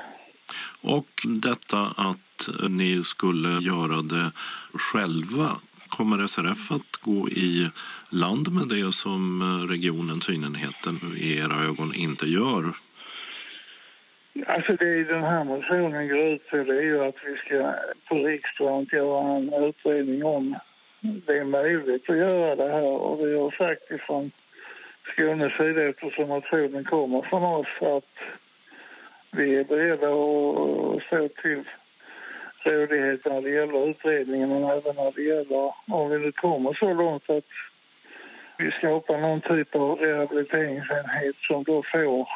Och 0.80 1.08
detta 1.24 1.78
att 1.96 2.48
ni 2.68 3.04
skulle 3.04 3.48
göra 3.48 4.02
det 4.02 4.30
själva, 4.74 5.56
kommer 5.88 6.26
SRF 6.26 6.70
att 6.70 6.96
gå 7.00 7.28
i 7.28 7.70
land 8.10 8.52
med 8.52 8.68
det 8.68 8.94
som 8.94 9.42
regionen 9.70 10.20
Synenheten 10.20 11.16
i 11.16 11.38
era 11.38 11.64
ögon 11.64 11.94
inte 11.94 12.26
gör? 12.26 12.72
Alltså 14.46 14.72
det 14.72 15.04
den 15.04 15.22
här 15.22 15.44
motionen 15.44 16.08
går 16.08 16.18
ut 16.18 16.50
på 16.50 16.56
det 16.56 16.76
är 16.76 16.82
ju 16.82 17.04
att 17.04 17.16
vi 17.26 17.36
ska 17.36 17.74
på 18.08 18.14
riksdagen 18.14 18.86
göra 18.92 19.36
en 19.36 19.64
utredning 19.64 20.24
om 20.24 20.56
det 21.00 21.38
är 21.38 21.44
möjligt 21.44 22.10
att 22.10 22.16
göra 22.16 22.56
det 22.56 22.72
här 22.72 22.82
och 22.82 23.26
vi 23.26 23.38
har 23.38 23.50
sagt 23.50 23.90
ifrån 23.90 24.30
Skånes 25.12 25.56
sida 25.56 25.88
eftersom 25.88 26.28
motionen 26.28 26.84
kommer 26.84 27.22
från 27.22 27.42
oss 27.42 27.66
att 27.80 28.14
vi 29.30 29.54
är 29.56 29.64
beredda 29.64 30.06
att 30.06 31.02
stå 31.02 31.28
till 31.42 31.64
rådighet 32.62 33.24
när 33.24 33.40
det 33.42 33.50
gäller 33.50 33.90
utredningen 33.90 34.48
men 34.48 34.64
även 34.64 34.96
när 34.96 35.12
det 35.12 35.22
gäller 35.22 35.72
om 35.86 36.10
vi 36.10 36.18
nu 36.18 36.32
kommer 36.32 36.74
så 36.74 36.94
långt 36.94 37.30
att 37.30 37.44
vi 38.58 38.70
skapar 38.70 39.18
någon 39.18 39.40
typ 39.40 39.74
av 39.74 39.98
rehabiliteringsenhet 39.98 41.36
som 41.36 41.62
då 41.62 41.82
får 41.82 42.28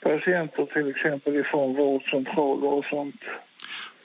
patienter 0.00 0.66
till 0.66 0.90
exempel 0.90 1.36
ifrån 1.36 1.74
vårdcentraler 1.74 2.72
och 2.72 2.84
sånt. 2.84 3.22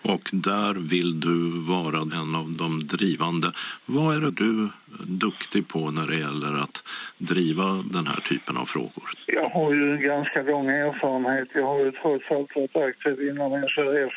Och 0.04 0.30
där 0.34 0.74
vill 0.74 1.20
du 1.20 1.64
vara 1.68 2.00
en 2.22 2.36
av 2.36 2.50
de 2.58 2.88
drivande. 2.88 3.52
Vad 3.86 4.16
är 4.16 4.22
det 4.22 4.32
du 4.32 4.70
duktig 5.08 5.68
på 5.68 5.92
när 5.92 6.08
det 6.08 6.16
gäller 6.16 6.64
att 6.64 6.84
driva 7.18 7.84
den 7.92 8.08
här 8.08 8.20
typen 8.20 8.58
av 8.58 8.66
frågor? 8.66 9.10
Jag 9.28 9.50
har 9.50 9.74
ju 9.74 9.94
en 9.96 10.02
ganska 10.02 10.42
lång 10.42 10.70
erfarenhet. 10.70 11.48
Jag 11.54 11.66
har 11.66 11.80
ju 11.80 11.92
trots 11.92 12.32
allt 12.32 12.56
varit 12.56 12.76
aktiv 12.76 13.30
inom 13.30 13.52
SRF 13.62 14.14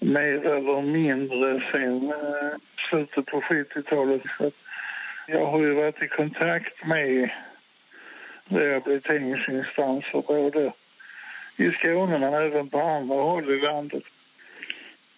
mer 0.00 0.46
eller 0.46 0.82
mindre 0.82 1.62
sen 1.72 2.10
eh, 2.10 2.56
slutet 2.90 3.26
på 3.26 3.40
70-talet. 3.40 4.22
Jag 5.26 5.46
har 5.46 5.60
ju 5.60 5.74
varit 5.74 6.02
i 6.02 6.08
kontakt 6.08 6.86
med 6.86 7.30
rehabiliteringsinstanser 8.48 10.22
både 10.26 10.72
i 11.56 11.70
Skåne 11.70 12.18
men 12.18 12.34
även 12.34 12.68
på 12.68 12.80
andra 12.80 13.16
håll 13.16 13.50
i 13.50 13.60
landet. 13.60 14.02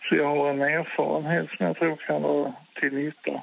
Så 0.09 0.17
jag 0.17 0.37
har 0.37 0.51
en 0.51 0.63
erfarenhet 0.63 1.51
som 1.57 1.67
jag 1.67 1.77
tror 1.77 1.97
kan 1.97 2.23
vara 2.23 2.53
till 2.81 2.93
nytta. 2.93 3.43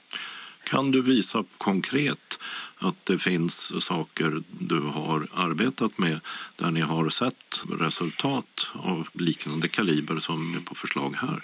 Kan 0.64 0.92
du 0.92 1.02
visa 1.02 1.44
konkret 1.58 2.40
att 2.78 3.06
det 3.06 3.18
finns 3.18 3.84
saker 3.86 4.42
du 4.50 4.80
har 4.80 5.28
arbetat 5.36 5.98
med 5.98 6.20
där 6.56 6.72
ni 6.72 6.82
har 6.82 7.10
sett 7.10 7.64
resultat 7.80 8.72
av 8.74 9.08
liknande 9.14 9.68
kaliber 9.68 10.20
som 10.20 10.56
är 10.56 10.60
på 10.60 10.76
förslag 10.76 11.16
här? 11.22 11.42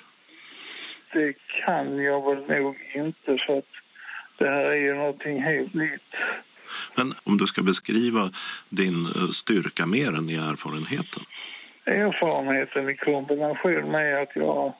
Det 1.14 1.34
kan 1.66 1.98
jag 1.98 2.36
väl 2.36 2.62
nog 2.62 2.76
inte 2.96 3.38
för 3.46 3.58
att 3.58 3.74
det 4.38 4.46
här 4.46 4.64
är 4.64 4.76
ju 4.76 4.96
någonting 4.96 5.44
helt 5.44 5.74
nytt. 5.74 6.16
Men 6.96 7.14
om 7.24 7.38
du 7.38 7.48
ska 7.48 7.62
beskriva 7.62 8.32
din 8.70 9.08
styrka 9.34 9.86
mer 9.86 10.08
än 10.08 10.30
i 10.30 10.36
erfarenheten? 10.36 11.24
Erfarenheten 11.86 12.90
i 12.90 12.96
kombination 12.96 13.92
med 13.92 14.22
att 14.22 14.36
jag 14.36 14.74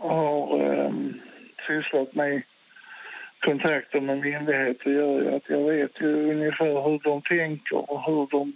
har 0.00 0.60
eh, 0.64 0.92
sysslat 1.66 2.14
med 2.14 2.42
kontakter 3.40 4.00
med 4.00 4.18
myndigheter 4.18 4.90
gör 4.90 5.22
ju 5.22 5.34
att 5.34 5.48
jag 5.48 5.64
vet 5.64 6.00
ju 6.00 6.30
ungefär 6.32 6.90
hur 6.90 7.00
de 7.04 7.22
tänker 7.22 7.90
och 7.90 8.02
hur 8.06 8.26
de 8.30 8.52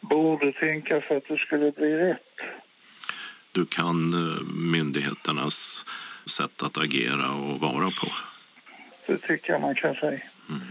borde 0.00 0.52
tänka 0.52 1.00
för 1.00 1.16
att 1.16 1.28
det 1.28 1.38
skulle 1.38 1.72
bli 1.72 1.96
rätt. 1.96 2.40
Du 3.52 3.66
kan 3.66 4.14
myndigheternas 4.72 5.84
sätt 6.26 6.62
att 6.62 6.78
agera 6.78 7.30
och 7.30 7.60
vara 7.60 7.90
på. 7.90 8.08
Det 9.06 9.18
tycker 9.18 9.52
jag 9.52 9.60
man 9.60 9.74
kan 9.74 9.94
säga. 9.94 10.20
Mm. 10.48 10.62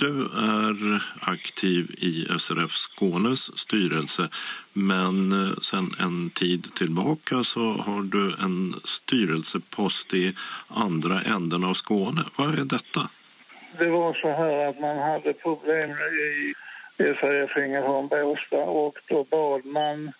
Du 0.00 0.22
är 0.22 1.02
aktiv 1.20 1.84
i 1.98 2.38
SRF 2.38 2.70
Skånes 2.70 3.58
styrelse 3.58 4.28
men 4.72 5.32
eh, 5.32 5.58
sen 5.62 5.94
en 6.00 6.30
tid 6.30 6.74
tillbaka 6.74 7.44
så 7.44 7.60
har 7.60 8.02
du 8.02 8.26
en 8.44 8.74
styrelsepost 8.84 10.14
i 10.14 10.34
andra 10.68 11.20
änden 11.22 11.64
av 11.64 11.74
Skåne. 11.74 12.22
Vad 12.36 12.58
är 12.58 12.64
detta? 12.64 13.00
Det 13.78 13.88
var 13.88 14.14
så 14.14 14.28
här 14.28 14.68
att 14.68 14.80
man 14.80 14.98
hade 14.98 15.32
problem 15.32 15.90
i 15.90 16.54
SRF 16.98 17.56
Ängelholm 17.56 18.08
Båstad 18.08 18.64
och 18.64 18.98
då 19.08 19.24
bad 19.24 19.64
man 19.64 20.12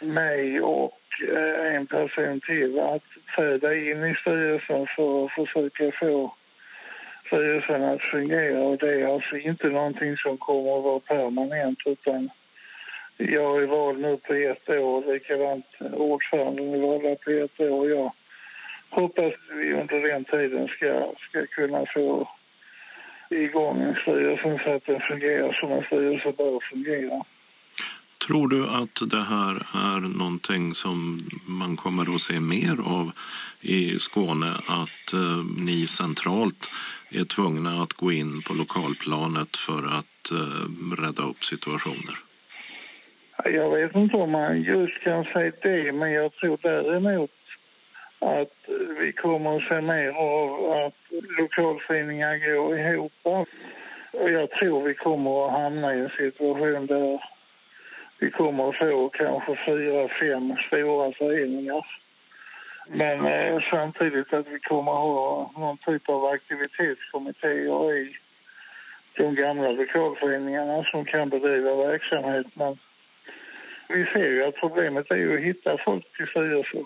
mig 0.00 0.60
och 0.60 1.00
eh, 1.34 1.76
en 1.76 1.86
person 1.86 2.40
till 2.40 2.80
att 2.80 3.04
träda 3.36 3.74
in 3.74 4.04
i 4.04 4.14
styrelsen 4.20 4.86
för 4.96 5.24
att 5.24 5.32
försöka 5.32 5.92
få 6.00 6.34
styrelsen 7.26 7.84
att 7.84 8.02
fungera 8.02 8.60
och 8.60 8.78
det 8.78 9.00
är 9.00 9.14
alltså 9.14 9.36
inte 9.36 9.68
någonting 9.68 10.16
som 10.16 10.36
kommer 10.38 10.78
att 10.78 10.84
vara 10.84 11.00
permanent 11.00 11.78
utan 11.86 12.30
jag 13.16 13.62
är 13.62 13.66
vald 13.66 14.00
nu 14.00 14.16
på 14.16 14.32
ett 14.32 14.68
år, 14.68 15.12
likadant 15.12 15.66
ordföranden 15.92 16.74
är 16.74 16.86
vald 16.86 17.20
på 17.20 17.30
ett 17.30 17.60
år. 17.60 17.90
Jag 17.90 18.12
hoppas 18.90 19.32
vi 19.52 19.72
under 19.72 20.08
den 20.08 20.24
tiden 20.24 20.68
ska, 20.68 21.12
ska 21.28 21.46
kunna 21.46 21.86
få 21.94 22.28
igång 23.30 23.94
styrelsen 24.02 24.58
så 24.64 24.70
att 24.74 24.86
den 24.86 25.00
fungerar 25.00 25.52
som 25.52 25.72
en 25.72 25.84
styrelse 25.84 26.32
bör 26.32 26.60
fungera. 26.70 27.22
Tror 28.26 28.48
du 28.48 28.68
att 28.68 29.10
det 29.10 29.22
här 29.22 29.66
är 29.74 30.00
någonting 30.00 30.74
som 30.74 31.20
man 31.46 31.76
kommer 31.76 32.14
att 32.14 32.20
se 32.20 32.40
mer 32.40 32.76
av 32.84 33.12
i 33.60 33.98
Skåne? 33.98 34.52
Att 34.66 35.12
eh, 35.12 35.44
ni 35.56 35.86
centralt 35.86 36.70
är 37.10 37.24
tvungna 37.24 37.82
att 37.82 37.92
gå 37.92 38.12
in 38.12 38.42
på 38.42 38.54
lokalplanet 38.54 39.56
för 39.56 39.98
att 39.98 40.30
eh, 40.30 41.02
rädda 41.02 41.22
upp 41.22 41.44
situationer? 41.44 42.14
Jag 43.44 43.74
vet 43.74 43.94
inte 43.94 44.16
om 44.16 44.30
man 44.30 44.62
just 44.62 45.00
kan 45.00 45.24
säga 45.24 45.52
det, 45.62 45.92
men 45.92 46.12
jag 46.12 46.34
tror 46.34 46.58
däremot 46.62 47.30
att 48.18 48.68
vi 48.98 49.12
kommer 49.12 49.56
att 49.56 49.68
se 49.68 49.80
mer 49.80 50.08
av 50.08 50.72
att 50.72 50.94
lokalföreningar 51.38 52.54
går 52.54 52.78
ihop. 52.78 53.12
Och 54.12 54.30
jag 54.30 54.50
tror 54.50 54.82
vi 54.82 54.94
kommer 54.94 55.46
att 55.46 55.52
hamna 55.52 55.94
i 55.94 56.00
en 56.00 56.10
situation 56.10 56.86
där 56.86 57.20
vi 58.18 58.30
kommer 58.30 58.68
att 58.68 58.76
få 58.76 59.08
kanske 59.08 59.58
fyra, 59.66 60.08
fem 60.08 60.56
stora 60.66 61.12
föreningar. 61.12 61.86
Men 62.88 63.26
eh, 63.26 63.62
samtidigt 63.70 64.32
att 64.32 64.46
vi 64.48 64.58
kommer 64.58 64.92
att 64.92 64.98
ha 64.98 65.50
någon 65.56 65.76
typ 65.76 66.08
av 66.08 66.24
aktivitetskommittéer 66.24 67.94
i 67.94 68.16
de 69.16 69.34
gamla 69.34 69.70
lokalföreningarna 69.70 70.84
som 70.84 71.04
kan 71.04 71.28
bedriva 71.28 71.74
verksamhet. 71.74 72.46
Men 72.54 72.78
vi 73.88 74.04
ser 74.04 74.28
ju 74.28 74.44
att 74.44 74.56
problemet 74.56 75.10
är 75.10 75.34
att 75.34 75.40
hitta 75.40 75.78
folk 75.78 76.16
till 76.16 76.26
styrelser. 76.26 76.82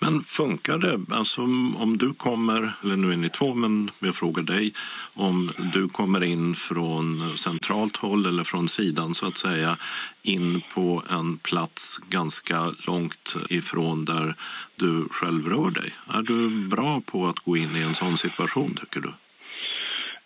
Men 0.00 0.22
funkar 0.22 0.78
det? 0.78 1.14
Alltså 1.16 1.40
om 1.78 1.96
du 1.98 2.14
kommer, 2.14 2.72
eller 2.82 2.96
nu 2.96 3.12
är 3.12 3.16
ni 3.16 3.28
två, 3.28 3.54
men 3.54 3.90
jag 3.98 4.14
frågar 4.14 4.42
dig, 4.42 4.72
om 5.14 5.52
du 5.72 5.88
kommer 5.88 6.24
in 6.24 6.54
från 6.54 7.38
centralt 7.38 7.96
håll 7.96 8.26
eller 8.26 8.44
från 8.44 8.68
sidan 8.68 9.14
så 9.14 9.26
att 9.26 9.36
säga 9.36 9.76
in 10.22 10.62
på 10.74 11.02
en 11.10 11.38
plats 11.38 11.98
ganska 12.08 12.72
långt 12.86 13.36
ifrån 13.50 14.04
där 14.04 14.34
du 14.76 15.08
själv 15.10 15.48
rör 15.48 15.70
dig. 15.70 15.92
Är 16.14 16.22
du 16.22 16.68
bra 16.68 17.00
på 17.06 17.26
att 17.26 17.38
gå 17.38 17.56
in 17.56 17.76
i 17.76 17.82
en 17.82 17.94
sån 17.94 18.16
situation 18.16 18.74
tycker 18.74 19.00
du? 19.00 19.12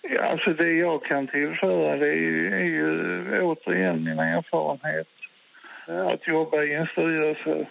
Ja, 0.02 0.22
alltså 0.22 0.50
det 0.50 0.72
jag 0.72 1.04
kan 1.04 1.26
tillföra 1.26 1.96
det 1.96 2.08
är 2.08 2.16
ju, 2.16 2.54
är 2.54 2.64
ju 2.64 3.40
återigen 3.40 4.04
min 4.04 4.18
erfarenhet. 4.18 5.08
Att 5.86 6.28
jobba 6.28 6.62
i 6.62 6.74
en 6.74 6.86
styrelse 6.86 7.66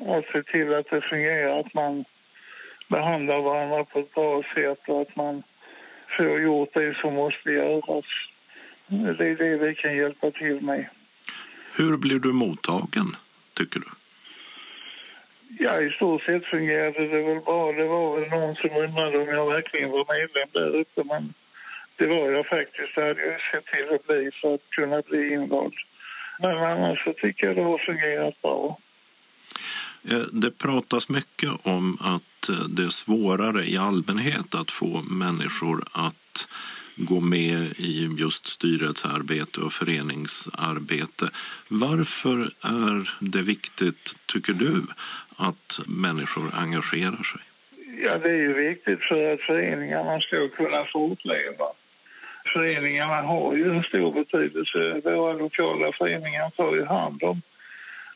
att 0.00 0.26
se 0.32 0.42
till 0.42 0.74
att 0.74 0.90
det 0.90 1.00
fungerar, 1.00 1.60
att 1.60 1.74
man 1.74 2.04
behandlar 2.88 3.40
varandra 3.40 3.84
på 3.84 3.98
ett 3.98 4.14
bra 4.14 4.42
sätt 4.54 4.88
och 4.88 5.02
att 5.02 5.16
man 5.16 5.42
får 6.16 6.40
gjort 6.40 6.74
det 6.74 6.96
som 6.96 7.14
måste 7.14 7.50
göras. 7.50 8.04
Det 8.86 9.26
är 9.26 9.36
det 9.36 9.56
vi 9.56 9.74
kan 9.74 9.96
hjälpa 9.96 10.30
till 10.30 10.60
med. 10.60 10.84
Hur 11.76 11.96
blir 11.96 12.18
du 12.18 12.32
mottagen, 12.32 13.16
tycker 13.54 13.80
du? 13.80 13.86
Ja, 15.58 15.80
i 15.80 15.90
stort 15.90 16.22
sett 16.22 16.44
fungerade 16.44 17.08
det 17.08 17.22
väl 17.22 17.40
bra. 17.40 17.72
Det 17.72 17.84
var 17.84 18.20
väl 18.20 18.30
någon 18.30 18.54
som 18.54 18.70
undrade 18.76 19.18
om 19.18 19.28
jag 19.28 19.50
verkligen 19.50 19.90
var 19.90 20.06
medlem 20.18 20.48
där 20.52 20.80
uppe, 20.80 21.02
men 21.04 21.34
det 21.96 22.06
var 22.06 22.30
jag 22.30 22.46
faktiskt. 22.46 22.94
Det 22.94 23.02
hade 23.02 23.26
jag 23.26 23.40
sett 23.40 23.66
till 23.66 23.94
att 23.94 24.06
bli 24.06 24.30
för 24.40 24.54
att 24.54 24.70
kunna 24.70 25.02
bli 25.02 25.32
invald. 25.32 25.74
Men 26.38 26.58
annars 26.58 27.04
så 27.04 27.12
tycker 27.12 27.46
jag 27.46 27.56
det 27.56 27.62
har 27.62 27.78
fungerat 27.78 28.42
bra. 28.42 28.78
Eh, 30.10 30.18
det 30.32 30.58
pratas 30.58 31.08
mycket 31.08 31.50
om 31.62 31.98
att 32.00 32.48
eh, 32.48 32.64
det 32.68 32.82
är 32.82 32.88
svårare 32.88 33.64
i 33.64 33.76
allmänhet 33.76 34.54
att 34.54 34.70
få 34.70 35.02
människor 35.02 35.84
att 35.92 36.48
gå 36.96 37.20
med 37.20 37.62
i 37.78 38.16
just 38.18 38.46
styrelsearbete 38.46 39.60
och 39.60 39.72
föreningsarbete. 39.72 41.30
Varför 41.68 42.50
är 42.64 43.10
det 43.20 43.42
viktigt, 43.42 44.16
tycker 44.26 44.52
du, 44.52 44.82
att 45.36 45.80
människor 45.86 46.50
engagerar 46.54 47.22
sig? 47.22 47.40
Ja, 48.04 48.18
det 48.18 48.30
är 48.30 48.36
ju 48.36 48.52
viktigt 48.52 49.00
för 49.00 49.32
att 49.32 49.40
föreningarna 49.40 50.20
ska 50.20 50.48
kunna 50.48 50.84
fortleva. 50.84 51.66
Föreningarna 52.52 53.22
har 53.22 53.56
ju 53.56 53.76
en 53.76 53.82
stor 53.82 54.12
betydelse. 54.12 55.00
Våra 55.04 55.32
lokala 55.32 55.92
föreningar 55.92 56.50
tar 56.50 56.74
ju 56.74 56.84
hand 56.84 57.22
om, 57.22 57.42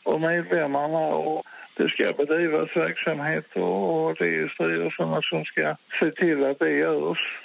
om 0.02 0.20
medlemmarna 0.20 0.98
och 0.98 1.46
det 1.76 1.88
ska 1.88 2.12
bedrivas 2.12 2.76
verksamhet 2.76 3.56
och 3.56 4.14
det 4.18 4.34
är 4.34 4.48
styrelserna 4.48 5.22
som 5.22 5.44
ska 5.44 5.76
se 6.00 6.10
till 6.10 6.44
att 6.44 6.58
det 6.58 6.70
görs. 6.70 7.38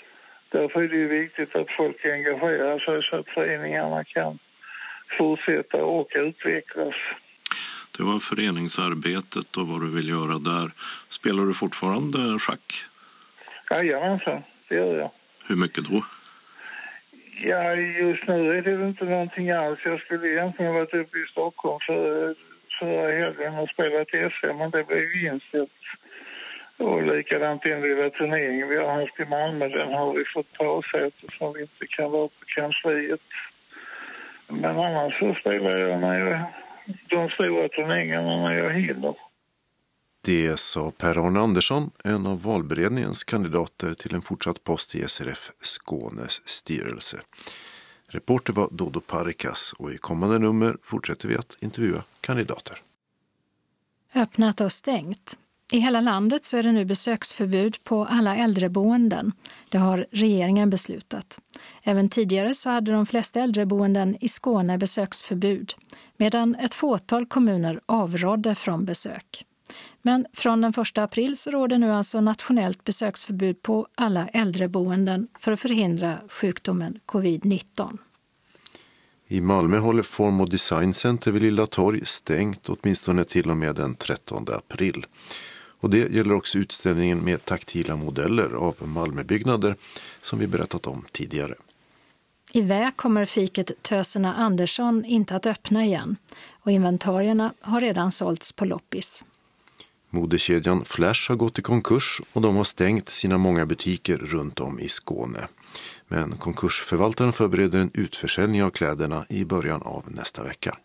Därför 0.49 0.81
är 0.83 0.87
det 0.87 1.05
viktigt 1.05 1.55
att 1.55 1.71
folk 1.71 2.05
engagerar 2.05 2.79
sig 2.79 3.03
så 3.03 3.15
att 3.15 3.29
föreningarna 3.29 4.03
kan 4.03 4.39
fortsätta 5.17 5.83
och 5.83 6.11
utvecklas. 6.15 6.95
Det 7.97 8.03
var 8.03 8.19
föreningsarbetet 8.19 9.57
och 9.57 9.67
vad 9.67 9.81
du 9.81 9.89
vill 9.95 10.09
göra 10.09 10.39
där. 10.39 10.71
Spelar 11.09 11.43
du 11.43 11.53
fortfarande 11.53 12.39
schack? 12.39 12.83
Jajamensan, 13.71 14.43
det 14.67 14.75
gör 14.75 14.99
jag. 14.99 15.11
Hur 15.47 15.55
mycket 15.55 15.89
då? 15.89 16.03
Ja, 17.43 17.75
just 17.75 18.27
nu 18.27 18.57
är 18.57 18.61
det 18.61 18.87
inte 18.87 19.05
någonting 19.05 19.51
alls. 19.51 19.79
Jag 19.85 19.99
skulle 19.99 20.27
egentligen 20.27 20.73
varit 20.73 20.93
uppe 20.93 21.17
i 21.17 21.25
Stockholm 21.31 21.79
för 21.87 22.35
förra 22.81 23.11
helgen 23.11 23.59
och 23.59 23.69
spelat 23.69 24.07
SM, 24.07 24.57
men 24.57 24.69
det 24.71 24.87
blev 24.87 25.03
vinst. 25.15 25.53
Och 26.77 27.03
likadant 27.03 27.63
den 27.63 27.81
lilla 27.81 28.09
turneringen 28.09 28.69
vi 28.69 28.77
har 28.77 29.01
haft 29.01 29.19
i 29.19 29.25
Malmö, 29.25 29.67
den 29.67 29.93
har 29.93 30.13
vi 30.13 30.23
fått 30.25 30.53
pausa 30.57 30.97
eftersom 31.07 31.53
vi 31.53 31.61
inte 31.61 31.87
kan 31.87 32.11
vara 32.11 32.27
på 32.27 32.45
kansliet. 32.45 33.21
Men 34.47 34.79
annars 34.79 35.19
så 35.19 35.35
spelar 35.35 35.77
jag 35.77 35.99
när 35.99 36.19
jag, 36.19 36.39
de 37.09 37.29
stora 37.29 37.69
turneringarna 37.69 38.41
när 38.41 38.57
jag 38.57 38.73
hinner. 38.73 39.15
Det 40.25 40.59
sa 40.59 40.91
Per-Arne 40.97 41.39
Andersson, 41.39 41.91
en 42.03 42.27
av 42.27 42.43
valberedningens 42.43 43.23
kandidater 43.23 43.93
till 43.93 44.15
en 44.15 44.21
fortsatt 44.21 44.63
post 44.63 44.95
i 44.95 45.07
SRF 45.07 45.51
Skånes 45.61 46.47
styrelse. 46.47 47.17
Reporter 48.13 48.53
var 48.53 48.69
Dodo 48.71 48.99
Parikas 48.99 49.73
och 49.77 49.93
i 49.93 49.97
kommande 49.97 50.39
nummer 50.39 50.77
fortsätter 50.83 51.27
vi 51.27 51.35
att 51.35 51.57
intervjua 51.59 52.03
kandidater. 52.21 52.77
Öppnat 54.15 54.61
och 54.61 54.71
stängt. 54.71 55.37
I 55.71 55.79
hela 55.79 56.01
landet 56.01 56.45
så 56.45 56.57
är 56.57 56.63
det 56.63 56.71
nu 56.71 56.85
besöksförbud 56.85 57.83
på 57.83 58.05
alla 58.05 58.35
äldreboenden. 58.35 59.31
Det 59.69 59.77
har 59.77 60.07
regeringen 60.11 60.69
beslutat. 60.69 61.39
Även 61.83 62.09
tidigare 62.09 62.53
så 62.53 62.69
hade 62.69 62.91
de 62.91 63.05
flesta 63.05 63.39
äldreboenden 63.39 64.17
i 64.21 64.27
Skåne 64.27 64.77
besöksförbud 64.77 65.73
medan 66.17 66.55
ett 66.55 66.73
fåtal 66.73 67.25
kommuner 67.25 67.81
avrådde 67.85 68.55
från 68.55 68.85
besök. 68.85 69.45
Men 70.01 70.25
från 70.33 70.61
den 70.61 70.73
1 70.81 70.97
april 70.97 71.37
så 71.37 71.51
råder 71.51 71.77
nu 71.77 71.91
alltså 71.91 72.21
nationellt 72.21 72.83
besöksförbud 72.83 73.61
på 73.61 73.87
alla 73.95 74.27
äldreboenden 74.27 75.27
för 75.39 75.51
att 75.51 75.59
förhindra 75.59 76.17
sjukdomen 76.27 76.99
covid-19. 77.05 77.97
I 79.27 79.41
Malmö 79.41 79.77
håller 79.77 80.03
Form 80.03 80.41
och 80.41 80.49
Design 80.49 80.93
Center 80.93 81.31
vid 81.31 81.41
Lilla 81.41 81.65
Torg 81.65 82.05
stängt 82.05 82.69
åtminstone 82.69 83.23
till 83.23 83.49
och 83.49 83.57
med 83.57 83.75
den 83.75 83.95
13 83.95 84.45
april. 84.49 85.05
Och 85.81 85.89
det 85.89 85.97
gäller 85.97 86.33
också 86.33 86.57
utställningen 86.57 87.19
med 87.19 87.45
taktila 87.45 87.95
modeller 87.95 88.49
av 88.49 88.87
Malmöbyggnader 88.87 89.75
som 90.21 90.39
vi 90.39 90.47
berättat 90.47 90.87
om 90.87 91.05
tidigare. 91.11 91.55
I 92.53 92.61
Vä 92.61 92.91
kommer 92.95 93.25
fiket 93.25 93.71
Töserna 93.81 94.35
Andersson 94.35 95.05
inte 95.05 95.35
att 95.35 95.45
öppna 95.45 95.85
igen 95.85 96.15
och 96.51 96.71
inventarierna 96.71 97.53
har 97.61 97.81
redan 97.81 98.11
sålts 98.11 98.51
på 98.51 98.65
loppis. 98.65 99.23
Modekedjan 100.13 100.85
Flash 100.85 101.29
har 101.29 101.35
gått 101.35 101.59
i 101.59 101.61
konkurs 101.61 102.21
och 102.33 102.41
de 102.41 102.55
har 102.55 102.63
stängt 102.63 103.09
sina 103.09 103.37
många 103.37 103.65
butiker 103.65 104.17
runt 104.17 104.59
om 104.59 104.79
i 104.79 104.89
Skåne. 104.89 105.47
Men 106.07 106.37
konkursförvaltaren 106.37 107.33
förbereder 107.33 107.79
en 107.79 107.91
utförsäljning 107.93 108.63
av 108.63 108.69
kläderna 108.69 109.25
i 109.29 109.45
början 109.45 109.81
av 109.81 110.03
nästa 110.07 110.43
vecka. 110.43 110.77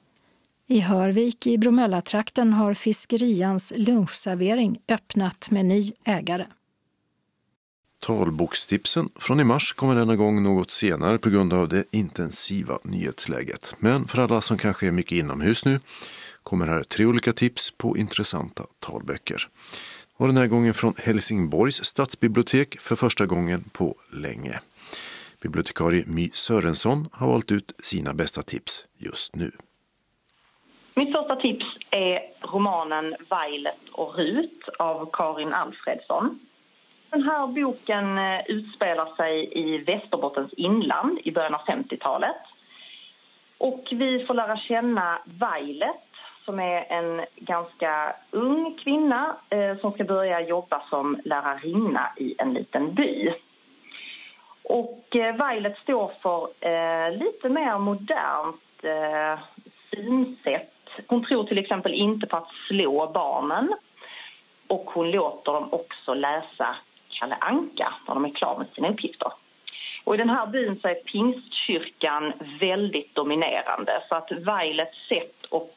I 0.68 0.80
Hörvik 0.80 1.46
i 1.46 1.58
Bromöllatrakten 1.58 2.52
har 2.52 2.74
Fiskerians 2.74 3.72
lunchservering 3.76 4.78
öppnat 4.88 5.50
med 5.50 5.66
ny 5.66 5.92
ägare. 6.04 6.46
Talbokstipsen 8.00 9.08
från 9.16 9.40
i 9.40 9.44
mars 9.44 9.72
kommer 9.72 9.94
denna 9.94 10.16
gång 10.16 10.42
något 10.42 10.70
senare 10.70 11.18
på 11.18 11.30
grund 11.30 11.52
av 11.52 11.68
det 11.68 11.84
intensiva 11.90 12.78
nyhetsläget. 12.82 13.74
Men 13.78 14.08
för 14.08 14.18
alla 14.18 14.40
som 14.40 14.58
kanske 14.58 14.86
är 14.86 14.92
mycket 14.92 15.18
inomhus 15.18 15.64
nu 15.64 15.80
kommer 16.47 16.66
här 16.66 16.82
tre 16.82 17.07
olika 17.07 17.32
tips 17.32 17.70
på 17.70 17.97
intressanta 17.97 18.62
talböcker. 18.78 19.42
Och 20.16 20.26
den 20.26 20.36
här 20.36 20.47
gången 20.47 20.74
från 20.74 20.94
Helsingborgs 21.05 21.84
stadsbibliotek 21.84 22.80
för 22.80 22.97
första 22.97 23.26
gången 23.26 23.64
på 23.72 23.97
länge. 24.12 24.61
Bibliotekarie 25.42 26.05
My 26.07 26.30
Sörensson 26.34 27.09
har 27.12 27.26
valt 27.26 27.53
ut 27.53 27.72
sina 27.78 28.14
bästa 28.14 28.42
tips 28.42 28.84
just 28.99 29.36
nu. 29.36 29.51
Mitt 30.94 31.12
första 31.12 31.36
tips 31.36 31.66
är 31.90 32.20
romanen 32.40 33.14
Violet 33.18 33.88
och 33.92 34.14
Rut 34.18 34.68
av 34.78 35.11
Karin 35.12 35.53
Alfredsson. 35.53 36.38
Den 37.11 37.22
här 37.22 37.47
boken 37.47 38.18
eh, 38.18 38.40
utspelar 38.49 39.16
sig 39.16 39.49
i 39.53 39.78
Västerbottens 39.78 40.53
inland 40.53 41.18
i 41.24 41.32
början 41.32 41.55
av 41.55 41.61
50-talet. 41.61 42.36
Och 43.59 43.84
vi 43.90 44.24
får 44.26 44.34
lära 44.34 44.57
känna 44.57 45.18
Violet 45.24 46.05
som 46.47 46.61
är 46.61 46.84
en 46.88 47.24
ganska 47.36 48.12
ung 48.30 48.78
kvinna 48.84 49.36
eh, 49.51 49.78
som 49.78 49.92
ska 49.92 50.05
börja 50.05 50.40
jobba 50.40 50.82
som 50.90 51.20
lärarinna 51.24 52.11
i 52.16 52.34
en 52.38 52.55
liten 52.55 52.94
by. 52.94 53.32
Och 54.62 55.16
eh, 55.16 55.49
Violet 55.49 55.78
står 55.78 56.09
för 56.09 56.49
eh, 56.61 57.18
lite 57.18 57.49
mer 57.49 57.78
modernt 57.78 58.84
eh, 58.84 59.38
synsätt. 59.90 60.72
Hon 61.07 61.24
tror 61.24 61.44
till 61.44 61.59
exempel 61.59 61.94
inte 61.94 62.26
på 62.26 62.36
att 62.36 62.51
slå 62.68 63.11
barnen 63.14 63.74
och 64.66 64.90
hon 64.94 65.11
låter 65.11 65.53
dem 65.53 65.72
också 65.72 66.14
läsa 66.14 66.76
Kalle 67.09 67.36
Anka 67.40 67.94
när 68.07 68.14
de 68.14 68.24
är 68.24 68.30
klara 68.30 68.59
med 68.59 68.66
sina 68.74 68.88
uppgifter. 68.88 69.32
Och 70.05 70.14
I 70.14 70.18
den 70.18 70.30
här 70.30 70.47
byn 70.47 70.78
så 70.82 70.88
är 70.88 70.94
pingstkyrkan 70.94 72.32
väldigt 72.61 73.14
dominerande 73.14 74.03
så 74.09 74.14
att 74.14 74.32
Violets 74.32 75.09
sätt 75.09 75.44
och 75.49 75.72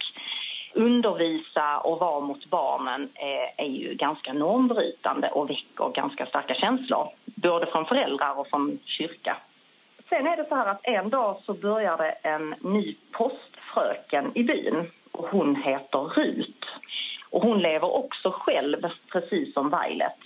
undervisa 0.73 1.77
och 1.77 1.99
vara 1.99 2.19
mot 2.19 2.45
barnen 2.45 3.09
är, 3.15 3.65
är 3.65 3.69
ju 3.69 3.93
ganska 3.93 4.33
normbrytande 4.33 5.29
och 5.29 5.49
väcker 5.49 5.89
ganska 5.93 6.25
starka 6.25 6.53
känslor 6.53 7.09
både 7.25 7.65
från 7.65 7.85
föräldrar 7.85 8.39
och 8.39 8.47
från 8.47 8.79
kyrka. 8.85 9.37
Sen 10.09 10.27
är 10.27 10.37
det 10.37 10.45
så 10.49 10.55
här 10.55 10.65
att 10.65 10.79
en 10.83 11.09
dag 11.09 11.37
så 11.45 11.53
börjar 11.53 11.97
det 11.97 12.11
en 12.11 12.55
ny 12.59 12.95
postfröken 13.11 14.31
i 14.35 14.43
byn 14.43 14.91
och 15.11 15.27
hon 15.29 15.55
heter 15.55 15.99
Rut. 15.99 16.65
Och 17.29 17.41
hon 17.41 17.59
lever 17.59 17.95
också 17.95 18.31
själv, 18.31 18.89
precis 19.11 19.53
som 19.53 19.69
Violet. 19.69 20.17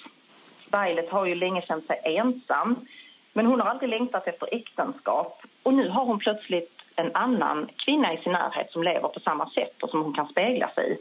Violet 0.72 1.10
har 1.10 1.26
ju 1.26 1.36
länge 1.36 1.62
känt 1.62 1.88
sig 1.88 2.02
ensam 2.04 2.86
men 3.34 3.46
hon 3.46 3.62
har 3.62 3.68
aldrig 3.68 3.90
längtat 3.90 4.28
efter 4.28 4.56
äktenskap 4.56 5.42
och 5.64 5.74
nu 5.74 5.90
har 5.90 6.06
hon 6.06 6.20
plötsligt 6.20 6.73
en 6.96 7.16
annan 7.16 7.70
kvinna 7.86 8.14
i 8.14 8.18
sin 8.18 8.32
närhet 8.32 8.72
som 8.72 8.84
lever 8.84 9.08
på 9.08 9.20
samma 9.20 9.50
sätt 9.50 9.84
och 9.84 9.90
som 9.90 10.02
hon 10.02 10.14
kan 10.14 10.28
spegla 10.28 10.70
sig 10.70 10.92
i. 10.92 10.98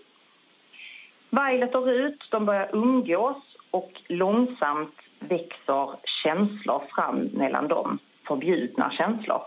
Violet 1.30 1.74
och 1.74 1.86
Rut 1.86 2.26
de 2.30 2.46
börjar 2.46 2.68
umgås 2.72 3.36
och 3.70 3.92
långsamt 4.08 5.00
växer 5.18 5.90
känslor 6.22 6.82
fram 6.94 7.18
mellan 7.32 7.68
dem, 7.68 7.98
förbjudna 8.26 8.92
känslor. 8.92 9.42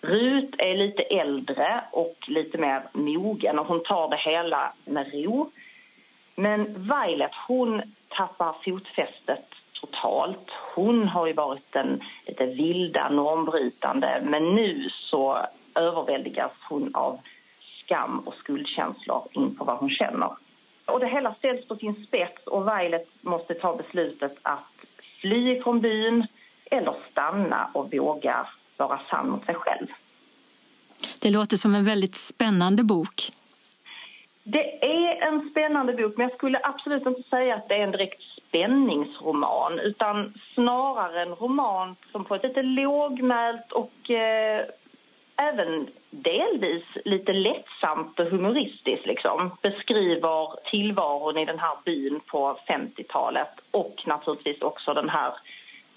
Rut 0.00 0.54
är 0.58 0.74
lite 0.74 1.02
äldre 1.02 1.84
och 1.90 2.16
lite 2.26 2.58
mer 2.58 2.82
mogen 2.92 3.58
och 3.58 3.66
hon 3.66 3.82
tar 3.82 4.08
det 4.08 4.16
hela 4.16 4.72
med 4.84 5.12
ro. 5.12 5.50
Men 6.34 6.64
Violet 6.64 7.32
hon 7.48 7.82
tappar 8.08 8.56
fotfästet 8.64 9.46
totalt. 9.86 10.50
Hon 10.74 11.08
har 11.08 11.26
ju 11.26 11.32
varit 11.32 11.72
den 11.72 12.02
lite 12.26 12.46
vilda, 12.46 13.08
normbrytande 13.08 14.22
men 14.24 14.54
nu 14.54 14.88
så 14.90 15.46
överväldigas 15.74 16.52
hon 16.68 16.94
av 16.94 17.20
skam 17.84 18.18
och 18.18 18.34
skuldkänslor 18.34 19.28
inför 19.32 19.64
vad 19.64 19.78
hon 19.78 19.90
känner. 19.90 20.30
Och 20.86 21.00
det 21.00 21.06
hela 21.06 21.34
ställs 21.34 21.68
på 21.68 21.76
sin 21.76 22.06
spets 22.06 22.46
och 22.46 22.68
Violet 22.68 23.08
måste 23.20 23.54
ta 23.54 23.76
beslutet 23.76 24.38
att 24.42 24.86
fly 25.20 25.62
från 25.62 25.80
byn 25.80 26.26
eller 26.70 26.94
stanna 27.10 27.70
och 27.72 27.94
våga 27.94 28.46
vara 28.76 29.00
sann 29.10 29.30
mot 29.30 29.46
sig 29.46 29.54
själv. 29.54 29.86
Det 31.18 31.30
låter 31.30 31.56
som 31.56 31.74
en 31.74 31.84
väldigt 31.84 32.16
spännande 32.16 32.82
bok. 32.82 33.30
Det 34.42 34.84
är 34.84 35.28
en 35.28 35.50
spännande 35.50 35.92
bok, 35.92 36.16
men 36.16 36.28
jag 36.28 36.36
skulle 36.36 36.60
absolut 36.62 37.06
inte 37.06 37.22
säga 37.22 37.54
att 37.54 37.68
det 37.68 37.74
är 37.74 37.82
en 37.82 37.90
direkt 37.90 38.22
spänningsroman 38.54 39.80
utan 39.80 40.34
snarare 40.54 41.22
en 41.22 41.34
roman 41.34 41.96
som 42.12 42.24
på 42.24 42.34
ett 42.34 42.42
lite 42.42 42.62
lågmält 42.62 43.72
och 43.72 44.10
eh, 44.10 44.64
även 45.36 45.86
delvis 46.10 46.84
lite 47.04 47.32
lättsamt 47.32 48.20
och 48.20 48.26
humoristiskt 48.26 49.06
liksom, 49.06 49.50
beskriver 49.62 50.70
tillvaron 50.70 51.38
i 51.38 51.44
den 51.44 51.58
här 51.58 51.76
byn 51.84 52.20
på 52.26 52.58
50-talet 52.68 53.60
och 53.70 54.02
naturligtvis 54.06 54.62
också 54.62 54.94
den 54.94 55.08
här 55.08 55.34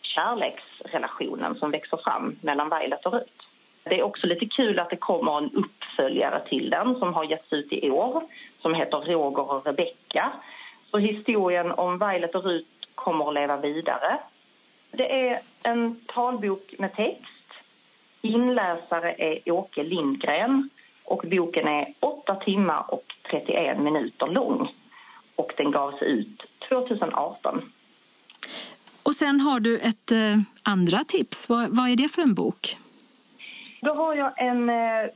kärleksrelationen 0.01 1.55
som 1.55 1.71
växer 1.71 1.97
fram 1.97 2.35
mellan 2.41 2.69
Violet 2.69 3.05
och 3.05 3.13
Rut. 3.13 3.47
Det 3.83 3.99
är 3.99 4.03
också 4.03 4.27
lite 4.27 4.45
kul 4.45 4.79
att 4.79 4.89
det 4.89 4.95
kommer 4.95 5.37
en 5.37 5.51
uppföljare 5.53 6.41
till 6.49 6.69
den 6.69 6.95
som 6.95 7.13
har 7.13 7.23
getts 7.23 7.53
ut 7.53 7.73
i 7.73 7.91
år 7.91 8.23
som 8.61 8.73
heter 8.73 8.97
Roger 8.97 9.51
och 9.51 9.65
Rebecka. 9.65 10.31
Så 10.91 10.97
historien 10.97 11.71
om 11.71 11.99
Violet 11.99 12.35
och 12.35 12.43
Rut 12.43 12.67
kommer 12.95 13.27
att 13.27 13.33
leva 13.33 13.57
vidare. 13.57 14.19
Det 14.91 15.29
är 15.29 15.39
en 15.63 16.01
talbok 16.05 16.73
med 16.77 16.95
text 16.95 17.37
Inläsare 18.21 19.15
är 19.17 19.51
Åke 19.51 19.83
Lindgren 19.83 20.69
och 21.03 21.25
boken 21.27 21.67
är 21.67 21.93
8 21.99 22.35
timmar 22.35 22.93
och 22.93 23.15
31 23.31 23.79
minuter 23.79 24.27
lång. 24.27 24.71
Och 25.35 25.53
den 25.57 25.71
gavs 25.71 26.01
ut 26.01 26.45
2018. 26.69 27.71
Och 29.03 29.15
sen 29.15 29.39
har 29.39 29.59
du 29.59 29.77
ett 29.77 30.11
eh, 30.11 30.37
andra 30.63 31.03
tips. 31.03 31.49
Vad, 31.49 31.69
vad, 31.69 31.89
är 31.89 31.95
det 31.95 32.09
för 32.09 32.21
en 32.21 32.33
bok? 32.33 32.77
Då 33.81 33.93
har 33.93 34.15
jag 34.15 34.41
en, 34.41 34.69
eh, 34.69 35.09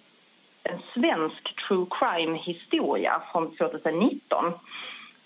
en 0.63 0.79
svensk 0.93 1.67
true 1.67 1.85
crime-historia 1.89 3.21
från 3.31 3.55
2019 3.55 4.53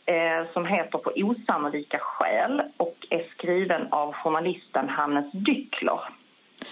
eh, 0.05 0.53
som 0.53 0.65
heter 0.65 0.97
På 0.97 1.11
osannolika 1.15 1.99
skäl 1.99 2.61
och 2.77 2.97
är 3.09 3.23
skriven 3.37 3.87
av 3.91 4.13
journalisten 4.13 4.89
Hannes 4.89 5.31
Dyckler. 5.31 5.99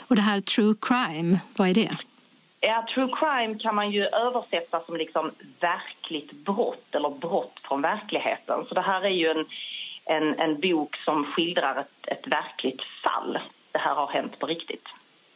Och 0.07 0.15
det 0.15 0.21
här 0.21 0.41
true 0.41 0.75
crime, 0.81 1.39
vad 1.57 1.69
är 1.69 1.73
det? 1.73 1.97
Ja, 2.59 2.85
true 2.93 3.09
crime 3.19 3.59
kan 3.59 3.75
man 3.75 3.91
ju 3.91 4.05
översätta 4.05 4.79
som 4.79 4.97
liksom 4.97 5.31
verkligt 5.59 6.31
brott 6.31 6.95
eller 6.95 7.09
brott 7.09 7.59
från 7.63 7.81
verkligheten. 7.81 8.65
Så 8.67 8.75
det 8.75 8.81
här 8.81 9.01
är 9.01 9.09
ju 9.09 9.27
en, 9.27 9.45
en, 10.05 10.39
en 10.39 10.59
bok 10.59 10.95
som 10.95 11.25
skildrar 11.25 11.79
ett, 11.79 12.07
ett 12.07 12.27
verkligt 12.27 12.81
fall. 13.03 13.39
Det 13.71 13.79
här 13.79 13.95
har 13.95 14.07
hänt 14.07 14.39
på 14.39 14.45
riktigt. 14.45 14.87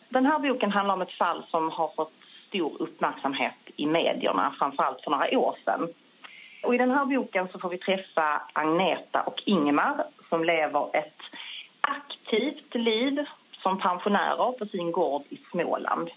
Den 0.10 0.26
här 0.26 0.39
boken 0.39 0.72
handlar 0.72 0.95
om 0.95 1.02
ett 1.02 1.12
fall 1.12 1.43
som 1.52 1.70
har 1.70 1.91
fått 1.95 2.14
stor 2.48 2.82
uppmärksamhet 2.82 3.54
i 3.76 3.86
medierna, 3.86 4.54
framförallt 4.60 5.02
för 5.02 5.12
några 5.12 5.38
år 5.39 5.56
sedan. 5.66 5.88
Och 6.68 6.76
I 6.76 6.78
den 6.78 6.91
här 6.91 7.05
boken 7.05 7.47
så 7.47 7.59
får 7.59 7.70
vi 7.70 7.78
träffa 7.78 8.41
Agneta 8.53 9.22
och 9.22 9.43
Ingemar 9.45 10.03
som 10.30 10.43
lever 10.43 10.89
ett 10.93 11.22
aktivt 11.82 12.76
liv 12.76 13.26
som 13.51 13.80
pensionärer 13.80 14.51
på 14.51 14.65
sin 14.65 14.91
gård 14.91 15.24
i 15.30 15.38
Småland. 15.51 16.09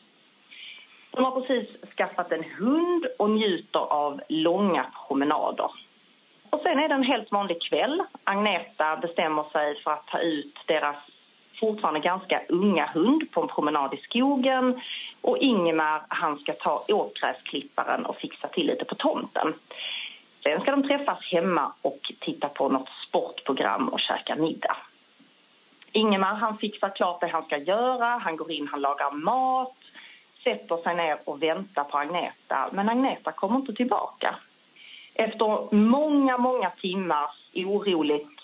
De 1.11 1.25
har 1.25 1.41
precis 1.41 1.69
skaffat 1.97 2.33
en 2.33 2.45
hund 2.59 3.07
och 3.19 3.31
njuter 3.31 3.81
av 3.81 4.21
långa 4.29 4.87
promenader. 5.09 5.71
Och 6.51 6.61
sen 6.63 6.79
är 6.79 6.89
det 6.89 6.95
en 6.95 7.03
helt 7.03 7.33
vanlig 7.33 7.63
kväll. 7.63 8.03
Agneta 8.25 8.97
bestämmer 8.97 9.45
sig 9.53 9.81
för 9.81 9.91
att 9.91 10.07
ta 10.07 10.19
ut 10.19 10.55
deras 10.67 10.97
fortfarande 11.61 12.01
ganska 12.01 12.43
unga 12.49 12.87
hund 12.87 13.31
på 13.31 13.43
en 13.43 13.49
promenad 13.49 13.95
i 13.95 13.97
skogen 13.97 14.81
och 15.21 15.39
Ingemar 15.39 16.03
han 16.09 16.39
ska 16.39 16.53
ta 16.53 16.85
åkgräsklipparen 16.89 18.07
och 18.07 18.17
fixa 18.17 18.49
till 18.49 18.67
lite 18.67 18.85
på 18.85 18.95
tomten. 18.95 19.55
Sen 20.43 20.61
ska 20.61 20.71
de 20.71 20.83
träffas 20.83 21.19
hemma 21.33 21.73
och 21.83 22.13
titta 22.21 22.49
på 22.49 22.69
något 22.69 22.89
sportprogram 23.09 23.89
och 23.89 24.01
käka 24.01 24.37
middag. 24.37 24.77
Ingemar 25.93 26.35
han 26.35 26.59
fixar 26.59 26.89
klart 26.89 27.21
det 27.21 27.29
han 27.29 27.45
ska 27.45 27.57
göra, 27.57 28.07
han 28.07 28.37
går 28.37 28.51
in, 28.53 28.69
han 28.69 28.81
lagar 28.81 29.11
mat, 29.11 29.77
sätter 30.45 30.77
sig 30.77 30.95
ner 30.95 31.19
och 31.25 31.43
väntar 31.43 31.85
på 31.85 31.99
Agneta. 31.99 32.69
Men 32.73 32.89
Agneta 32.89 33.33
kommer 33.33 33.57
inte 33.57 33.73
tillbaka. 33.73 34.35
Efter 35.15 35.75
många, 35.75 36.39
många 36.39 36.71
timmars 36.71 37.37
oroligt 37.55 38.41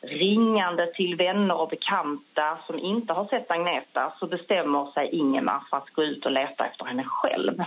ringande 0.00 0.92
till 0.94 1.16
vänner 1.16 1.56
och 1.56 1.68
bekanta 1.68 2.58
som 2.66 2.78
inte 2.78 3.12
har 3.12 3.24
sett 3.24 3.50
Agneta 3.50 4.12
så 4.18 4.26
bestämmer 4.26 4.86
sig 4.92 5.08
Ingemar 5.08 5.62
för 5.70 5.76
att 5.76 5.90
gå 5.90 6.02
ut 6.02 6.26
och 6.26 6.32
leta 6.32 6.66
efter 6.66 6.84
henne 6.84 7.04
själv. 7.04 7.62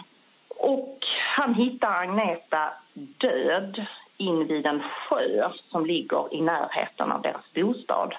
Och 0.62 0.98
han 1.36 1.54
hittar 1.54 2.02
Agneta 2.02 2.74
död 2.94 3.86
invid 4.18 4.66
en 4.66 4.84
sjö 4.84 5.50
som 5.70 5.86
ligger 5.86 6.34
i 6.34 6.42
närheten 6.42 7.12
av 7.12 7.22
deras 7.22 7.54
bostad. 7.54 8.16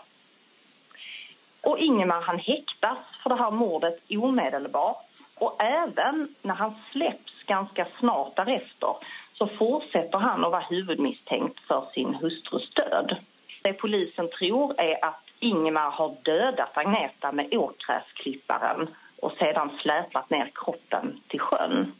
Och 1.61 1.79
Ingemar 1.79 2.21
han 2.21 2.39
häktas 2.39 2.99
för 3.23 3.31
det 3.31 3.37
här 3.37 3.51
mordet 3.51 4.01
omedelbart 4.11 5.07
och 5.35 5.63
även 5.63 6.35
när 6.43 6.55
han 6.55 6.75
släpps 6.93 7.45
ganska 7.47 7.87
snart 7.99 8.37
därefter 8.37 8.95
så 9.35 9.47
fortsätter 9.47 10.19
han 10.19 10.45
att 10.45 10.53
vara 10.53 10.65
huvudmisstänkt 10.71 11.61
för 11.61 11.87
sin 11.95 12.15
hustrus 12.15 12.71
död. 12.71 13.17
Det 13.63 13.73
polisen 13.73 14.29
tror 14.39 14.81
är 14.81 15.05
att 15.05 15.25
Ingemar 15.39 15.91
har 15.91 16.17
dödat 16.23 16.77
Agneta 16.77 17.33
med 17.33 17.55
åkgräsklipparen 17.55 18.89
och 19.23 19.33
sedan 19.33 19.71
släpat 19.83 20.31
ner 20.31 20.51
kroppen 20.55 21.21
till 21.29 21.41
sjön. 21.41 21.93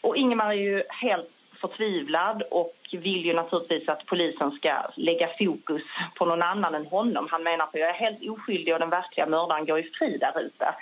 Och 0.00 0.16
Ingemar 0.16 0.50
är 0.50 0.52
ju 0.52 0.82
helt 0.88 1.30
förtvivlad 1.60 2.42
och 2.50 2.76
vill 2.92 3.26
ju 3.26 3.34
naturligtvis 3.34 3.88
att 3.88 4.06
polisen 4.06 4.50
ska 4.50 4.82
lägga 4.94 5.28
fokus 5.38 5.82
på 6.14 6.24
någon 6.24 6.42
annan 6.42 6.74
än 6.74 6.86
honom. 6.86 7.28
Han 7.30 7.42
menar 7.42 7.64
att 7.64 7.74
jag 7.74 7.88
är 7.88 7.92
helt 7.92 8.28
oskyldig 8.28 8.74
och 8.74 8.80
den 8.80 8.90
verkliga 8.90 9.26
mördaren 9.26 9.66
går 9.66 9.78
ju 9.78 9.90
fri 9.90 10.18
där 10.18 10.40
ute. 10.40 10.74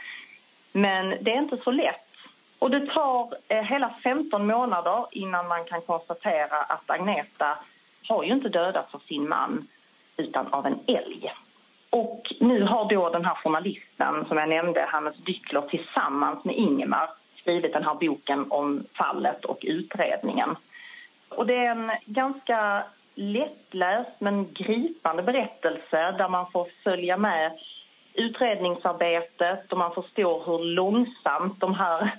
Men 0.72 1.14
det 1.20 1.30
är 1.30 1.38
inte 1.38 1.56
så 1.56 1.70
lätt. 1.70 2.02
Och 2.58 2.70
det 2.70 2.86
tar 2.86 3.36
eh, 3.48 3.62
hela 3.62 3.94
15 4.02 4.46
månader 4.46 5.06
innan 5.10 5.48
man 5.48 5.64
kan 5.64 5.80
konstatera 5.80 6.62
att 6.62 6.90
Agneta 6.90 7.58
har 8.08 8.24
ju 8.24 8.32
inte 8.32 8.48
dödats 8.48 8.94
av 8.94 8.98
sin 8.98 9.28
man 9.28 9.68
utan 10.16 10.46
av 10.46 10.66
en 10.66 10.78
älg. 10.86 11.32
Och 11.90 12.32
nu 12.40 12.62
har 12.62 12.88
då 12.88 13.10
den 13.10 13.24
här 13.24 13.34
journalisten 13.34 14.24
som 14.28 14.38
jag 14.38 14.48
nämnde, 14.48 14.86
Hannes 14.88 15.16
Dyckler, 15.16 15.60
tillsammans 15.60 16.44
med 16.44 16.54
Ingemar 16.54 17.08
skrivit 17.46 17.72
den 17.72 17.84
här 17.84 17.94
boken 17.94 18.46
om 18.50 18.84
fallet 18.98 19.44
och 19.44 19.58
utredningen. 19.62 20.56
Och 21.28 21.46
det 21.46 21.54
är 21.54 21.70
en 21.70 21.90
ganska 22.04 22.84
lättläst 23.14 24.10
men 24.18 24.52
gripande 24.52 25.22
berättelse 25.22 26.14
där 26.18 26.28
man 26.28 26.50
får 26.50 26.68
följa 26.84 27.16
med 27.16 27.58
utredningsarbetet 28.14 29.72
och 29.72 29.78
man 29.78 29.94
förstår 29.94 30.42
hur 30.46 30.64
långsamt 30.64 31.60
de 31.60 31.74
här 31.74 32.10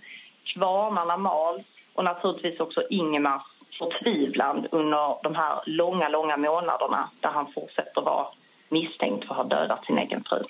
kvarnarna 0.43 1.17
mals 1.17 1.65
och 1.93 2.03
naturligtvis 2.03 2.59
också 2.59 2.84
Ingemars 2.89 3.43
förtvivlan 3.80 4.67
under 4.71 5.23
de 5.23 5.36
här 5.36 5.59
långa, 5.65 6.09
långa 6.09 6.38
månaderna 6.38 7.09
där 7.19 7.30
han 7.30 7.47
fortsätter 7.53 8.01
vara 8.01 8.28
misstänkt 8.69 9.28
för 9.28 9.32
att 9.32 9.38
ha 9.38 9.57
dödat 9.57 9.86
sin 9.86 9.97
egen 9.97 10.23
fru. 10.23 10.43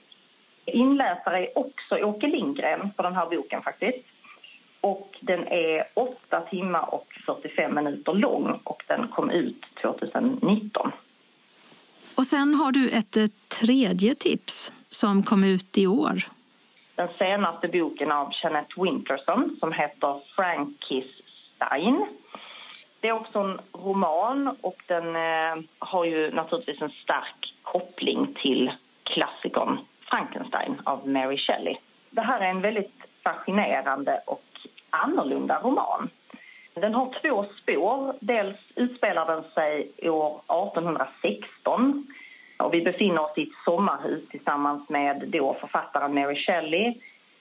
Inläsare 0.66 1.46
är 1.46 1.58
också 1.58 1.96
Åke 1.96 2.28
Lindgren 2.28 2.92
på 2.92 3.04
den 3.04 3.16
här 3.16 3.26
boken 3.26 3.62
faktiskt. 3.62 4.17
Och 4.82 5.18
den 5.22 5.48
är 5.48 5.84
8 5.94 6.42
timmar 6.42 6.94
och 6.94 7.08
45 7.26 7.76
minuter 7.76 8.14
lång 8.14 8.60
och 8.64 8.84
den 8.88 9.08
kom 9.08 9.30
ut 9.30 9.66
2019. 9.82 10.92
Och 12.18 12.26
sen 12.26 12.54
har 12.54 12.72
du 12.72 12.90
ett 12.90 13.18
eh, 13.18 13.26
tredje 13.48 14.16
tips 14.16 14.72
som 14.90 15.24
kom 15.24 15.44
ut 15.44 15.78
i 15.78 15.88
år. 15.88 16.24
Den 16.96 17.08
senaste 17.18 17.68
boken 17.68 18.12
av 18.12 18.32
Jeanette 18.44 18.82
Winterson 18.82 19.58
som 19.60 19.72
heter 19.72 20.20
Frankies 20.36 21.06
Stein. 21.56 22.06
Det 23.00 23.08
är 23.08 23.12
också 23.12 23.40
en 23.40 23.60
roman 23.72 24.56
och 24.62 24.84
den 24.88 25.16
eh, 25.16 25.64
har 25.80 26.06
ju 26.06 26.32
naturligtvis 26.32 26.82
en 26.82 26.90
stark 26.90 27.54
koppling 27.62 28.36
till 28.42 28.72
klassikern 29.04 29.80
Frankenstein 30.10 30.82
av 30.84 31.08
Mary 31.08 31.38
Shelley. 31.38 31.76
Det 32.10 32.22
här 32.22 32.40
är 32.40 32.50
en 32.50 32.62
väldigt 32.62 33.02
fascinerande 33.24 34.22
och 34.26 34.44
annorlunda 34.90 35.62
roman. 35.64 36.10
Den 36.74 36.94
har 36.94 37.14
två 37.22 37.46
spår. 37.62 38.14
Dels 38.20 38.58
utspelar 38.76 39.26
den 39.26 39.44
sig 39.54 39.92
år 40.02 40.42
1816 40.48 42.08
och 42.58 42.74
vi 42.74 42.82
befinner 42.82 43.22
oss 43.22 43.38
i 43.38 43.44
ett 43.44 43.50
sommarhus 43.66 44.30
tillsammans 44.30 44.90
med 44.90 45.24
då 45.28 45.54
författaren 45.60 46.14
Mary 46.14 46.36
Shelley, 46.36 46.94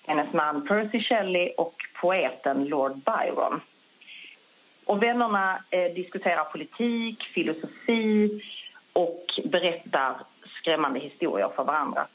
hennes 0.06 0.32
man 0.32 0.66
Percy 0.66 1.00
Shelley 1.00 1.52
och 1.56 1.74
poeten 2.00 2.64
Lord 2.64 2.96
Byron. 2.96 3.60
Och 4.84 5.02
vännerna 5.02 5.62
eh, 5.70 5.92
diskuterar 5.94 6.44
politik, 6.44 7.22
filosofi 7.22 8.40
och 8.92 9.24
berättar 9.44 10.16
skrämmande 10.60 11.00
historier 11.00 11.48
för 11.56 11.64
varandra. 11.64 12.06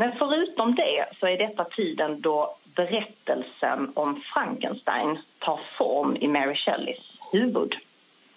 Men 0.00 0.12
förutom 0.18 0.74
det 0.74 1.06
så 1.20 1.26
är 1.26 1.38
detta 1.38 1.64
tiden 1.64 2.20
då 2.20 2.56
berättelsen 2.76 3.92
om 3.94 4.20
Frankenstein 4.34 5.18
tar 5.38 5.60
form 5.78 6.16
i 6.16 6.28
Mary 6.28 6.54
Shelleys 6.54 7.18
huvud. 7.32 7.74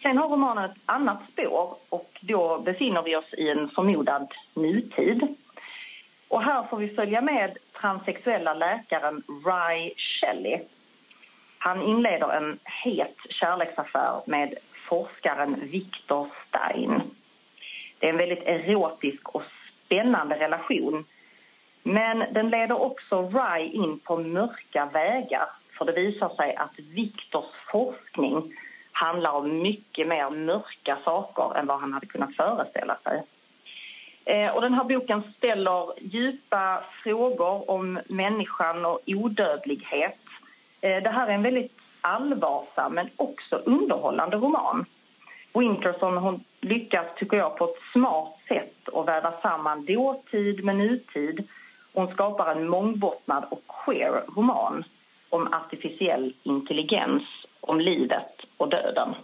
Sen 0.02 0.18
har 0.18 0.30
romanen 0.30 0.72
ett 0.72 0.78
annat 0.86 1.20
spår 1.32 1.76
och 1.90 2.10
då 2.22 2.58
befinner 2.58 3.02
vi 3.02 3.16
oss 3.16 3.34
i 3.34 3.50
en 3.50 3.70
förmodad 3.70 4.34
nutid. 4.54 5.36
Och 6.28 6.44
här 6.44 6.64
får 6.64 6.78
vi 6.78 6.90
följa 6.90 7.22
med 7.22 7.58
transsexuella 7.82 8.54
läkaren 8.54 9.24
Rye 9.46 9.94
Shelley. 9.98 10.60
Han 11.58 11.82
inleder 11.82 12.30
en 12.30 12.60
het 12.64 13.18
kärleksaffär 13.30 14.22
med 14.26 14.56
forskaren 14.90 15.56
Victor 15.62 16.28
Stein. 16.48 17.02
Det 18.00 18.06
är 18.06 18.10
en 18.10 18.18
väldigt 18.18 18.44
erotisk 18.44 19.30
och 19.30 19.44
spännande 19.86 20.40
relation 20.40 21.06
men 21.84 22.34
den 22.34 22.50
leder 22.50 22.82
också 22.82 23.30
Rye 23.30 23.66
in 23.66 24.00
på 24.00 24.18
mörka 24.18 24.90
vägar 24.94 25.48
för 25.78 25.86
det 25.86 25.92
visar 25.92 26.30
sig 26.30 26.56
att 26.56 26.80
Viktors 26.80 27.52
forskning 27.72 28.54
handlar 28.92 29.32
om 29.32 29.62
mycket 29.62 30.08
mer 30.08 30.30
mörka 30.30 30.98
saker 31.06 31.60
än 31.60 31.68
vad 31.68 31.80
han 31.80 31.94
hade 31.94 32.06
kunnat 32.06 32.36
föreställa 32.36 32.98
sig. 33.04 33.24
Eh, 34.26 34.56
och 34.56 34.62
den 34.62 34.74
här 34.74 34.84
boken 34.84 35.24
ställer 35.38 35.94
djupa 36.00 36.84
frågor 37.04 37.70
om 37.70 38.00
människan 38.10 38.86
och 38.86 39.00
odödlighet. 39.06 40.20
Eh, 40.82 41.04
det 41.04 41.10
här 41.10 41.28
är 41.28 41.32
en 41.32 41.44
väldigt 41.44 41.78
allvarsam 42.02 42.94
men 42.94 43.10
också 43.16 43.56
underhållande 43.56 44.38
roman. 44.38 44.86
Winterson 45.54 46.18
hon 46.18 46.44
lyckas, 46.62 47.06
tycker 47.16 47.38
jag, 47.38 47.58
på 47.58 47.66
ett 47.66 47.82
smart 47.94 48.38
sätt 48.48 48.90
att 48.94 49.08
väva 49.08 49.34
samman 49.42 49.86
dåtid 49.86 50.64
med 50.64 50.76
nutid 50.76 51.48
hon 51.94 52.14
skapar 52.14 52.56
en 52.56 52.70
mångbottnad 52.70 53.46
och 53.50 53.62
queer 53.86 54.24
roman 54.36 54.84
om 55.30 55.54
artificiell 55.54 56.34
intelligens, 56.44 57.24
om 57.60 57.80
livet 57.80 58.46
och 58.58 58.70
döden. 58.70 59.16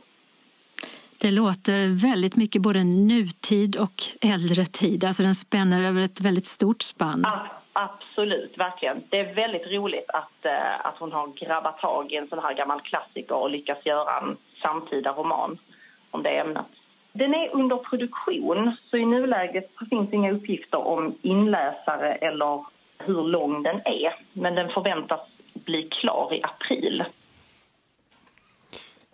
Det 1.17 1.31
låter 1.31 2.01
väldigt 2.01 2.35
mycket 2.35 2.61
både 2.61 2.83
nutid 2.83 3.75
och 3.75 4.03
äldre 4.21 4.65
tid. 4.65 5.03
Alltså 5.03 5.23
den 5.23 5.35
spänner 5.35 5.83
över 5.83 6.01
ett 6.01 6.21
väldigt 6.21 6.45
stort 6.45 6.81
spann. 6.81 7.25
Absolut, 7.73 8.57
verkligen. 8.57 9.03
Det 9.09 9.19
är 9.19 9.33
väldigt 9.33 9.67
roligt 9.67 10.09
att, 10.09 10.45
eh, 10.45 10.85
att 10.85 10.97
hon 10.99 11.11
har 11.11 11.27
grabbat 11.27 11.77
tag 11.79 12.11
i 12.11 12.15
en 12.15 12.27
sån 12.27 12.39
här 12.39 12.53
gammal 12.53 12.81
klassiker 12.81 13.35
och 13.35 13.49
lyckats 13.49 13.85
göra 13.85 14.19
en 14.19 14.37
samtida 14.61 15.11
roman 15.11 15.57
om 16.11 16.23
det 16.23 16.29
ämnet. 16.29 16.65
Den 17.13 17.33
är 17.33 17.55
under 17.55 17.77
produktion, 17.77 18.75
så 18.89 18.97
i 18.97 19.05
nuläget 19.05 19.69
finns 19.89 20.13
inga 20.13 20.31
uppgifter 20.31 20.77
om 20.77 21.15
inläsare 21.21 22.13
eller 22.13 22.65
hur 22.97 23.23
lång 23.23 23.63
den 23.63 23.75
är. 23.75 24.15
Men 24.33 24.55
den 24.55 24.69
förväntas 24.69 25.19
bli 25.53 25.89
klar 26.01 26.33
i 26.33 26.43
april. 26.43 27.03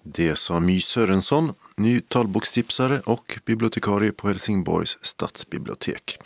Det 0.04 0.38
sa 0.38 0.60
My 0.60 0.80
Sörensson, 0.80 1.54
ny 1.78 2.02
talbokstipsare 2.02 3.00
och 3.06 3.40
bibliotekarie 3.46 4.12
på 4.12 4.28
Helsingborgs 4.28 4.98
stadsbibliotek. 5.02 6.20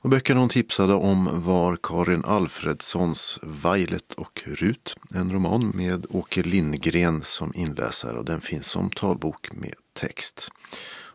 Och 0.00 0.10
böckerna 0.10 0.40
hon 0.40 0.48
tipsade 0.48 0.94
om 0.94 1.42
var 1.44 1.78
Karin 1.82 2.24
Alfredssons 2.24 3.38
Violet 3.42 4.14
och 4.14 4.42
Rut, 4.46 4.96
en 5.14 5.32
roman 5.32 5.72
med 5.74 6.06
Åke 6.10 6.42
Lindgren 6.42 7.22
som 7.22 7.54
inläsare 7.54 8.18
och 8.18 8.24
den 8.24 8.40
finns 8.40 8.66
som 8.66 8.90
talbok 8.90 9.52
med 9.52 9.74
text. 9.92 10.48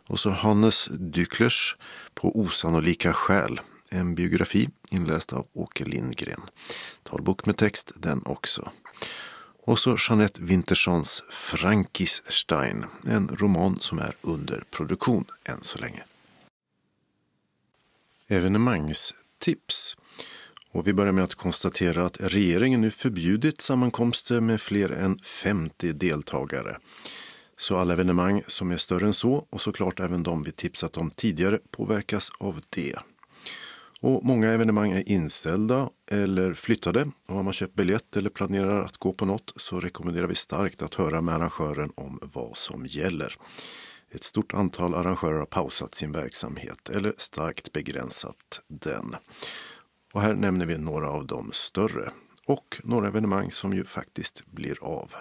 Och 0.07 0.19
så 0.19 0.29
Hannes 0.29 0.89
Dyklers 0.91 1.77
På 2.13 2.39
osannolika 2.39 3.13
skäl, 3.13 3.61
en 3.91 4.15
biografi 4.15 4.69
inläst 4.91 5.33
av 5.33 5.47
Åke 5.53 5.85
Lindgren. 5.85 6.41
Talbok 7.03 7.45
med 7.45 7.57
text 7.57 7.91
den 7.95 8.21
också. 8.25 8.71
Och 9.65 9.79
så 9.79 9.97
Jeanette 10.09 10.41
Wintersons 10.41 11.23
Frankenstein, 11.31 12.85
en 13.07 13.27
roman 13.27 13.79
som 13.79 13.99
är 13.99 14.15
under 14.21 14.63
produktion 14.71 15.25
än 15.45 15.61
så 15.61 15.77
länge. 15.77 16.03
Evenemangstips. 18.33 19.97
Och 20.71 20.87
vi 20.87 20.93
börjar 20.93 21.11
med 21.11 21.23
att 21.23 21.35
konstatera 21.35 22.05
att 22.05 22.17
regeringen 22.19 22.81
nu 22.81 22.91
förbjudit 22.91 23.61
sammankomster 23.61 24.41
med 24.41 24.61
fler 24.61 24.89
än 24.89 25.19
50 25.19 25.93
deltagare. 25.93 26.77
Så 27.57 27.77
alla 27.77 27.93
evenemang 27.93 28.43
som 28.47 28.71
är 28.71 28.77
större 28.77 29.05
än 29.05 29.13
så 29.13 29.47
och 29.49 29.61
såklart 29.61 29.99
även 29.99 30.23
de 30.23 30.43
vi 30.43 30.51
tipsat 30.51 30.97
om 30.97 31.11
tidigare 31.11 31.59
påverkas 31.71 32.31
av 32.39 32.61
det. 32.69 32.95
Och 34.01 34.25
många 34.25 34.51
evenemang 34.51 34.91
är 34.91 35.09
inställda 35.09 35.89
eller 36.11 36.53
flyttade 36.53 37.11
och 37.27 37.35
har 37.35 37.43
man 37.43 37.53
köpt 37.53 37.75
biljett 37.75 38.17
eller 38.17 38.29
planerar 38.29 38.85
att 38.85 38.97
gå 38.97 39.13
på 39.13 39.25
något 39.25 39.53
så 39.55 39.79
rekommenderar 39.79 40.27
vi 40.27 40.35
starkt 40.35 40.81
att 40.81 40.95
höra 40.95 41.21
med 41.21 41.35
arrangören 41.35 41.91
om 41.95 42.19
vad 42.21 42.57
som 42.57 42.85
gäller. 42.85 43.37
Ett 44.13 44.23
stort 44.23 44.53
antal 44.53 44.95
arrangörer 44.95 45.39
har 45.39 45.45
pausat 45.45 45.95
sin 45.95 46.11
verksamhet 46.11 46.89
eller 46.89 47.13
starkt 47.17 47.73
begränsat 47.73 48.61
den. 48.67 49.15
Och 50.13 50.21
här 50.21 50.33
nämner 50.33 50.65
vi 50.65 50.77
några 50.77 51.09
av 51.09 51.27
de 51.27 51.51
större 51.53 52.11
och 52.45 52.81
några 52.83 53.07
evenemang 53.07 53.51
som 53.51 53.73
ju 53.73 53.83
faktiskt 53.83 54.45
blir 54.45 54.83
av. 54.83 55.13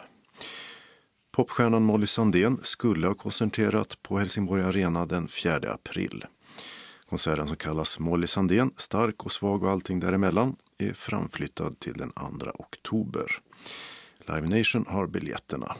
Popstjärnan 1.30 1.82
Molly 1.82 2.06
Sandén 2.06 2.58
skulle 2.62 3.06
ha 3.06 3.14
koncentrerat 3.14 4.02
på 4.02 4.18
Helsingborg 4.18 4.62
Arena 4.62 5.06
den 5.06 5.28
4 5.28 5.72
april. 5.72 6.24
Konserten 7.08 7.46
som 7.46 7.56
kallas 7.56 7.98
Molly 7.98 8.26
Sandén, 8.26 8.70
stark 8.76 9.24
och 9.24 9.32
svag 9.32 9.62
och 9.62 9.70
allting 9.70 10.00
däremellan, 10.00 10.56
är 10.78 10.92
framflyttad 10.92 11.80
till 11.80 11.92
den 11.92 12.10
2 12.10 12.50
oktober. 12.54 13.40
Live 14.26 14.58
Nation 14.58 14.84
har 14.88 15.06
biljetterna. 15.06 15.76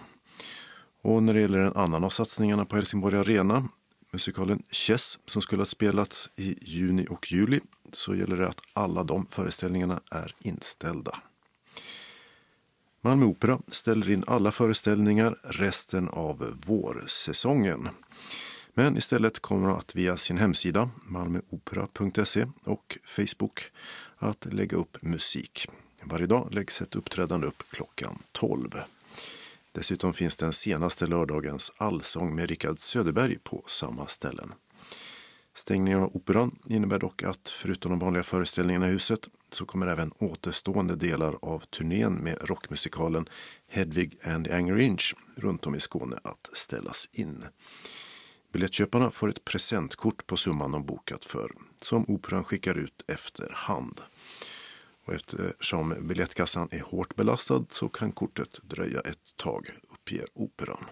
Och 1.03 1.23
när 1.23 1.35
det 1.35 1.41
gäller 1.41 1.59
en 1.59 1.77
annan 1.77 2.05
av 2.05 2.11
satsningarna 2.11 2.65
på 2.65 2.77
Helsingborg 2.77 3.19
Arena, 3.19 3.69
musikalen 4.11 4.63
Chess 4.71 5.19
som 5.27 5.43
skulle 5.43 5.61
ha 5.61 5.67
spelats 5.67 6.31
i 6.37 6.57
juni 6.61 7.07
och 7.11 7.33
juli, 7.33 7.61
så 7.93 8.15
gäller 8.15 8.37
det 8.37 8.49
att 8.49 8.61
alla 8.73 9.05
de 9.05 9.27
föreställningarna 9.27 10.01
är 10.11 10.35
inställda. 10.41 11.19
Malmö 13.01 13.27
Opera 13.27 13.59
ställer 13.69 14.11
in 14.11 14.25
alla 14.27 14.53
föreställningar 14.53 15.39
resten 15.43 16.09
av 16.09 16.61
vårsäsongen. 16.67 17.89
Men 18.75 18.97
istället 18.97 19.39
kommer 19.39 19.69
de 19.69 19.77
att 19.77 19.95
via 19.97 20.17
sin 20.17 20.39
hemsida 20.39 20.91
malmöopera.se 21.05 22.47
och 22.65 22.99
Facebook 23.05 23.61
att 24.17 24.45
lägga 24.45 24.77
upp 24.77 25.03
musik. 25.03 25.69
Varje 26.03 26.27
dag 26.27 26.49
läggs 26.55 26.83
ett 26.83 26.95
uppträdande 26.95 27.47
upp 27.47 27.63
klockan 27.71 28.19
12. 28.33 28.81
Dessutom 29.73 30.13
finns 30.13 30.37
den 30.37 30.53
senaste 30.53 31.07
lördagens 31.07 31.73
allsång 31.77 32.35
med 32.35 32.49
Rickard 32.49 32.79
Söderberg 32.79 33.39
på 33.39 33.65
samma 33.67 34.07
ställen. 34.07 34.55
Stängningen 35.55 36.01
av 36.03 36.17
Operan 36.17 36.59
innebär 36.67 36.99
dock 36.99 37.23
att 37.23 37.49
förutom 37.49 37.91
de 37.91 37.99
vanliga 37.99 38.23
föreställningarna 38.23 38.89
i 38.89 38.93
huset 38.93 39.29
så 39.51 39.65
kommer 39.65 39.87
även 39.87 40.13
återstående 40.19 40.97
delar 40.97 41.37
av 41.43 41.59
turnén 41.59 42.15
med 42.15 42.39
rockmusikalen 42.49 43.29
Hedvig 43.69 44.19
and 44.25 44.47
the 44.47 44.53
Angry 44.53 44.85
Inch 44.85 45.15
runt 45.37 45.67
om 45.67 45.75
i 45.75 45.81
Skåne 45.81 46.19
att 46.25 46.51
ställas 46.53 47.09
in. 47.13 47.45
Biljettköparna 48.53 49.11
får 49.11 49.29
ett 49.29 49.45
presentkort 49.45 50.27
på 50.27 50.37
summan 50.37 50.73
de 50.73 50.87
bokat 50.87 51.25
för 51.25 51.53
som 51.81 52.05
Operan 52.09 52.45
skickar 52.45 52.75
ut 52.75 53.05
efter 53.07 53.53
hand. 53.55 54.01
Och 55.05 55.15
eftersom 55.15 55.95
biljettkassan 56.09 56.69
är 56.71 56.81
hårt 56.81 57.17
belastad 57.17 57.65
så 57.71 57.89
kan 57.89 58.13
kortet 58.13 58.59
dröja 58.63 59.01
ett 59.01 59.37
tag, 59.37 59.71
uppger 59.83 60.27
Operan. 60.35 60.85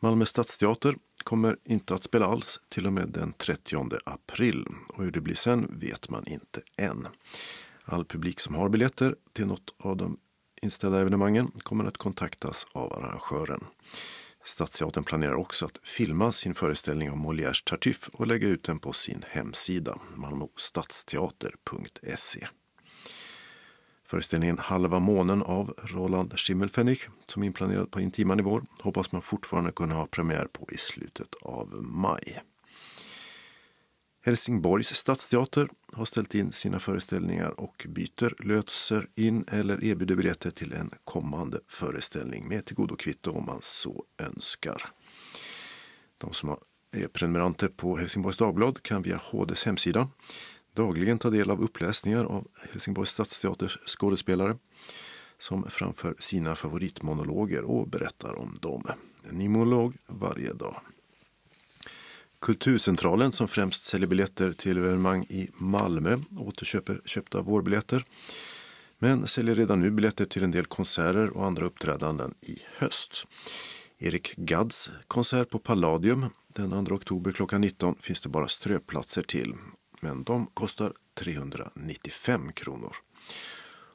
Malmö 0.00 0.26
stadsteater 0.26 0.96
kommer 1.24 1.56
inte 1.64 1.94
att 1.94 2.02
spela 2.02 2.26
alls 2.26 2.60
till 2.68 2.86
och 2.86 2.92
med 2.92 3.08
den 3.08 3.32
30 3.32 3.98
april. 4.04 4.66
Och 4.88 5.04
hur 5.04 5.10
det 5.10 5.20
blir 5.20 5.34
sen 5.34 5.78
vet 5.80 6.08
man 6.08 6.26
inte 6.26 6.60
än. 6.76 7.06
All 7.84 8.04
publik 8.04 8.40
som 8.40 8.54
har 8.54 8.68
biljetter 8.68 9.16
till 9.32 9.46
något 9.46 9.74
av 9.78 9.96
de 9.96 10.18
inställda 10.62 11.00
evenemangen 11.00 11.50
kommer 11.62 11.84
att 11.84 11.96
kontaktas 11.96 12.66
av 12.72 12.92
arrangören. 12.92 13.64
Stadsteatern 14.48 15.04
planerar 15.04 15.34
också 15.34 15.66
att 15.66 15.80
filma 15.82 16.32
sin 16.32 16.54
föreställning 16.54 17.10
om 17.10 17.26
Molières 17.26 17.64
Tartuffe 17.64 18.10
och 18.12 18.26
lägga 18.26 18.48
ut 18.48 18.64
den 18.64 18.78
på 18.78 18.92
sin 18.92 19.24
hemsida 19.28 19.98
malmostadsteater.se. 20.16 22.46
Föreställningen 24.06 24.58
Halva 24.58 24.98
månen 24.98 25.42
av 25.42 25.74
Roland 25.84 26.38
Schimmelfennig 26.38 27.00
som 27.24 27.42
är 27.42 27.46
inplanerad 27.46 27.90
på 27.90 28.00
Intima 28.00 28.34
nivåer 28.34 28.62
hoppas 28.80 29.12
man 29.12 29.22
fortfarande 29.22 29.72
kunna 29.72 29.94
ha 29.94 30.06
premiär 30.06 30.46
på 30.52 30.68
i 30.72 30.76
slutet 30.76 31.34
av 31.42 31.82
maj. 31.82 32.42
Helsingborgs 34.28 34.94
stadsteater 34.94 35.68
har 35.92 36.04
ställt 36.04 36.34
in 36.34 36.52
sina 36.52 36.78
föreställningar 36.78 37.60
och 37.60 37.86
byter, 37.88 38.44
löser 38.44 39.08
in 39.14 39.44
eller 39.48 39.84
erbjuder 39.84 40.16
biljetter 40.16 40.50
till 40.50 40.72
en 40.72 40.90
kommande 41.04 41.60
föreställning 41.68 42.48
med 42.48 42.64
tillgodokvitto 42.64 43.30
om 43.30 43.46
man 43.46 43.58
så 43.62 44.04
önskar. 44.18 44.90
De 46.18 46.32
som 46.32 46.56
är 46.92 47.08
prenumeranter 47.08 47.68
på 47.68 47.96
Helsingborgs 47.96 48.36
Dagblad 48.36 48.82
kan 48.82 49.02
via 49.02 49.16
HDs 49.16 49.64
hemsida 49.64 50.08
dagligen 50.74 51.18
ta 51.18 51.30
del 51.30 51.50
av 51.50 51.62
uppläsningar 51.62 52.24
av 52.24 52.46
Helsingborgs 52.70 53.10
stadsteaters 53.10 53.78
skådespelare 53.86 54.56
som 55.38 55.70
framför 55.70 56.14
sina 56.18 56.56
favoritmonologer 56.56 57.62
och 57.62 57.88
berättar 57.88 58.38
om 58.38 58.54
dem. 58.60 58.86
En 59.30 59.38
ny 59.38 59.48
monolog 59.48 59.96
varje 60.06 60.52
dag. 60.52 60.80
Kulturcentralen 62.40 63.32
som 63.32 63.48
främst 63.48 63.84
säljer 63.84 64.08
biljetter 64.08 64.52
till 64.52 64.78
evenemang 64.78 65.24
i 65.24 65.48
Malmö 65.54 66.18
återköper 66.36 67.00
köpta 67.04 67.42
vårbiljetter 67.42 68.04
men 68.98 69.26
säljer 69.26 69.54
redan 69.54 69.80
nu 69.80 69.90
biljetter 69.90 70.24
till 70.24 70.44
en 70.44 70.50
del 70.50 70.66
konserter 70.66 71.36
och 71.36 71.46
andra 71.46 71.66
uppträdanden 71.66 72.34
i 72.40 72.58
höst. 72.76 73.26
Erik 73.98 74.36
Gadds 74.36 74.90
konsert 75.08 75.50
på 75.50 75.58
Palladium 75.58 76.26
den 76.48 76.86
2 76.86 76.94
oktober 76.94 77.32
klockan 77.32 77.60
19 77.60 77.94
finns 78.00 78.20
det 78.20 78.28
bara 78.28 78.48
ströplatser 78.48 79.22
till 79.22 79.54
men 80.00 80.24
de 80.24 80.46
kostar 80.46 80.92
395 81.14 82.52
kronor. 82.52 82.96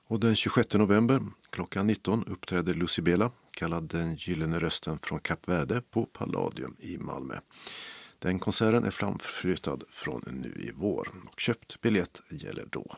Och 0.08 0.20
den 0.20 0.36
26 0.36 0.74
november 0.74 1.22
klockan 1.50 1.88
19 1.88 2.24
uppträder 2.28 2.74
Lucibela, 2.74 3.32
kallad 3.56 3.84
Den 3.84 4.16
gyllene 4.16 4.60
rösten 4.60 5.00
från 5.00 5.20
Kap 5.20 5.48
Verde 5.48 5.82
på 5.92 6.06
Palladium 6.06 6.76
i 6.80 6.98
Malmö. 6.98 7.36
Den 8.24 8.40
konserten 8.40 8.84
är 8.84 8.92
framflyttad 8.92 9.84
från 9.90 10.24
nu 10.28 10.50
i 10.50 10.72
vår 10.76 11.10
och 11.32 11.40
köpt 11.40 11.82
biljett 11.82 12.22
gäller 12.30 12.66
då. 12.70 12.96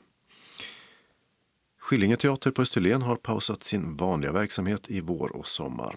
Skillinge 1.79 2.17
teater 2.17 2.51
på 2.51 2.61
Österlen 2.61 3.01
har 3.01 3.15
pausat 3.15 3.63
sin 3.63 3.95
vanliga 3.95 4.31
verksamhet 4.31 4.89
i 4.89 5.01
vår 5.01 5.35
och 5.35 5.47
sommar. 5.47 5.95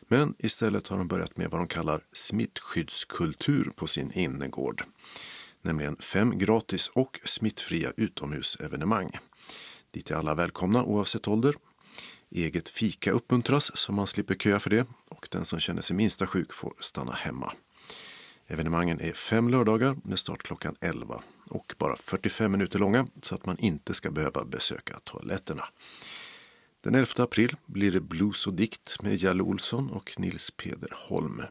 Men 0.00 0.34
istället 0.38 0.88
har 0.88 0.98
de 0.98 1.08
börjat 1.08 1.36
med 1.36 1.50
vad 1.50 1.60
de 1.60 1.66
kallar 1.66 2.04
smittskyddskultur 2.12 3.72
på 3.76 3.86
sin 3.86 4.12
innergård 4.12 4.82
nämligen 5.62 5.96
fem 5.96 6.38
gratis 6.38 6.88
och 6.88 7.20
smittfria 7.24 7.92
utomhusevenemang. 7.96 9.18
Dit 9.90 10.10
är 10.10 10.14
alla 10.14 10.34
välkomna 10.34 10.84
oavsett 10.84 11.28
ålder. 11.28 11.54
Eget 12.30 12.68
fika 12.68 13.10
uppmuntras 13.12 13.76
så 13.76 13.92
man 13.92 14.06
slipper 14.06 14.34
köa 14.34 14.60
för 14.60 14.70
det 14.70 14.86
och 15.08 15.28
den 15.30 15.44
som 15.44 15.60
känner 15.60 15.82
sig 15.82 15.96
minsta 15.96 16.26
sjuk 16.26 16.52
får 16.52 16.74
stanna 16.80 17.12
hemma. 17.12 17.52
Evenemangen 18.50 19.00
är 19.00 19.12
fem 19.12 19.48
lördagar 19.48 19.96
med 20.04 20.18
start 20.18 20.42
klockan 20.42 20.76
11 20.80 21.22
och 21.50 21.74
bara 21.78 21.96
45 21.96 22.52
minuter 22.52 22.78
långa 22.78 23.06
så 23.22 23.34
att 23.34 23.46
man 23.46 23.58
inte 23.58 23.94
ska 23.94 24.10
behöva 24.10 24.44
besöka 24.44 24.98
toaletterna. 25.04 25.64
Den 26.80 26.94
11 26.94 27.24
april 27.24 27.56
blir 27.66 27.92
det 27.92 28.00
blues 28.00 28.46
och 28.46 28.54
dikt 28.54 29.02
med 29.02 29.16
Jalle 29.16 29.42
Olsson 29.42 29.90
och 29.90 30.14
Nils 30.18 30.50
Peder 30.50 30.92
Holm. 30.94 31.42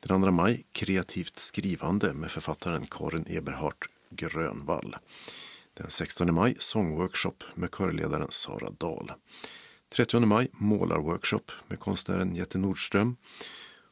Den 0.00 0.22
2 0.22 0.30
maj 0.30 0.64
kreativt 0.72 1.38
skrivande 1.38 2.14
med 2.14 2.30
författaren 2.30 2.86
Karin 2.86 3.24
Eberhardt 3.28 3.84
Grönvall. 4.10 4.96
Den 5.74 5.90
16 5.90 6.34
maj 6.34 6.56
sångworkshop 6.58 7.44
med 7.54 7.70
körledaren 7.70 8.28
Sara 8.30 8.70
Dahl. 8.70 9.12
30 9.88 10.20
maj 10.20 10.48
målarworkshop 10.52 11.52
med 11.68 11.80
konstnären 11.80 12.34
Jette 12.34 12.58
Nordström. 12.58 13.16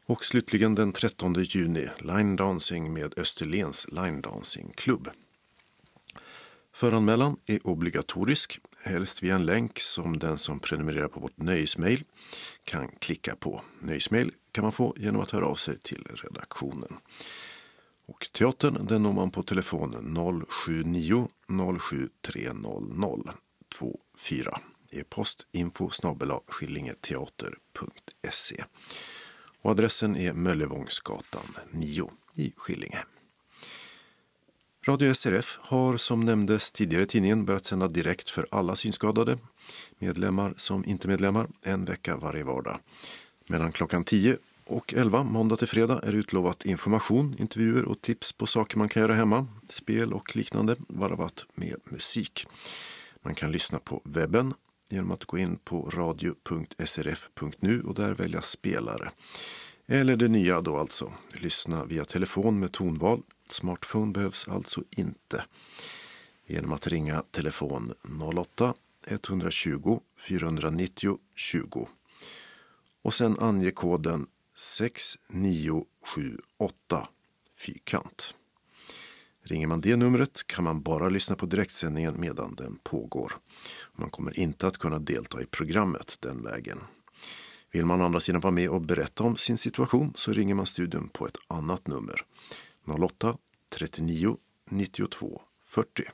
Och 0.07 0.25
slutligen 0.25 0.75
den 0.75 0.93
13 0.93 1.35
juni 1.35 1.89
line 1.99 2.37
dancing 2.37 2.93
med 2.93 3.19
Österlens 3.19 3.87
line 3.93 4.21
dancing 4.21 4.73
klubb. 4.77 5.11
Föranmälan 6.73 7.37
är 7.47 7.67
obligatorisk, 7.67 8.59
helst 8.83 9.23
via 9.23 9.35
en 9.35 9.47
länk 9.47 9.81
som 9.81 10.19
den 10.19 10.39
som 10.39 10.61
prenumererar 10.61 11.09
på 11.09 11.21
vårt 11.21 11.37
nöjesmail 11.37 12.05
kan 12.65 12.89
klicka 12.89 13.37
på. 13.37 13.63
Nöjesmail 13.81 14.33
kan 14.53 14.63
man 14.63 14.73
få 14.73 14.95
genom 14.97 15.21
att 15.21 15.31
höra 15.31 15.47
av 15.47 15.55
sig 15.55 15.79
till 15.79 16.07
redaktionen. 16.15 16.97
Och 18.07 18.29
teatern 18.33 18.87
den 18.87 19.03
når 19.03 19.13
man 19.13 19.31
på 19.31 19.43
telefon 19.43 20.17
079 20.49 21.29
07300 21.81 23.35
24. 23.79 24.59
E-post 24.91 25.47
info 25.53 25.91
skillingeteater.se. 26.47 28.65
Och 29.65 29.71
adressen 29.71 30.17
är 30.17 30.33
Möllevångsgatan 30.33 31.47
9 31.71 32.11
i 32.35 32.53
Skillinge. 32.57 33.05
Radio 34.87 35.15
SRF 35.15 35.59
har 35.63 35.97
som 35.97 36.21
nämndes 36.21 36.73
tidigare 36.73 37.03
i 37.03 37.07
tidningen 37.07 37.45
börjat 37.45 37.65
sända 37.65 37.89
direkt 37.89 38.31
för 38.31 38.47
alla 38.51 38.77
synskadade, 38.77 39.39
medlemmar 39.99 40.55
som 40.57 40.85
inte 40.85 41.09
medlemmar, 41.09 41.49
en 41.63 41.85
vecka 41.85 42.17
varje 42.17 42.45
vardag. 42.45 42.79
Mellan 43.47 43.73
klockan 43.73 44.05
10 44.05 44.37
och 44.65 44.95
11 44.95 45.23
måndag 45.23 45.57
till 45.57 45.69
fredag 45.69 46.01
är 46.03 46.13
utlovat 46.13 46.67
information, 46.67 47.37
intervjuer 47.39 47.85
och 47.85 48.01
tips 48.01 48.33
på 48.33 48.47
saker 48.47 48.79
man 48.79 48.89
kan 48.89 49.03
göra 49.03 49.15
hemma, 49.15 49.47
spel 49.69 50.13
och 50.13 50.37
liknande, 50.37 50.77
varvat 50.89 51.47
med 51.55 51.77
musik. 51.85 52.47
Man 53.23 53.35
kan 53.35 53.53
lyssna 53.53 53.79
på 53.79 54.01
webben 54.05 54.55
genom 54.89 55.11
att 55.11 55.25
gå 55.25 55.39
in 55.39 55.57
på 55.57 55.91
radio.srf.nu 55.91 57.83
och 57.83 57.95
där 57.95 58.15
välja 58.15 58.43
spelare. 58.43 59.11
Eller 59.87 60.17
det 60.17 60.29
nya 60.29 60.61
då 60.61 60.77
alltså, 60.77 61.13
lyssna 61.33 61.85
via 61.85 62.05
telefon 62.05 62.61
med 62.61 62.73
tonval. 62.73 63.23
Smartphone 63.51 64.13
behövs 64.13 64.49
alltså 64.49 64.83
inte. 64.91 65.45
Genom 66.47 66.73
att 66.73 66.87
ringa 66.87 67.23
telefon 67.31 67.95
08 68.37 68.75
120 69.09 70.01
490 70.29 71.19
20 71.35 71.89
och 73.03 73.15
sen 73.15 73.39
ange 73.39 73.71
koden 73.71 74.27
6978 74.57 77.09
fyrkant. 77.55 78.35
Ringer 79.47 79.67
man 79.67 79.81
det 79.81 79.97
numret 79.97 80.47
kan 80.47 80.65
man 80.65 80.83
bara 80.83 81.09
lyssna 81.09 81.37
på 81.37 81.47
direktsändningen 81.47 82.15
medan 82.21 82.55
den 82.55 82.79
pågår. 82.83 83.33
Man 83.93 84.11
kommer 84.11 84.39
inte 84.39 84.67
att 84.67 84.79
kunna 84.79 84.99
delta 84.99 85.43
i 85.43 85.47
programmet 85.47 86.17
den 86.21 86.43
vägen. 86.43 86.79
Vill 87.73 87.87
man 87.87 88.01
å 88.01 88.05
andra 88.05 88.21
sidan 88.21 88.41
vara 88.41 88.53
med 88.53 88.69
och 88.69 88.83
berätta 88.83 89.25
om 89.25 89.37
sin 89.37 89.59
situation 89.59 90.13
så 90.17 90.33
ringer 90.33 90.55
man 90.55 90.67
studion 90.67 91.09
på 91.09 91.27
ett 91.27 91.37
annat 91.49 91.87
nummer. 91.87 92.21
08-39 92.87 94.37
92 94.71 95.43
40. 95.65 96.05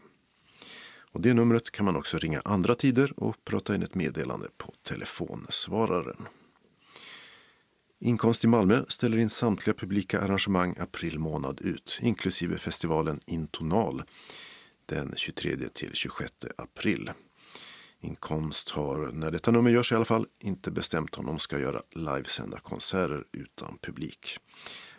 Och 1.13 1.21
det 1.21 1.35
numret 1.35 1.71
kan 1.71 1.85
man 1.85 1.97
också 1.97 2.19
ringa 2.19 2.43
andra 2.45 2.75
tider 2.75 3.13
och 3.17 3.45
prata 3.45 3.75
in 3.75 3.83
ett 3.83 3.95
meddelande 3.95 4.49
på 4.57 4.75
telefonsvararen. 4.83 6.27
Inkomst 8.03 8.45
i 8.45 8.47
Malmö 8.47 8.85
ställer 8.89 9.19
in 9.19 9.31
samtliga 9.31 9.75
publika 9.75 10.21
arrangemang 10.21 10.77
april 10.79 11.19
månad 11.19 11.61
ut, 11.61 11.99
inklusive 12.03 12.59
festivalen 12.59 13.21
Intonal 13.27 14.03
den 14.87 15.13
23 15.17 15.69
till 15.69 15.91
26 15.95 16.33
april. 16.57 17.11
Inkomst 18.01 18.71
har, 18.71 19.13
när 19.13 19.31
detta 19.31 19.51
nummer 19.51 19.71
görs 19.71 19.93
i 19.93 19.95
alla 19.95 20.05
fall, 20.05 20.27
inte 20.39 20.71
bestämt 20.71 21.19
om 21.19 21.27
de 21.27 21.39
ska 21.39 21.59
göra 21.59 21.83
livesända 21.95 22.59
konserter 22.59 23.25
utan 23.33 23.79
publik. 23.83 24.39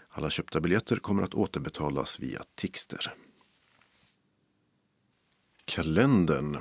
Alla 0.10 0.30
köpta 0.30 0.62
biljetter 0.62 0.96
kommer 0.96 1.24
att 1.24 1.34
återbetalas 1.34 2.20
via 2.20 2.44
Tixter. 2.56 3.14
Kalendern 5.66 6.58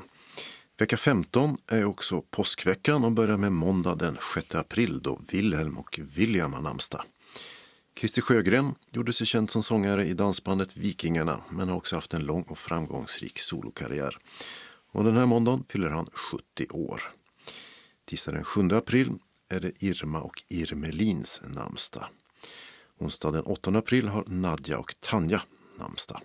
Vecka 0.80 0.96
15 0.96 1.56
är 1.66 1.84
också 1.84 2.22
påskveckan 2.30 3.04
och 3.04 3.12
börjar 3.12 3.36
med 3.36 3.52
måndag 3.52 3.94
den 3.94 4.18
6 4.34 4.54
april 4.54 5.02
då 5.02 5.20
Wilhelm 5.32 5.78
och 5.78 6.00
William 6.02 6.52
har 6.52 6.60
namnsdag. 6.60 7.02
Christer 7.98 8.22
Sjögren 8.22 8.74
gjorde 8.90 9.12
sig 9.12 9.26
känd 9.26 9.50
som 9.50 9.62
sångare 9.62 10.06
i 10.06 10.14
dansbandet 10.14 10.76
Vikingarna 10.76 11.40
men 11.50 11.68
har 11.68 11.76
också 11.76 11.96
haft 11.96 12.14
en 12.14 12.24
lång 12.24 12.42
och 12.42 12.58
framgångsrik 12.58 13.38
solokarriär. 13.38 14.18
Och 14.92 15.04
den 15.04 15.16
här 15.16 15.26
måndagen 15.26 15.64
fyller 15.68 15.90
han 15.90 16.06
70 16.12 16.66
år. 16.70 17.02
Tisdag 18.04 18.32
den 18.32 18.44
7 18.44 18.68
april 18.72 19.12
är 19.48 19.60
det 19.60 19.82
Irma 19.82 20.20
och 20.20 20.42
Irmelins 20.48 21.42
namnsdag. 21.44 22.06
Onsdag 22.98 23.30
den 23.30 23.44
8 23.44 23.70
april 23.70 24.08
har 24.08 24.24
Nadja 24.26 24.78
och 24.78 24.94
Tanja 25.00 25.42
namnsdag. 25.78 26.20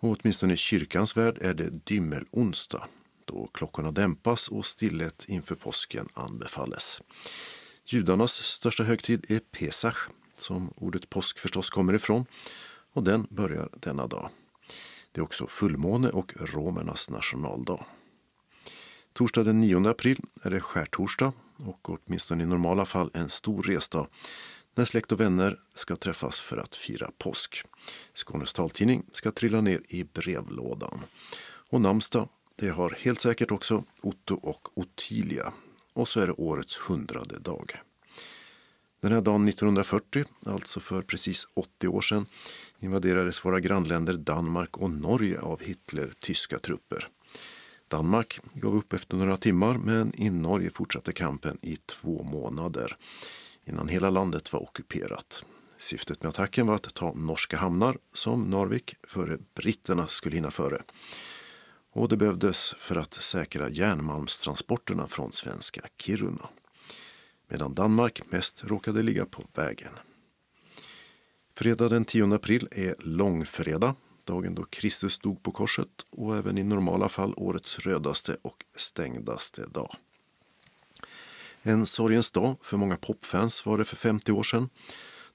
Och 0.00 0.16
åtminstone 0.20 0.54
i 0.54 0.56
kyrkans 0.56 1.16
värld 1.16 1.38
är 1.40 1.54
det 1.54 1.70
dymmelonsdag 1.84 2.88
då 3.28 3.46
klockorna 3.54 3.90
dämpas 3.90 4.48
och 4.48 4.66
stillhet 4.66 5.24
inför 5.28 5.54
påsken 5.54 6.08
anbefalles. 6.14 7.02
Judarnas 7.86 8.32
största 8.32 8.82
högtid 8.82 9.24
är 9.28 9.38
Pesach, 9.38 10.08
som 10.36 10.72
ordet 10.76 11.10
påsk 11.10 11.38
förstås 11.38 11.70
kommer 11.70 11.94
ifrån, 11.94 12.26
och 12.92 13.04
den 13.04 13.26
börjar 13.30 13.68
denna 13.72 14.06
dag. 14.06 14.30
Det 15.12 15.20
är 15.20 15.24
också 15.24 15.46
fullmåne 15.46 16.08
och 16.08 16.32
romernas 16.36 17.10
nationaldag. 17.10 17.84
Torsdag 19.12 19.44
den 19.44 19.60
9 19.60 19.88
april 19.88 20.20
är 20.42 20.50
det 20.50 20.60
skärtorsdag 20.60 21.32
och 21.56 21.88
åtminstone 21.90 22.42
i 22.42 22.46
normala 22.46 22.86
fall 22.86 23.10
en 23.14 23.28
stor 23.28 23.62
resdag 23.62 24.06
när 24.74 24.84
släkt 24.84 25.12
och 25.12 25.20
vänner 25.20 25.58
ska 25.74 25.96
träffas 25.96 26.40
för 26.40 26.56
att 26.56 26.74
fira 26.74 27.10
påsk. 27.18 27.62
Skånes 28.14 28.52
taltidning 28.52 29.04
ska 29.12 29.30
trilla 29.30 29.60
ner 29.60 29.82
i 29.88 30.04
brevlådan. 30.04 31.04
Och 31.70 31.80
namnsdag 31.80 32.28
det 32.60 32.68
har 32.68 32.96
helt 33.00 33.20
säkert 33.20 33.50
också 33.50 33.84
Otto 34.00 34.34
och 34.34 34.78
Ottilia. 34.78 35.52
Och 35.92 36.08
så 36.08 36.20
är 36.20 36.26
det 36.26 36.32
årets 36.32 36.76
hundrade 36.76 37.38
dag. 37.38 37.80
Den 39.00 39.12
här 39.12 39.20
dagen 39.20 39.48
1940, 39.48 40.24
alltså 40.46 40.80
för 40.80 41.02
precis 41.02 41.48
80 41.54 41.88
år 41.88 42.00
sedan, 42.00 42.26
invaderades 42.80 43.44
våra 43.44 43.60
grannländer 43.60 44.12
Danmark 44.12 44.76
och 44.76 44.90
Norge 44.90 45.40
av 45.40 45.60
Hitler-tyska 45.60 46.58
trupper. 46.58 47.08
Danmark 47.88 48.40
gav 48.54 48.76
upp 48.76 48.92
efter 48.92 49.16
några 49.16 49.36
timmar 49.36 49.78
men 49.78 50.12
i 50.20 50.30
Norge 50.30 50.70
fortsatte 50.70 51.12
kampen 51.12 51.58
i 51.62 51.76
två 51.76 52.22
månader 52.22 52.96
innan 53.64 53.88
hela 53.88 54.10
landet 54.10 54.52
var 54.52 54.62
ockuperat. 54.62 55.44
Syftet 55.76 56.22
med 56.22 56.28
attacken 56.28 56.66
var 56.66 56.74
att 56.74 56.94
ta 56.94 57.14
norska 57.14 57.56
hamnar 57.56 57.98
som 58.12 58.42
Narvik 58.42 58.94
före 59.02 59.38
britterna 59.54 60.06
skulle 60.06 60.36
hinna 60.36 60.50
före 60.50 60.82
och 61.98 62.08
det 62.08 62.16
behövdes 62.16 62.74
för 62.78 62.96
att 62.96 63.14
säkra 63.14 63.68
järnmalmstransporterna 63.68 65.06
från 65.08 65.32
svenska 65.32 65.80
Kiruna. 65.96 66.48
Medan 67.48 67.74
Danmark 67.74 68.22
mest 68.30 68.64
råkade 68.64 69.02
ligga 69.02 69.26
på 69.26 69.44
vägen. 69.54 69.92
Fredag 71.54 71.88
den 71.88 72.04
10 72.04 72.34
april 72.34 72.68
är 72.70 72.94
långfredag, 72.98 73.94
dagen 74.24 74.54
då 74.54 74.64
Kristus 74.64 75.18
dog 75.18 75.42
på 75.42 75.52
korset 75.52 75.88
och 76.10 76.36
även 76.36 76.58
i 76.58 76.62
normala 76.62 77.08
fall 77.08 77.34
årets 77.36 77.78
rödaste 77.78 78.36
och 78.42 78.64
stängdaste 78.76 79.66
dag. 79.66 79.94
En 81.62 81.86
sorgens 81.86 82.30
dag 82.30 82.56
för 82.62 82.76
många 82.76 82.96
popfans 82.96 83.66
var 83.66 83.78
det 83.78 83.84
för 83.84 83.96
50 83.96 84.32
år 84.32 84.42
sedan. 84.42 84.68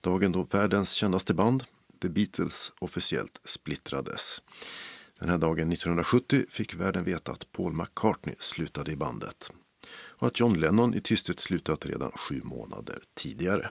Dagen 0.02 0.31
då 0.31 0.44
världens 0.44 0.91
kändaste 0.91 1.34
band, 1.34 1.64
The 2.02 2.10
Beatles, 2.10 2.73
officiellt 2.80 3.41
splittrades. 3.45 4.41
Den 5.23 5.29
här 5.29 5.37
dagen 5.37 5.71
1970 5.71 6.45
fick 6.49 6.73
världen 6.73 7.03
veta 7.03 7.31
att 7.31 7.51
Paul 7.51 7.73
McCartney 7.73 8.35
slutade 8.39 8.91
i 8.91 8.95
bandet 8.95 9.51
och 9.91 10.27
att 10.27 10.39
John 10.39 10.53
Lennon 10.53 10.93
i 10.93 11.01
tysthet 11.01 11.39
slutat 11.39 11.85
redan 11.85 12.11
sju 12.11 12.41
månader 12.43 12.99
tidigare. 13.13 13.69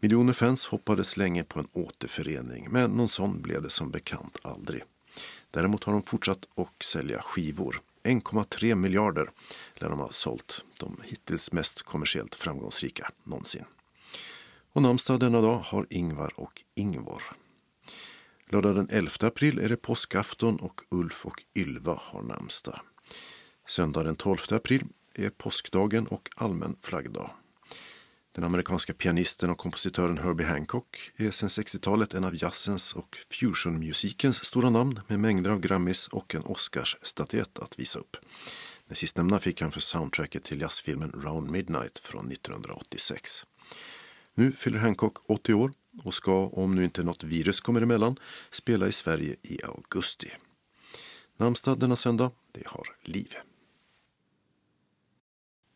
Miljoner 0.00 0.32
fans 0.32 0.66
hoppades 0.66 1.16
länge 1.16 1.44
på 1.44 1.60
en 1.60 1.68
återförening 1.72 2.68
men 2.70 2.90
någon 2.90 3.08
sån 3.08 3.42
blev 3.42 3.62
det 3.62 3.70
som 3.70 3.90
bekant 3.90 4.38
aldrig. 4.42 4.82
Däremot 5.50 5.84
har 5.84 5.92
de 5.92 6.02
fortsatt 6.02 6.46
att 6.56 6.82
sälja 6.82 7.22
skivor. 7.22 7.80
1,3 8.02 8.74
miljarder 8.74 9.30
lär 9.74 9.88
de 9.88 9.98
ha 9.98 10.12
sålt, 10.12 10.64
de 10.80 10.96
hittills 11.04 11.52
mest 11.52 11.82
kommersiellt 11.82 12.34
framgångsrika 12.34 13.10
någonsin. 13.24 13.64
Och 14.72 14.82
namnsdag 14.82 15.20
denna 15.20 15.40
dag 15.40 15.58
har 15.58 15.86
Ingvar 15.90 16.32
och 16.36 16.62
Ingvor. 16.74 17.22
Lördag 18.52 18.74
den 18.74 18.88
11 18.90 19.10
april 19.20 19.58
är 19.58 19.68
det 19.68 19.76
påskafton 19.76 20.56
och 20.56 20.80
Ulf 20.90 21.26
och 21.26 21.42
Ylva 21.54 21.98
har 22.02 22.22
namnsdag. 22.22 22.80
Söndag 23.68 24.02
den 24.02 24.16
12 24.16 24.38
april 24.50 24.84
är 25.14 25.30
påskdagen 25.30 26.06
och 26.06 26.28
allmän 26.36 26.76
flaggdag. 26.80 27.30
Den 28.34 28.44
amerikanska 28.44 28.94
pianisten 28.94 29.50
och 29.50 29.58
kompositören 29.58 30.18
Herbie 30.18 30.46
Hancock 30.46 31.10
är 31.16 31.30
sedan 31.30 31.48
60-talet 31.48 32.14
en 32.14 32.24
av 32.24 32.42
jazzens 32.42 32.92
och 32.94 33.16
fusionmusikens 33.30 34.44
stora 34.44 34.70
namn 34.70 35.00
med 35.06 35.20
mängder 35.20 35.50
av 35.50 35.60
Grammys 35.60 36.08
och 36.08 36.34
en 36.34 36.42
Oscarsstatyett 36.42 37.58
att 37.58 37.78
visa 37.78 37.98
upp. 37.98 38.16
Den 38.86 38.96
sistnämnda 38.96 39.38
fick 39.38 39.60
han 39.60 39.72
för 39.72 39.80
soundtracket 39.80 40.44
till 40.44 40.60
jazzfilmen 40.60 41.12
Round 41.12 41.50
Midnight 41.50 41.98
från 41.98 42.32
1986. 42.32 43.46
Nu 44.34 44.52
fyller 44.52 44.78
Hancock 44.78 45.30
80 45.30 45.54
år 45.54 45.72
och 46.02 46.14
ska, 46.14 46.46
om 46.46 46.74
nu 46.74 46.84
inte 46.84 47.02
något 47.02 47.24
virus 47.24 47.60
kommer 47.60 47.82
emellan, 47.82 48.16
spela 48.50 48.88
i 48.88 48.92
Sverige 48.92 49.36
i 49.42 49.62
augusti. 49.64 50.30
Namnsdag 51.36 51.78
denna 51.78 51.96
söndag, 51.96 52.30
det 52.52 52.66
har 52.66 52.86
Liv. 53.02 53.34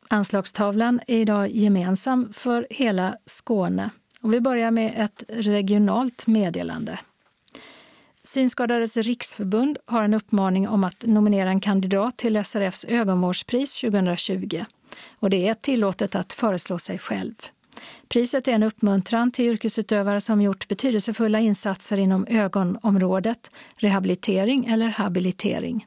Anslagstavlan 0.09 1.01
är 1.07 1.19
idag 1.19 1.51
gemensam 1.51 2.33
för 2.33 2.67
hela 2.71 3.17
Skåne. 3.27 3.91
Och 4.21 4.35
vi 4.35 4.41
börjar 4.41 4.71
med 4.71 4.95
ett 4.97 5.25
regionalt 5.29 6.27
meddelande. 6.27 6.99
Synskadades 8.23 8.97
riksförbund 8.97 9.79
har 9.85 10.03
en 10.03 10.15
uppmaning 10.15 10.69
om 10.69 10.85
att 10.85 11.05
nominera 11.07 11.49
en 11.49 11.61
kandidat 11.61 12.17
till 12.17 12.45
SRFs 12.45 12.85
ögonvårdspris 12.85 13.81
2020. 13.81 14.65
Och 15.19 15.31
det 15.31 15.49
är 15.49 15.55
tillåtet 15.55 16.15
att 16.15 16.33
föreslå 16.33 16.79
sig 16.79 16.99
själv. 16.99 17.35
Priset 18.09 18.49
är 18.49 18.53
en 18.53 18.63
uppmuntran 18.63 19.31
till 19.31 19.45
yrkesutövare 19.45 20.21
som 20.21 20.43
gjort 20.43 20.69
betydelsefulla 20.69 21.41
insatser 21.41 21.97
inom 21.97 22.27
ögonområdet, 22.27 23.51
rehabilitering 23.79 24.67
eller 24.67 24.89
habilitering. 24.89 25.87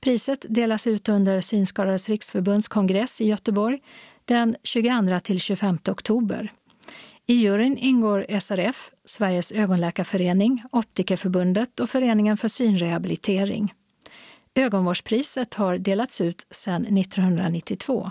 Priset 0.00 0.46
delas 0.48 0.86
ut 0.86 1.08
under 1.08 1.40
Synskadades 1.40 2.08
riksförbunds 2.08 2.68
kongress 2.68 3.20
i 3.20 3.26
Göteborg 3.26 3.80
den 4.24 4.56
22 4.62 5.20
till 5.20 5.40
25 5.40 5.78
oktober. 5.88 6.52
I 7.26 7.34
juryn 7.34 7.78
ingår 7.78 8.40
SRF, 8.40 8.90
Sveriges 9.04 9.52
ögonläkarförening, 9.52 10.62
Optikerförbundet 10.72 11.80
och 11.80 11.90
Föreningen 11.90 12.36
för 12.36 12.48
synrehabilitering. 12.48 13.74
Ögonvårdspriset 14.54 15.54
har 15.54 15.78
delats 15.78 16.20
ut 16.20 16.46
sedan 16.50 16.98
1992 16.98 18.10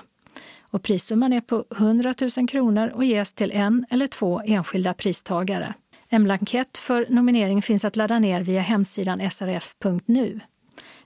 och 0.62 0.84
prissumman 0.84 1.34
är 1.34 1.42
på 1.42 1.66
100 1.76 2.14
000 2.38 2.48
kronor 2.48 2.88
och 2.88 3.04
ges 3.04 3.34
till 3.34 3.52
en 3.52 3.86
eller 3.90 4.08
två 4.08 4.42
enskilda 4.46 4.94
pristagare. 4.94 5.74
En 6.10 6.24
blankett 6.24 6.78
för 6.78 7.06
nominering 7.10 7.62
finns 7.62 7.86
att 7.86 7.96
ladda 7.96 8.20
ner 8.20 8.42
via 8.42 8.62
hemsidan 8.62 9.32
srf.nu. 9.32 10.40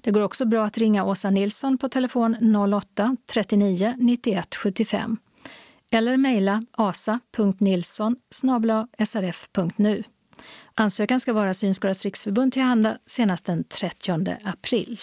Det 0.01 0.11
går 0.11 0.21
också 0.21 0.45
bra 0.45 0.65
att 0.65 0.77
ringa 0.77 1.03
Åsa 1.03 1.29
Nilsson 1.29 1.77
på 1.77 1.89
telefon 1.89 2.35
08-39 2.35 3.93
91 3.97 4.55
75 4.55 5.17
eller 5.91 6.17
mejla 6.17 6.63
asa.nilsson 6.71 8.15
srf.nu. 9.05 10.03
Ansökan 10.75 11.19
ska 11.19 11.33
vara 11.33 11.53
Synskadades 11.53 12.03
riksförbund 12.03 12.53
till 12.53 12.61
handa 12.61 12.97
senast 13.05 13.45
den 13.45 13.63
30 13.63 14.37
april. 14.43 14.99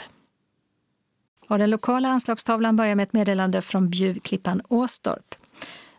Och 1.48 1.58
den 1.58 1.70
lokala 1.70 2.08
anslagstavlan 2.08 2.76
börjar 2.76 2.94
med 2.94 3.02
ett 3.02 3.12
meddelande 3.12 3.62
från 3.62 3.90
Bjuvklippan 3.90 4.62
Åstorp 4.68 5.34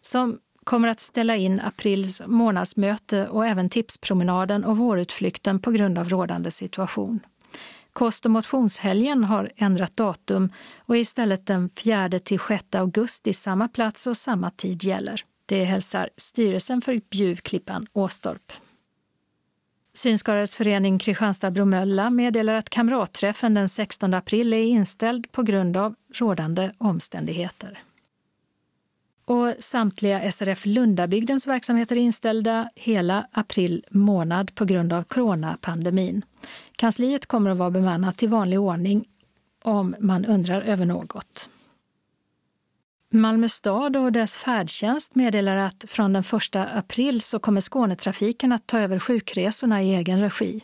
som 0.01 0.39
kommer 0.63 0.87
att 0.87 0.99
ställa 0.99 1.35
in 1.35 1.59
aprils 1.59 2.21
månadsmöte 2.25 3.27
och 3.27 3.45
även 3.45 3.69
tipspromenaden 3.69 4.65
och 4.65 4.77
vårutflykten 4.77 5.59
på 5.59 5.71
grund 5.71 5.97
av 5.97 6.09
rådande 6.09 6.51
situation. 6.51 7.19
Kost 7.93 8.25
och 8.25 8.31
motionshelgen 8.31 9.23
har 9.23 9.51
ändrat 9.55 9.97
datum 9.97 10.49
och 10.77 10.95
är 10.95 10.99
istället 10.99 11.45
den 11.45 11.69
4 11.69 12.09
till 12.09 12.39
6 12.39 12.75
augusti 12.75 13.33
samma 13.33 13.67
plats 13.67 14.07
och 14.07 14.17
samma 14.17 14.51
tid 14.51 14.83
gäller. 14.83 15.23
Det 15.45 15.63
hälsar 15.63 16.09
styrelsen 16.17 16.81
för 16.81 17.01
Bjuvklippan 17.09 17.87
Åstorp. 17.93 18.51
Synskadades 19.99 20.55
förening 20.55 20.99
Kristianstad-Bromölla 20.99 22.09
meddelar 22.09 22.53
att 22.53 22.69
kamratträffen 22.69 23.53
den 23.53 23.69
16 23.69 24.13
april 24.13 24.53
är 24.53 24.63
inställd 24.63 25.31
på 25.31 25.43
grund 25.43 25.77
av 25.77 25.95
rådande 26.13 26.71
omständigheter. 26.77 27.79
Och 29.25 29.53
samtliga 29.59 30.31
SRF 30.31 30.65
Lundabygdens 30.65 31.47
verksamheter 31.47 31.95
är 31.95 31.99
inställda 31.99 32.69
hela 32.75 33.27
april 33.31 33.85
månad 33.89 34.55
på 34.55 34.65
grund 34.65 34.93
av 34.93 35.03
coronapandemin. 35.03 36.25
Kansliet 36.75 37.25
kommer 37.25 37.51
att 37.51 37.57
vara 37.57 37.71
bemannat 37.71 38.23
i 38.23 38.27
vanlig 38.27 38.59
ordning 38.59 39.05
om 39.63 39.95
man 39.99 40.25
undrar 40.25 40.61
över 40.61 40.85
något. 40.85 41.49
Malmö 43.11 43.49
stad 43.49 43.97
och 43.97 44.11
dess 44.11 44.37
färdtjänst 44.37 45.15
meddelar 45.15 45.57
att 45.57 45.85
från 45.87 46.13
den 46.13 46.23
1 46.23 46.55
april 46.55 47.21
så 47.21 47.39
kommer 47.39 47.61
Skånetrafiken 47.61 48.51
att 48.51 48.67
ta 48.67 48.79
över 48.79 48.99
sjukresorna 48.99 49.83
i 49.83 49.95
egen 49.95 50.21
regi. 50.21 50.61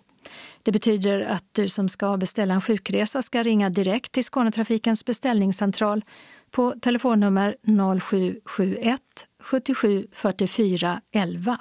Det 0.63 0.71
betyder 0.71 1.21
att 1.21 1.43
du 1.51 1.67
som 1.67 1.89
ska 1.89 2.17
beställa 2.17 2.53
en 2.53 2.61
sjukresa 2.61 3.21
ska 3.21 3.43
ringa 3.43 3.69
direkt 3.69 4.11
till 4.11 4.23
Skånetrafikens 4.23 5.05
beställningscentral 5.05 6.01
på 6.51 6.73
telefonnummer 6.81 7.55
0771 7.99 9.01
77 9.39 10.07
44 10.11 11.01
11. 11.11 11.59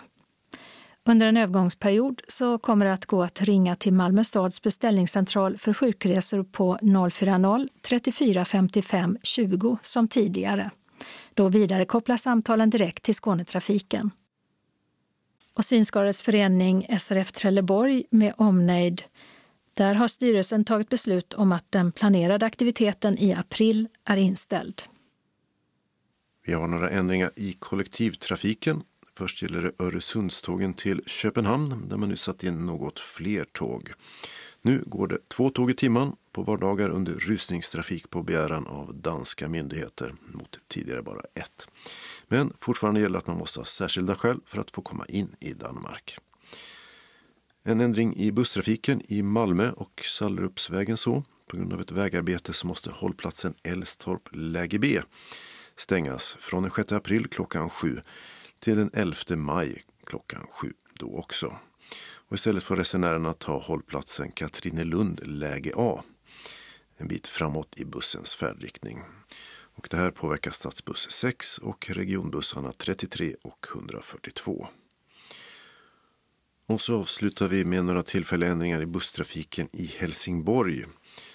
Under 1.07 1.27
en 1.27 1.37
övergångsperiod 1.37 2.23
så 2.29 2.59
kommer 2.59 2.85
det 2.85 2.93
att 2.93 3.07
gå 3.07 3.23
att 3.23 3.41
ringa 3.41 3.77
till 3.77 3.93
Malmö 3.93 4.25
stads 4.25 4.63
beställningscentral 4.63 5.57
för 5.57 5.75
sjukresor 5.75 6.43
på 6.43 6.79
040 7.11 7.69
34 7.83 8.45
55 8.45 9.19
20 9.23 9.79
som 9.83 10.09
tidigare. 10.09 10.71
Då 11.35 11.49
vidarekopplas 11.49 12.23
samtalen 12.23 12.71
direkt 12.71 13.03
till 13.03 13.15
Skånetrafiken. 13.15 14.11
Och 15.55 15.65
Synskadades 15.65 16.23
förening 16.23 16.87
SRF 16.99 17.33
Trelleborg 17.33 18.05
med 18.11 18.35
omnejd 18.37 19.03
där 19.73 19.95
har 19.95 20.09
styrelsen 20.09 20.65
tagit 20.65 20.89
beslut 20.89 21.35
om 21.35 21.53
att 21.53 21.73
den 21.73 21.93
planerade 21.93 22.47
aktiviteten 22.47 23.19
i 23.19 23.33
april 23.33 23.89
är 24.05 24.17
inställd. 24.17 24.83
Vi 26.47 26.53
har 26.53 26.69
några 26.69 26.91
ändringar 26.91 27.31
i 27.37 27.53
kollektivtrafiken. 27.53 28.83
Först 29.17 29.43
gäller 29.43 29.63
det 29.63 29.85
Öresundstågen 29.85 30.75
till 30.75 31.03
Köpenhamn 31.07 31.89
där 31.89 31.97
man 31.97 32.09
nu 32.09 32.17
satt 32.17 32.45
in 32.45 32.67
något 32.67 33.01
fler 33.01 33.45
tåg. 33.45 33.93
Nu 34.63 34.83
går 34.87 35.09
det 35.09 35.29
två 35.29 35.51
tåg 35.51 35.71
i 35.71 35.75
timmen 35.75 36.13
på 36.33 36.43
vardagar 36.43 36.89
under 36.89 37.13
rusningstrafik 37.13 38.11
på 38.11 38.23
begäran 38.23 38.67
av 38.67 38.95
danska 38.95 39.49
myndigheter 39.49 40.15
mot 40.33 40.59
tidigare 40.69 41.03
bara 41.03 41.21
ett. 41.35 41.69
Men 42.29 42.53
fortfarande 42.59 43.01
gäller 43.01 43.19
att 43.19 43.27
man 43.27 43.39
måste 43.39 43.61
ha 43.61 43.65
särskilda 43.65 44.15
skäl 44.15 44.41
för 44.47 44.61
att 44.61 44.71
få 44.71 44.83
komma 44.83 45.07
in 45.09 45.37
i 45.41 45.53
Danmark. 45.53 46.19
En 47.63 47.81
ändring 47.81 48.17
i 48.17 48.33
busstrafiken 48.33 49.03
i 49.09 49.23
Malmö 49.23 49.71
och 49.71 50.01
Sallerupsvägen 50.05 50.97
så. 50.97 51.23
På 51.47 51.57
grund 51.57 51.73
av 51.73 51.81
ett 51.81 51.91
vägarbete 51.91 52.53
så 52.53 52.67
måste 52.67 52.91
hållplatsen 52.91 53.55
Älstorp 53.63 54.29
läge 54.33 54.79
B 54.79 55.01
stängas 55.77 56.37
från 56.41 56.63
den 56.63 56.73
6 56.73 56.93
april 56.93 57.27
klockan 57.27 57.71
7 57.71 58.01
till 58.59 58.77
den 58.77 58.91
11 58.93 59.17
maj 59.37 59.85
klockan 60.07 60.47
sju 60.51 60.73
då 60.99 61.17
också. 61.17 61.57
Och 62.29 62.35
istället 62.35 62.63
får 62.63 62.77
resenärerna 62.77 63.33
ta 63.33 63.59
hållplatsen 63.59 64.33
Katrinelund 64.33 65.21
läge 65.25 65.73
A 65.77 66.03
en 66.97 67.09
bit 67.09 67.27
framåt 67.27 67.75
i 67.77 67.85
bussens 67.85 68.35
färdriktning. 68.35 69.03
Och 69.77 69.89
det 69.91 69.97
här 69.97 70.11
påverkar 70.11 70.51
stadsbuss 70.51 71.11
6 71.11 71.59
och 71.59 71.91
regionbussarna 71.91 72.73
33 72.73 73.35
och 73.43 73.67
142. 73.75 74.69
Och 76.67 76.81
så 76.81 76.99
avslutar 76.99 77.49
vi 77.49 77.65
med 77.65 77.85
några 77.85 78.03
tillfälliga 78.03 78.51
ändringar 78.51 78.83
i 78.83 78.87
busstrafiken 78.87 79.69
i 79.73 79.87
Helsingborg 79.87 80.85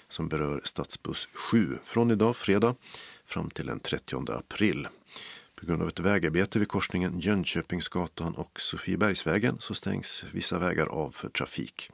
som 0.08 0.28
berör 0.28 0.60
stadsbuss 0.64 1.28
7 1.32 1.78
från 1.84 2.10
idag 2.10 2.36
fredag 2.36 2.74
fram 3.26 3.50
till 3.50 3.66
den 3.66 3.80
30 3.80 4.32
april. 4.32 4.88
På 5.60 5.66
grund 5.66 5.82
av 5.82 5.88
ett 5.88 6.00
vägarbete 6.00 6.58
vid 6.58 6.68
korsningen 6.68 7.18
Jönköpingsgatan 7.18 8.34
och 8.34 8.60
Sofiebergsvägen 8.60 9.58
så 9.58 9.74
stängs 9.74 10.24
vissa 10.32 10.58
vägar 10.58 10.86
av 10.86 11.10
för 11.10 11.28
trafik. 11.28 11.90